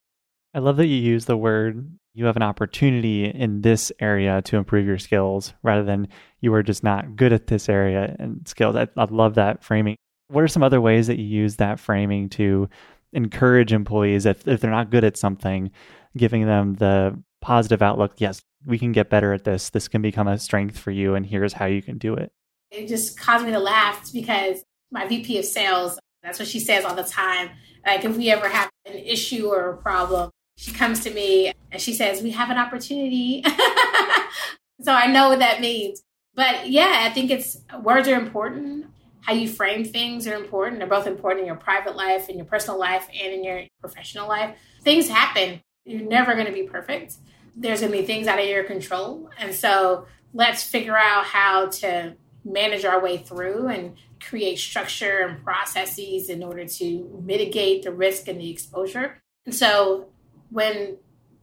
I 0.53 0.59
love 0.59 0.77
that 0.77 0.87
you 0.87 0.97
use 0.97 1.25
the 1.25 1.37
word 1.37 1.89
you 2.13 2.25
have 2.25 2.35
an 2.35 2.43
opportunity 2.43 3.25
in 3.25 3.61
this 3.61 3.91
area 3.99 4.41
to 4.43 4.57
improve 4.57 4.85
your 4.85 4.99
skills 4.99 5.53
rather 5.63 5.83
than 5.83 6.07
you 6.43 6.53
are 6.53 6.61
just 6.61 6.83
not 6.83 7.15
good 7.15 7.31
at 7.31 7.47
this 7.47 7.69
area 7.69 8.17
and 8.19 8.45
skills. 8.45 8.75
I, 8.75 8.89
I 8.97 9.05
love 9.05 9.35
that 9.35 9.63
framing. 9.63 9.95
What 10.27 10.43
are 10.43 10.49
some 10.49 10.61
other 10.61 10.81
ways 10.81 11.07
that 11.07 11.17
you 11.17 11.25
use 11.25 11.55
that 11.55 11.79
framing 11.79 12.27
to 12.29 12.69
encourage 13.13 13.71
employees 13.71 14.25
if, 14.25 14.45
if 14.45 14.59
they're 14.59 14.69
not 14.69 14.89
good 14.89 15.05
at 15.05 15.15
something, 15.15 15.71
giving 16.17 16.45
them 16.45 16.73
the 16.73 17.17
positive 17.41 17.81
outlook? 17.81 18.15
Yes, 18.17 18.41
we 18.65 18.77
can 18.77 18.91
get 18.91 19.09
better 19.09 19.31
at 19.31 19.45
this. 19.45 19.69
This 19.69 19.87
can 19.87 20.01
become 20.01 20.27
a 20.27 20.37
strength 20.37 20.77
for 20.77 20.91
you, 20.91 21.15
and 21.15 21.25
here's 21.25 21.53
how 21.53 21.65
you 21.65 21.81
can 21.81 21.97
do 21.97 22.13
it. 22.13 22.33
It 22.71 22.89
just 22.89 23.17
caused 23.17 23.45
me 23.45 23.51
to 23.51 23.59
laugh 23.59 24.11
because 24.11 24.65
my 24.91 25.07
VP 25.07 25.39
of 25.39 25.45
sales, 25.45 25.97
that's 26.23 26.39
what 26.39 26.47
she 26.49 26.59
says 26.59 26.83
all 26.83 26.93
the 26.93 27.03
time. 27.03 27.51
Like, 27.85 28.03
if 28.03 28.17
we 28.17 28.29
ever 28.31 28.49
have 28.49 28.69
an 28.85 28.97
issue 28.97 29.47
or 29.47 29.69
a 29.69 29.77
problem, 29.77 30.29
she 30.57 30.73
comes 30.73 30.99
to 31.05 31.09
me 31.09 31.53
and 31.71 31.81
she 31.81 31.93
says, 31.93 32.21
We 32.21 32.31
have 32.31 32.49
an 32.49 32.57
opportunity. 32.57 33.43
so 34.81 34.91
I 34.91 35.07
know 35.07 35.29
what 35.29 35.39
that 35.39 35.61
means. 35.61 36.03
But 36.36 36.69
yeah, 36.69 37.01
I 37.01 37.13
think 37.13 37.31
it's 37.31 37.57
words 37.81 38.07
are 38.07 38.19
important. 38.19 38.88
How 39.21 39.34
you 39.34 39.47
frame 39.47 39.86
things 39.86 40.27
are 40.27 40.36
important. 40.36 40.79
They're 40.79 40.88
both 40.88 41.07
important 41.07 41.41
in 41.41 41.47
your 41.47 41.55
private 41.55 41.95
life, 41.95 42.27
in 42.27 42.36
your 42.36 42.45
personal 42.45 42.79
life, 42.79 43.07
and 43.09 43.34
in 43.34 43.43
your 43.43 43.63
professional 43.79 44.27
life. 44.27 44.57
Things 44.81 45.07
happen. 45.07 45.61
You're 45.86 46.01
never 46.01 46.34
going 46.34 46.47
to 46.47 46.51
be 46.51 46.63
perfect 46.63 47.15
there's 47.55 47.81
going 47.81 47.91
to 47.91 47.97
be 47.97 48.05
things 48.05 48.27
out 48.27 48.39
of 48.39 48.45
your 48.45 48.63
control. 48.63 49.29
And 49.38 49.53
so 49.53 50.07
let's 50.34 50.63
figure 50.63 50.97
out 50.97 51.25
how 51.25 51.67
to 51.67 52.15
manage 52.43 52.86
our 52.86 53.01
way 53.01 53.17
through 53.17 53.67
and 53.67 53.95
create 54.19 54.57
structure 54.57 55.19
and 55.19 55.43
processes 55.43 56.29
in 56.29 56.43
order 56.43 56.65
to 56.65 57.21
mitigate 57.23 57.84
the 57.84 57.91
risk 57.91 58.27
and 58.27 58.39
the 58.39 58.49
exposure. 58.49 59.21
And 59.45 59.53
so 59.53 60.09
when 60.49 60.97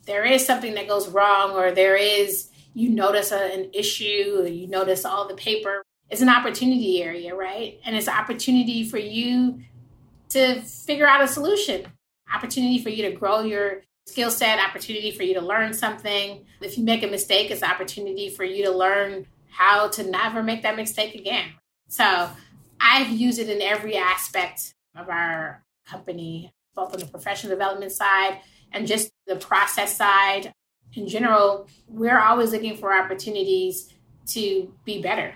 there 0.06 0.24
is 0.24 0.44
something 0.44 0.74
that 0.74 0.88
goes 0.88 1.08
wrong 1.08 1.52
or 1.52 1.72
there 1.72 1.96
is 1.96 2.48
you 2.74 2.90
notice 2.90 3.32
a, 3.32 3.52
an 3.52 3.70
issue, 3.72 4.46
you 4.46 4.66
notice 4.66 5.04
all 5.04 5.28
the 5.28 5.34
paper. 5.34 5.82
It's 6.08 6.20
an 6.20 6.28
opportunity 6.28 7.02
area, 7.02 7.34
right? 7.34 7.78
And 7.84 7.96
it's 7.96 8.08
an 8.08 8.14
opportunity 8.14 8.88
for 8.88 8.98
you 8.98 9.60
to 10.30 10.62
figure 10.62 11.06
out 11.06 11.22
a 11.22 11.28
solution, 11.28 11.86
opportunity 12.32 12.82
for 12.82 12.88
you 12.88 13.08
to 13.08 13.12
grow 13.12 13.42
your 13.42 13.82
skill 14.06 14.30
set, 14.30 14.58
opportunity 14.58 15.12
for 15.12 15.22
you 15.22 15.34
to 15.34 15.40
learn 15.40 15.72
something. 15.72 16.44
If 16.60 16.76
you 16.76 16.84
make 16.84 17.02
a 17.02 17.06
mistake, 17.06 17.50
it's 17.50 17.62
an 17.62 17.70
opportunity 17.70 18.28
for 18.28 18.44
you 18.44 18.64
to 18.64 18.70
learn 18.70 19.26
how 19.50 19.88
to 19.88 20.02
never 20.08 20.42
make 20.42 20.62
that 20.62 20.76
mistake 20.76 21.14
again. 21.14 21.46
So 21.88 22.30
I've 22.80 23.10
used 23.10 23.38
it 23.38 23.48
in 23.48 23.60
every 23.60 23.96
aspect 23.96 24.74
of 24.96 25.08
our 25.08 25.62
company, 25.86 26.52
both 26.74 26.92
on 26.92 27.00
the 27.00 27.06
professional 27.06 27.50
development 27.50 27.92
side 27.92 28.40
and 28.72 28.86
just 28.86 29.10
the 29.26 29.36
process 29.36 29.96
side. 29.96 30.52
In 30.94 31.06
general, 31.06 31.68
we're 31.88 32.18
always 32.18 32.52
looking 32.52 32.76
for 32.76 32.92
opportunities 32.92 33.92
to 34.28 34.72
be 34.84 35.00
better. 35.00 35.34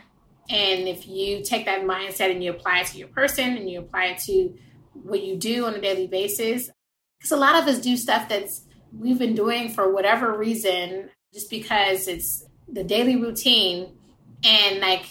And 0.50 0.88
if 0.88 1.06
you 1.06 1.42
take 1.42 1.64
that 1.66 1.82
mindset 1.82 2.30
and 2.30 2.42
you 2.42 2.50
apply 2.50 2.80
it 2.80 2.88
to 2.88 2.98
your 2.98 3.08
person 3.08 3.56
and 3.56 3.70
you 3.70 3.80
apply 3.80 4.06
it 4.06 4.18
to 4.24 4.56
what 4.92 5.22
you 5.22 5.36
do 5.36 5.66
on 5.66 5.74
a 5.74 5.80
daily 5.80 6.06
basis, 6.06 6.70
because 7.18 7.32
a 7.32 7.36
lot 7.36 7.54
of 7.56 7.68
us 7.68 7.80
do 7.80 7.96
stuff 7.96 8.28
that's 8.28 8.62
we've 8.96 9.18
been 9.18 9.34
doing 9.34 9.70
for 9.70 9.92
whatever 9.92 10.36
reason, 10.36 11.08
just 11.32 11.50
because 11.50 12.06
it's 12.08 12.44
the 12.68 12.84
daily 12.84 13.16
routine 13.16 13.96
and 14.44 14.80
like 14.80 15.04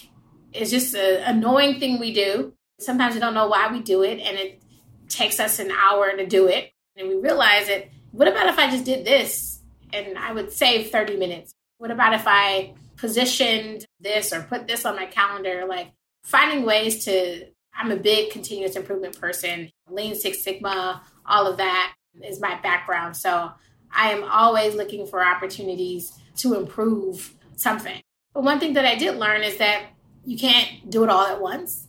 it's 0.51 0.69
just 0.69 0.93
an 0.93 1.23
annoying 1.35 1.79
thing 1.79 1.99
we 1.99 2.13
do. 2.13 2.53
Sometimes 2.79 3.15
we 3.15 3.19
don't 3.19 3.33
know 3.33 3.47
why 3.47 3.71
we 3.71 3.81
do 3.81 4.03
it, 4.03 4.19
and 4.19 4.37
it 4.37 4.61
takes 5.09 5.39
us 5.39 5.59
an 5.59 5.71
hour 5.71 6.15
to 6.15 6.25
do 6.27 6.47
it. 6.47 6.71
And 6.95 7.07
we 7.07 7.15
realize 7.15 7.67
that 7.67 7.89
what 8.11 8.27
about 8.27 8.47
if 8.47 8.59
I 8.59 8.69
just 8.69 8.85
did 8.85 9.05
this 9.05 9.59
and 9.93 10.17
I 10.17 10.33
would 10.33 10.51
save 10.51 10.91
30 10.91 11.17
minutes? 11.17 11.53
What 11.77 11.91
about 11.91 12.13
if 12.13 12.23
I 12.25 12.73
positioned 12.97 13.85
this 13.99 14.33
or 14.33 14.41
put 14.41 14.67
this 14.67 14.85
on 14.85 14.95
my 14.95 15.05
calendar? 15.05 15.65
Like 15.67 15.91
finding 16.23 16.65
ways 16.65 17.05
to, 17.05 17.47
I'm 17.73 17.91
a 17.91 17.97
big 17.97 18.31
continuous 18.31 18.75
improvement 18.75 19.19
person, 19.19 19.69
Lean 19.89 20.15
Six 20.15 20.43
Sigma, 20.43 21.03
all 21.25 21.47
of 21.47 21.57
that 21.57 21.93
is 22.21 22.39
my 22.39 22.59
background. 22.61 23.17
So 23.17 23.51
I 23.91 24.11
am 24.11 24.23
always 24.23 24.75
looking 24.75 25.05
for 25.05 25.25
opportunities 25.25 26.11
to 26.37 26.55
improve 26.55 27.35
something. 27.55 28.01
But 28.33 28.43
one 28.43 28.59
thing 28.59 28.73
that 28.73 28.85
I 28.85 28.95
did 28.95 29.17
learn 29.17 29.43
is 29.43 29.57
that 29.57 29.85
you 30.25 30.37
can't 30.37 30.89
do 30.89 31.03
it 31.03 31.09
all 31.09 31.25
at 31.25 31.41
once 31.41 31.87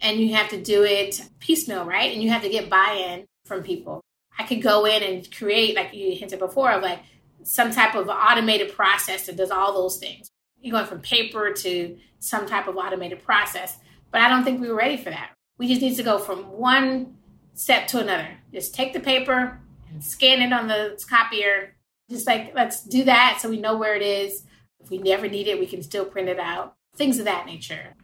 and 0.00 0.20
you 0.20 0.34
have 0.34 0.50
to 0.50 0.62
do 0.62 0.82
it 0.84 1.20
piecemeal, 1.40 1.84
right? 1.84 2.12
And 2.12 2.22
you 2.22 2.30
have 2.30 2.42
to 2.42 2.48
get 2.48 2.68
buy 2.68 3.04
in 3.08 3.26
from 3.46 3.62
people. 3.62 4.02
I 4.38 4.44
could 4.44 4.62
go 4.62 4.84
in 4.84 5.02
and 5.02 5.32
create, 5.32 5.76
like 5.76 5.94
you 5.94 6.14
hinted 6.16 6.38
before, 6.38 6.70
of 6.70 6.82
like 6.82 7.00
some 7.44 7.70
type 7.70 7.94
of 7.94 8.08
automated 8.08 8.74
process 8.74 9.26
that 9.26 9.36
does 9.36 9.50
all 9.50 9.72
those 9.72 9.96
things. 9.98 10.30
You're 10.60 10.72
going 10.72 10.86
from 10.86 11.00
paper 11.00 11.52
to 11.52 11.98
some 12.18 12.46
type 12.46 12.68
of 12.68 12.76
automated 12.76 13.24
process. 13.24 13.78
But 14.10 14.20
I 14.20 14.28
don't 14.28 14.44
think 14.44 14.60
we 14.60 14.68
were 14.68 14.76
ready 14.76 14.96
for 14.96 15.10
that. 15.10 15.30
We 15.58 15.68
just 15.68 15.80
need 15.80 15.96
to 15.96 16.02
go 16.02 16.18
from 16.18 16.44
one 16.52 17.16
step 17.54 17.88
to 17.88 18.00
another. 18.00 18.28
Just 18.52 18.74
take 18.74 18.92
the 18.92 19.00
paper 19.00 19.58
and 19.90 20.04
scan 20.04 20.42
it 20.42 20.52
on 20.52 20.68
the 20.68 21.02
copier. 21.08 21.74
Just 22.10 22.26
like, 22.26 22.54
let's 22.54 22.82
do 22.82 23.04
that 23.04 23.38
so 23.40 23.48
we 23.48 23.60
know 23.60 23.76
where 23.76 23.94
it 23.94 24.02
is. 24.02 24.44
If 24.80 24.90
we 24.90 24.98
never 24.98 25.28
need 25.28 25.48
it, 25.48 25.58
we 25.58 25.66
can 25.66 25.82
still 25.82 26.04
print 26.04 26.28
it 26.28 26.38
out. 26.38 26.74
Things 26.96 27.18
of 27.18 27.24
that 27.24 27.46
nature. 27.46 27.94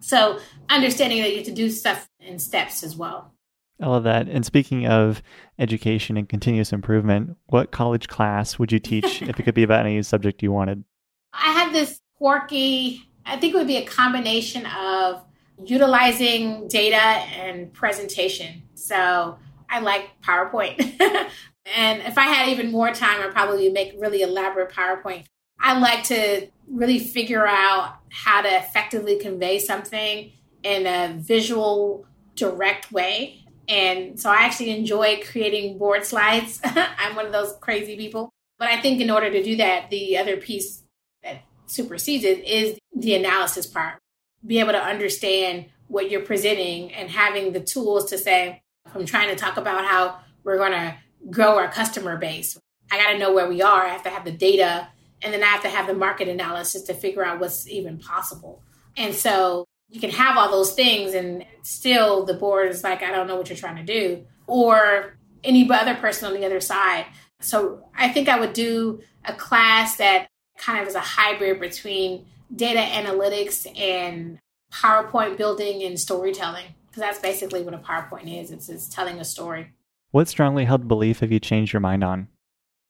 So 0.00 0.38
understanding 0.68 1.20
that 1.22 1.30
you 1.30 1.38
have 1.38 1.46
to 1.46 1.52
do 1.52 1.70
stuff 1.70 2.08
in 2.20 2.38
steps 2.38 2.82
as 2.82 2.96
well. 2.96 3.32
I 3.80 3.86
love 3.86 4.04
that. 4.04 4.28
And 4.28 4.44
speaking 4.44 4.86
of 4.86 5.22
education 5.58 6.16
and 6.16 6.28
continuous 6.28 6.72
improvement, 6.72 7.36
what 7.46 7.70
college 7.70 8.08
class 8.08 8.58
would 8.58 8.72
you 8.72 8.80
teach 8.80 9.22
if 9.22 9.38
it 9.38 9.42
could 9.44 9.54
be 9.54 9.62
about 9.62 9.86
any 9.86 10.02
subject 10.02 10.42
you 10.42 10.50
wanted? 10.50 10.84
I 11.32 11.52
have 11.52 11.72
this 11.72 12.00
quirky, 12.16 13.08
I 13.24 13.36
think 13.36 13.54
it 13.54 13.56
would 13.56 13.68
be 13.68 13.76
a 13.76 13.86
combination 13.86 14.66
of 14.66 15.22
utilizing 15.64 16.66
data 16.68 16.96
and 16.96 17.72
presentation. 17.72 18.62
So 18.74 19.38
I 19.70 19.80
like 19.80 20.08
PowerPoint. 20.22 20.80
and 21.76 22.02
if 22.02 22.18
I 22.18 22.26
had 22.26 22.48
even 22.48 22.72
more 22.72 22.92
time, 22.92 23.20
I'd 23.22 23.32
probably 23.32 23.68
make 23.70 23.94
really 23.98 24.22
elaborate 24.22 24.72
PowerPoint. 24.72 25.24
I 25.60 25.78
like 25.78 26.04
to 26.04 26.48
really 26.68 26.98
figure 26.98 27.46
out 27.46 27.96
how 28.10 28.42
to 28.42 28.48
effectively 28.48 29.18
convey 29.18 29.58
something 29.58 30.32
in 30.62 30.86
a 30.86 31.14
visual, 31.18 32.06
direct 32.34 32.92
way. 32.92 33.44
And 33.68 34.18
so 34.18 34.30
I 34.30 34.42
actually 34.42 34.70
enjoy 34.70 35.20
creating 35.30 35.78
board 35.78 36.04
slides. 36.04 36.60
I'm 36.64 37.14
one 37.14 37.26
of 37.26 37.32
those 37.32 37.54
crazy 37.60 37.96
people. 37.96 38.30
But 38.58 38.68
I 38.68 38.80
think 38.80 39.00
in 39.00 39.10
order 39.10 39.30
to 39.30 39.42
do 39.42 39.56
that, 39.56 39.90
the 39.90 40.16
other 40.18 40.36
piece 40.36 40.82
that 41.22 41.42
supersedes 41.66 42.24
it 42.24 42.44
is 42.44 42.78
the 42.96 43.14
analysis 43.14 43.66
part. 43.66 43.98
Be 44.44 44.60
able 44.60 44.72
to 44.72 44.82
understand 44.82 45.66
what 45.88 46.10
you're 46.10 46.22
presenting 46.22 46.92
and 46.92 47.10
having 47.10 47.52
the 47.52 47.60
tools 47.60 48.10
to 48.10 48.18
say, 48.18 48.62
I'm 48.94 49.06
trying 49.06 49.28
to 49.28 49.36
talk 49.36 49.56
about 49.56 49.84
how 49.84 50.18
we're 50.44 50.58
going 50.58 50.72
to 50.72 50.96
grow 51.30 51.56
our 51.56 51.68
customer 51.68 52.16
base. 52.16 52.58
I 52.90 52.96
got 52.96 53.12
to 53.12 53.18
know 53.18 53.32
where 53.32 53.48
we 53.48 53.60
are. 53.60 53.84
I 53.84 53.88
have 53.88 54.02
to 54.04 54.10
have 54.10 54.24
the 54.24 54.32
data 54.32 54.88
and 55.22 55.32
then 55.32 55.42
I 55.42 55.46
have 55.46 55.62
to 55.62 55.68
have 55.68 55.86
the 55.86 55.94
market 55.94 56.28
analysis 56.28 56.82
to 56.82 56.94
figure 56.94 57.24
out 57.24 57.40
what's 57.40 57.68
even 57.68 57.98
possible. 57.98 58.62
And 58.96 59.14
so 59.14 59.66
you 59.88 60.00
can 60.00 60.10
have 60.10 60.36
all 60.36 60.50
those 60.50 60.74
things 60.74 61.14
and 61.14 61.44
still 61.62 62.24
the 62.24 62.34
board 62.34 62.68
is 62.68 62.84
like, 62.84 63.02
I 63.02 63.10
don't 63.10 63.26
know 63.26 63.36
what 63.36 63.48
you're 63.48 63.58
trying 63.58 63.84
to 63.84 64.00
do. 64.00 64.24
Or 64.46 65.16
any 65.44 65.68
other 65.70 65.94
person 65.94 66.28
on 66.28 66.38
the 66.38 66.44
other 66.44 66.60
side. 66.60 67.06
So 67.40 67.84
I 67.96 68.08
think 68.08 68.28
I 68.28 68.38
would 68.38 68.52
do 68.52 69.00
a 69.24 69.32
class 69.32 69.96
that 69.96 70.28
kind 70.58 70.80
of 70.82 70.88
is 70.88 70.94
a 70.94 71.00
hybrid 71.00 71.60
between 71.60 72.26
data 72.54 72.80
analytics 72.80 73.66
and 73.78 74.38
PowerPoint 74.72 75.36
building 75.36 75.82
and 75.82 75.98
storytelling. 75.98 76.66
Because 76.88 77.02
that's 77.02 77.20
basically 77.20 77.62
what 77.62 77.74
a 77.74 77.78
PowerPoint 77.78 78.42
is. 78.42 78.50
It's, 78.50 78.68
it's 78.68 78.88
telling 78.88 79.20
a 79.20 79.24
story. 79.24 79.72
What 80.10 80.28
strongly 80.28 80.64
held 80.64 80.88
belief 80.88 81.20
have 81.20 81.30
you 81.30 81.38
changed 81.38 81.72
your 81.72 81.80
mind 81.80 82.02
on? 82.02 82.28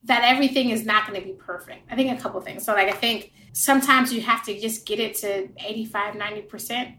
that 0.04 0.22
everything 0.24 0.70
is 0.70 0.86
not 0.86 1.06
going 1.06 1.20
to 1.20 1.26
be 1.26 1.34
perfect. 1.34 1.90
I 1.90 1.96
think 1.96 2.16
a 2.16 2.20
couple 2.20 2.40
things. 2.40 2.64
So, 2.64 2.72
like, 2.72 2.88
I 2.88 2.92
think 2.92 3.32
sometimes 3.52 4.12
you 4.12 4.20
have 4.22 4.44
to 4.44 4.58
just 4.60 4.86
get 4.86 5.00
it 5.00 5.16
to 5.16 5.48
85, 5.58 6.14
90% 6.14 6.94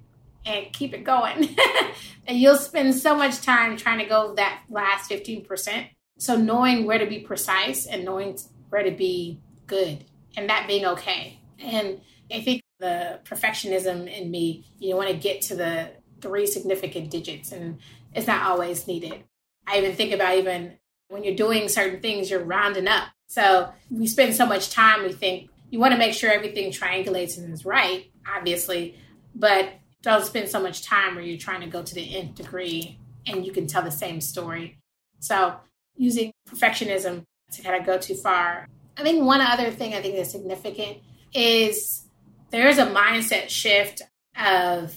and 0.46 0.74
keep 0.74 0.94
it 0.94 1.04
going. 1.04 1.56
and 2.28 2.38
you'll 2.38 2.58
spend 2.58 2.96
so 2.96 3.16
much 3.16 3.42
time 3.42 3.78
trying 3.78 4.00
to 4.00 4.06
go 4.06 4.36
that 4.36 4.64
last 4.70 5.10
15%. 5.10 5.90
So, 6.18 6.36
knowing 6.36 6.86
where 6.86 6.98
to 6.98 7.06
be 7.06 7.20
precise 7.20 7.86
and 7.86 8.04
knowing 8.04 8.38
where 8.70 8.84
to 8.84 8.92
be 8.92 9.40
good 9.68 10.04
and 10.36 10.50
that 10.50 10.68
being 10.68 10.86
okay. 10.86 11.40
And 11.60 12.02
I 12.32 12.42
think 12.42 12.62
the 12.80 13.20
perfectionism 13.26 14.08
in 14.08 14.30
me, 14.30 14.66
you 14.80 14.96
want 14.96 15.10
to 15.10 15.16
get 15.16 15.42
to 15.44 15.56
the 15.56 15.92
three 16.22 16.46
significant 16.46 17.10
digits, 17.10 17.52
and 17.52 17.80
it's 18.14 18.28
not 18.28 18.50
always 18.50 18.88
needed. 18.88 19.24
I 19.68 19.78
even 19.78 19.96
think 19.96 20.14
about 20.14 20.36
even 20.38 20.78
when 21.10 21.24
you're 21.24 21.36
doing 21.36 21.70
certain 21.70 22.02
things, 22.02 22.30
you're 22.30 22.44
rounding 22.44 22.88
up. 22.88 23.08
So 23.28 23.72
we 23.90 24.08
spend 24.08 24.36
so 24.36 24.46
much 24.46 24.72
time, 24.72 25.04
we 25.04 25.14
think 25.14 25.50
you 25.70 25.80
want 25.80 25.94
to 25.94 25.98
make 25.98 26.14
sure 26.14 26.32
everything 26.32 26.72
triangulates 26.72 27.38
and 27.38 27.54
is 27.54 27.66
right, 27.66 28.12
obviously, 28.28 28.98
but 29.36 29.70
don't 30.02 30.26
spend 30.26 30.50
so 30.50 30.62
much 30.62 30.84
time 30.84 31.16
where 31.16 31.24
you're 31.24 31.38
trying 31.38 31.62
to 31.62 31.68
go 31.68 31.84
to 31.84 31.96
the 31.96 32.16
nth 32.18 32.36
degree 32.36 33.00
and 33.28 33.46
you 33.46 33.52
can 33.52 33.68
tell 33.68 33.84
the 33.84 33.92
same 33.92 34.22
story. 34.22 34.80
So 35.20 35.56
using 35.96 36.32
perfectionism 36.50 37.24
to 37.54 37.62
kind 37.62 37.80
of 37.80 37.86
go 37.86 37.98
too 37.98 38.16
far. 38.16 38.68
I 38.98 39.04
think 39.04 39.24
one 39.24 39.42
other 39.42 39.72
thing 39.72 39.94
I 39.94 40.02
think 40.02 40.16
is 40.16 40.32
significant 40.32 41.00
is 41.34 42.06
there's 42.50 42.78
a 42.78 42.86
mindset 42.86 43.50
shift 43.50 44.02
of 44.38 44.96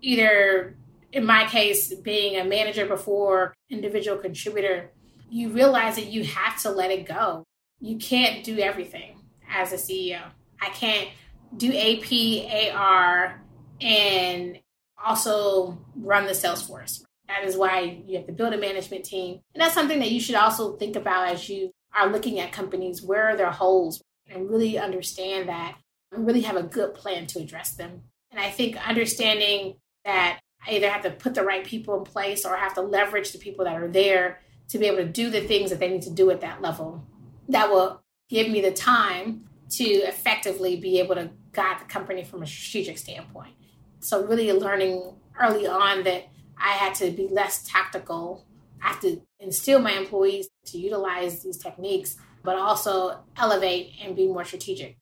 either 0.00 0.76
in 1.12 1.24
my 1.24 1.46
case 1.46 1.94
being 1.94 2.38
a 2.38 2.44
manager 2.44 2.86
before 2.86 3.54
individual 3.70 4.18
contributor 4.18 4.90
you 5.30 5.48
realize 5.48 5.96
that 5.96 6.06
you 6.06 6.22
have 6.22 6.60
to 6.62 6.70
let 6.70 6.92
it 6.92 7.08
go. 7.08 7.44
You 7.80 7.96
can't 7.96 8.44
do 8.44 8.58
everything 8.58 9.18
as 9.54 9.72
a 9.72 9.76
CEO. 9.76 10.20
I 10.60 10.68
can't 10.70 11.08
do 11.56 11.72
AP, 11.72 12.74
AR, 12.74 13.40
and 13.80 14.58
also 15.02 15.78
run 15.96 16.26
the 16.26 16.34
sales 16.34 16.66
force. 16.66 17.04
That 17.28 17.44
is 17.44 17.56
why 17.56 18.02
you 18.06 18.16
have 18.16 18.26
to 18.26 18.32
build 18.32 18.52
a 18.52 18.58
management 18.58 19.04
team. 19.04 19.40
And 19.54 19.62
that's 19.62 19.74
something 19.74 20.00
that 20.00 20.10
you 20.10 20.20
should 20.20 20.34
also 20.34 20.76
think 20.76 20.96
about 20.96 21.28
as 21.28 21.48
you 21.48 21.70
are 21.94 22.10
looking 22.10 22.40
at 22.40 22.52
companies. 22.52 23.02
Where 23.02 23.30
are 23.30 23.36
their 23.36 23.50
holes? 23.50 24.02
And 24.28 24.50
really 24.50 24.78
understand 24.78 25.48
that 25.48 25.76
and 26.10 26.26
really 26.26 26.42
have 26.42 26.56
a 26.56 26.62
good 26.62 26.94
plan 26.94 27.26
to 27.28 27.40
address 27.40 27.72
them. 27.72 28.02
And 28.30 28.40
I 28.40 28.50
think 28.50 28.76
understanding 28.88 29.76
that 30.04 30.40
I 30.66 30.72
either 30.72 30.90
have 30.90 31.02
to 31.02 31.10
put 31.10 31.34
the 31.34 31.44
right 31.44 31.64
people 31.64 31.96
in 31.98 32.04
place 32.04 32.44
or 32.44 32.56
have 32.56 32.74
to 32.74 32.80
leverage 32.80 33.32
the 33.32 33.38
people 33.38 33.64
that 33.64 33.76
are 33.76 33.88
there 33.88 34.40
to 34.68 34.78
be 34.78 34.86
able 34.86 34.98
to 34.98 35.04
do 35.04 35.30
the 35.30 35.42
things 35.42 35.70
that 35.70 35.78
they 35.78 35.90
need 35.90 36.02
to 36.02 36.10
do 36.10 36.30
at 36.30 36.40
that 36.40 36.62
level. 36.62 37.06
That 37.48 37.70
will 37.70 38.02
give 38.28 38.48
me 38.48 38.60
the 38.60 38.72
time 38.72 39.48
to 39.70 39.84
effectively 39.84 40.76
be 40.76 40.98
able 40.98 41.14
to 41.14 41.30
guide 41.52 41.80
the 41.80 41.84
company 41.84 42.24
from 42.24 42.42
a 42.42 42.46
strategic 42.46 42.98
standpoint. 42.98 43.54
So, 44.00 44.26
really 44.26 44.52
learning 44.52 45.14
early 45.40 45.66
on 45.66 46.04
that 46.04 46.28
I 46.58 46.70
had 46.70 46.94
to 46.96 47.10
be 47.10 47.28
less 47.28 47.62
tactical. 47.64 48.44
I 48.82 48.88
have 48.88 49.00
to 49.00 49.20
instill 49.40 49.80
my 49.80 49.92
employees 49.92 50.48
to 50.66 50.78
utilize 50.78 51.42
these 51.42 51.58
techniques, 51.58 52.16
but 52.42 52.56
also 52.56 53.20
elevate 53.36 53.92
and 54.02 54.14
be 54.14 54.26
more 54.26 54.44
strategic. 54.44 54.98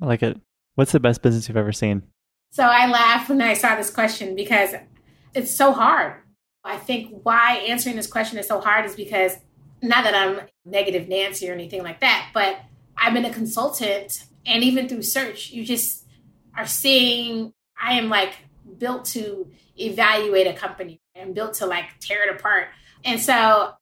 I 0.00 0.06
like 0.06 0.22
it. 0.22 0.40
What's 0.74 0.92
the 0.92 1.00
best 1.00 1.22
business 1.22 1.48
you've 1.48 1.56
ever 1.56 1.72
seen? 1.72 2.02
So 2.52 2.64
I 2.64 2.88
laughed 2.88 3.28
when 3.28 3.40
I 3.40 3.54
saw 3.54 3.76
this 3.76 3.90
question 3.90 4.34
because 4.34 4.74
it's 5.34 5.54
so 5.54 5.72
hard. 5.72 6.14
I 6.64 6.76
think 6.76 7.20
why 7.22 7.64
answering 7.68 7.96
this 7.96 8.06
question 8.06 8.38
is 8.38 8.48
so 8.48 8.60
hard 8.60 8.84
is 8.84 8.96
because 8.96 9.36
now 9.82 10.02
that 10.02 10.14
I'm 10.14 10.40
negative 10.64 11.08
Nancy 11.08 11.48
or 11.48 11.52
anything 11.52 11.82
like 11.82 12.00
that, 12.00 12.30
but 12.34 12.60
I've 12.96 13.14
been 13.14 13.24
a 13.24 13.32
consultant 13.32 14.24
and 14.46 14.64
even 14.64 14.88
through 14.88 15.02
search, 15.02 15.50
you 15.50 15.64
just 15.64 16.06
are 16.56 16.66
seeing 16.66 17.52
I 17.80 17.94
am 17.94 18.08
like 18.08 18.34
built 18.78 19.04
to 19.06 19.50
evaluate 19.78 20.46
a 20.46 20.52
company 20.52 21.00
and 21.14 21.34
built 21.34 21.54
to 21.54 21.66
like 21.66 21.98
tear 22.00 22.28
it 22.28 22.34
apart. 22.34 22.68
And 23.04 23.20
so 23.20 23.72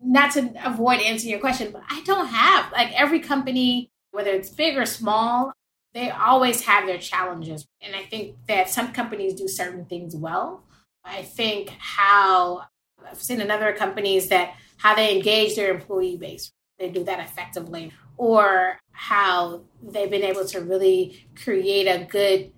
not 0.00 0.32
to 0.32 0.52
avoid 0.64 1.00
answering 1.00 1.30
your 1.30 1.40
question, 1.40 1.70
but 1.70 1.82
I 1.88 2.02
don't 2.02 2.26
have 2.26 2.72
like 2.72 2.92
every 2.98 3.20
company, 3.20 3.90
whether 4.10 4.30
it's 4.30 4.50
big 4.50 4.76
or 4.76 4.86
small, 4.86 5.52
they 5.94 6.10
always 6.10 6.62
have 6.62 6.86
their 6.86 6.98
challenges. 6.98 7.66
And 7.80 7.94
I 7.94 8.02
think 8.04 8.36
that 8.48 8.70
some 8.70 8.92
companies 8.92 9.34
do 9.34 9.46
certain 9.46 9.84
things 9.84 10.16
well. 10.16 10.64
I 11.04 11.22
think 11.22 11.70
how 11.78 12.64
I've 13.06 13.20
seen 13.20 13.40
in 13.40 13.50
other 13.50 13.72
companies 13.72 14.28
that 14.28 14.54
how 14.82 14.96
they 14.96 15.16
engage 15.16 15.54
their 15.54 15.72
employee 15.72 16.16
base, 16.16 16.50
they 16.78 16.90
do 16.90 17.04
that 17.04 17.20
effectively, 17.20 17.92
or 18.16 18.78
how 18.90 19.60
they've 19.80 20.10
been 20.10 20.24
able 20.24 20.44
to 20.44 20.60
really 20.60 21.24
create 21.36 21.86
a 21.86 22.04
good 22.04 22.50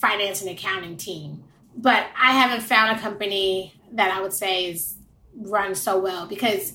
finance 0.00 0.40
and 0.40 0.50
accounting 0.50 0.96
team. 0.96 1.44
But 1.76 2.06
I 2.18 2.32
haven't 2.32 2.62
found 2.62 2.96
a 2.96 3.00
company 3.00 3.74
that 3.92 4.10
I 4.10 4.22
would 4.22 4.32
say 4.32 4.70
is 4.70 4.96
run 5.34 5.74
so 5.74 5.98
well 5.98 6.26
because 6.26 6.72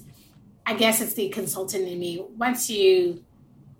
I 0.67 0.75
guess 0.75 1.01
it's 1.01 1.15
the 1.15 1.29
consultant 1.29 1.87
in 1.87 1.99
me. 1.99 2.23
Once 2.37 2.69
you 2.69 3.23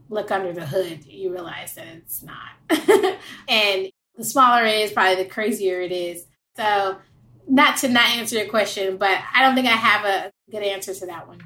look 0.10 0.32
under 0.32 0.54
the 0.54 0.66
hood, 0.66 1.06
you 1.06 1.32
realize 1.32 1.76
that 1.76 1.86
it's 1.86 2.24
not. 2.24 2.50
and 3.48 3.92
the 4.18 4.24
smaller 4.24 4.66
it 4.66 4.80
is, 4.80 4.92
probably 4.92 5.24
the 5.24 5.30
crazier 5.30 5.82
it 5.82 5.92
is. 5.92 6.26
So, 6.58 6.98
not 7.48 7.78
to 7.78 7.90
not 7.90 8.10
answer 8.10 8.38
your 8.38 8.48
question, 8.48 8.98
but 8.98 9.18
I 9.34 9.44
don't 9.44 9.56
think 9.56 9.68
I 9.68 9.72
have 9.72 10.06
a 10.06 10.32
good 10.52 10.64
answer 10.64 10.94
to 10.94 11.06
that 11.08 11.28
one. 11.28 11.40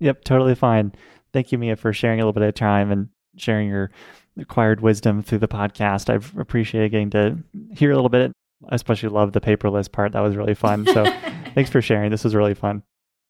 Yep, 0.00 0.24
totally 0.24 0.54
fine. 0.54 0.92
Thank 1.32 1.52
you, 1.52 1.58
Mia, 1.58 1.76
for 1.76 1.92
sharing 1.92 2.20
a 2.20 2.22
little 2.22 2.32
bit 2.32 2.42
of 2.42 2.54
time 2.54 2.90
and 2.90 3.08
sharing 3.36 3.68
your 3.68 3.90
acquired 4.38 4.80
wisdom 4.80 5.22
through 5.22 5.38
the 5.38 5.48
podcast. 5.48 6.12
I've 6.12 6.36
appreciated 6.36 6.90
getting 6.90 7.10
to 7.10 7.38
hear 7.72 7.92
a 7.92 7.94
little 7.94 8.08
bit. 8.08 8.32
I 8.68 8.74
especially 8.74 9.10
love 9.10 9.32
the 9.32 9.40
paperless 9.40 9.90
part. 9.90 10.12
That 10.12 10.20
was 10.20 10.36
really 10.36 10.54
fun. 10.54 10.86
So, 10.86 11.04
thanks 11.54 11.70
for 11.70 11.80
sharing. 11.80 12.10
This 12.10 12.24
was 12.24 12.34
really 12.34 12.54
fun. 12.54 12.82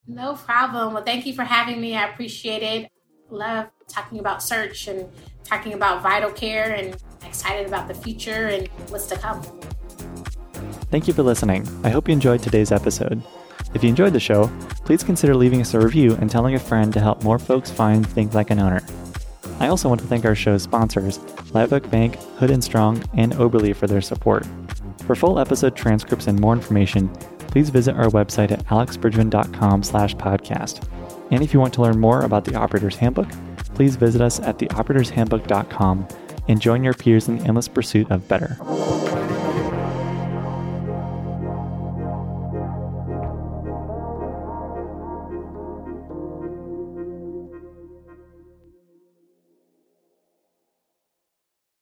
No 0.07 0.35
problem. 0.35 0.95
Well, 0.95 1.05
thank 1.05 1.27
you 1.27 1.35
for 1.35 1.45
having 1.45 1.81
me. 1.81 1.97
I 1.97 2.09
appreciate 2.09 2.62
it. 2.62 2.91
Love 3.29 3.68
talking 3.87 4.18
about 4.18 4.43
search 4.43 4.89
and 4.89 5.09
talking 5.45 5.75
about 5.75 6.03
Vital 6.03 6.31
Care 6.31 6.75
and 6.75 6.97
excited 7.25 7.66
about 7.66 7.87
the 7.87 7.95
future 7.95 8.49
and 8.49 8.68
what's 8.89 9.07
to 9.07 9.16
come. 9.16 9.43
Thank 10.91 11.07
you 11.07 11.14
for 11.14 11.23
listening. 11.23 11.68
I 11.85 11.91
hope 11.91 12.09
you 12.09 12.12
enjoyed 12.12 12.43
today's 12.43 12.73
episode. 12.73 13.23
If 13.73 13.83
you 13.83 13.89
enjoyed 13.89 14.12
the 14.12 14.21
show, 14.21 14.51
please 14.85 15.05
consider 15.05 15.35
leaving 15.37 15.61
us 15.61 15.75
a 15.75 15.81
review 15.81 16.16
and 16.21 16.31
telling 16.31 16.55
a 16.55 16.59
friend 16.59 16.93
to 16.93 17.01
help 17.01 17.23
more 17.23 17.39
folks 17.39 17.71
find 17.71 18.07
Think 18.07 18.35
Like 18.35 18.51
an 18.51 18.59
Owner. 18.59 18.83
I 19.61 19.68
also 19.68 19.89
want 19.89 20.01
to 20.01 20.07
thank 20.07 20.25
our 20.25 20.35
show's 20.35 20.62
sponsors, 20.62 21.21
Live 21.53 21.71
Bank, 21.91 22.16
Hood 22.39 22.51
and 22.51 22.64
Strong, 22.64 23.05
and 23.14 23.33
Oberle 23.35 23.77
for 23.77 23.87
their 23.87 24.01
support. 24.01 24.47
For 25.07 25.14
full 25.14 25.39
episode 25.39 25.77
transcripts 25.77 26.27
and 26.27 26.41
more 26.41 26.55
information, 26.55 27.09
please 27.49 27.68
visit 27.71 27.95
our 27.95 28.07
website 28.07 28.51
at 28.51 28.64
alexbridgeman.com 28.66 29.83
slash 29.83 30.14
podcast. 30.16 30.87
And 31.31 31.43
if 31.43 31.53
you 31.53 31.61
want 31.61 31.75
to 31.75 31.83
learn 31.83 32.01
more 32.01 32.23
about 32.23 32.45
the 32.45 32.55
Operator's 32.55 32.97
Handbook, 32.97 33.29
please 33.75 33.97
visit 33.97 34.21
us 34.21 34.41
at 34.41 34.59
theoperatorshandbook.com 34.59 36.09
and 36.49 36.61
join 36.61 36.83
your 36.83 36.95
peers 36.95 37.29
in 37.29 37.39
the 37.39 37.45
endless 37.45 37.68
pursuit 37.68 38.11
of 38.11 38.27
better. 38.29 38.57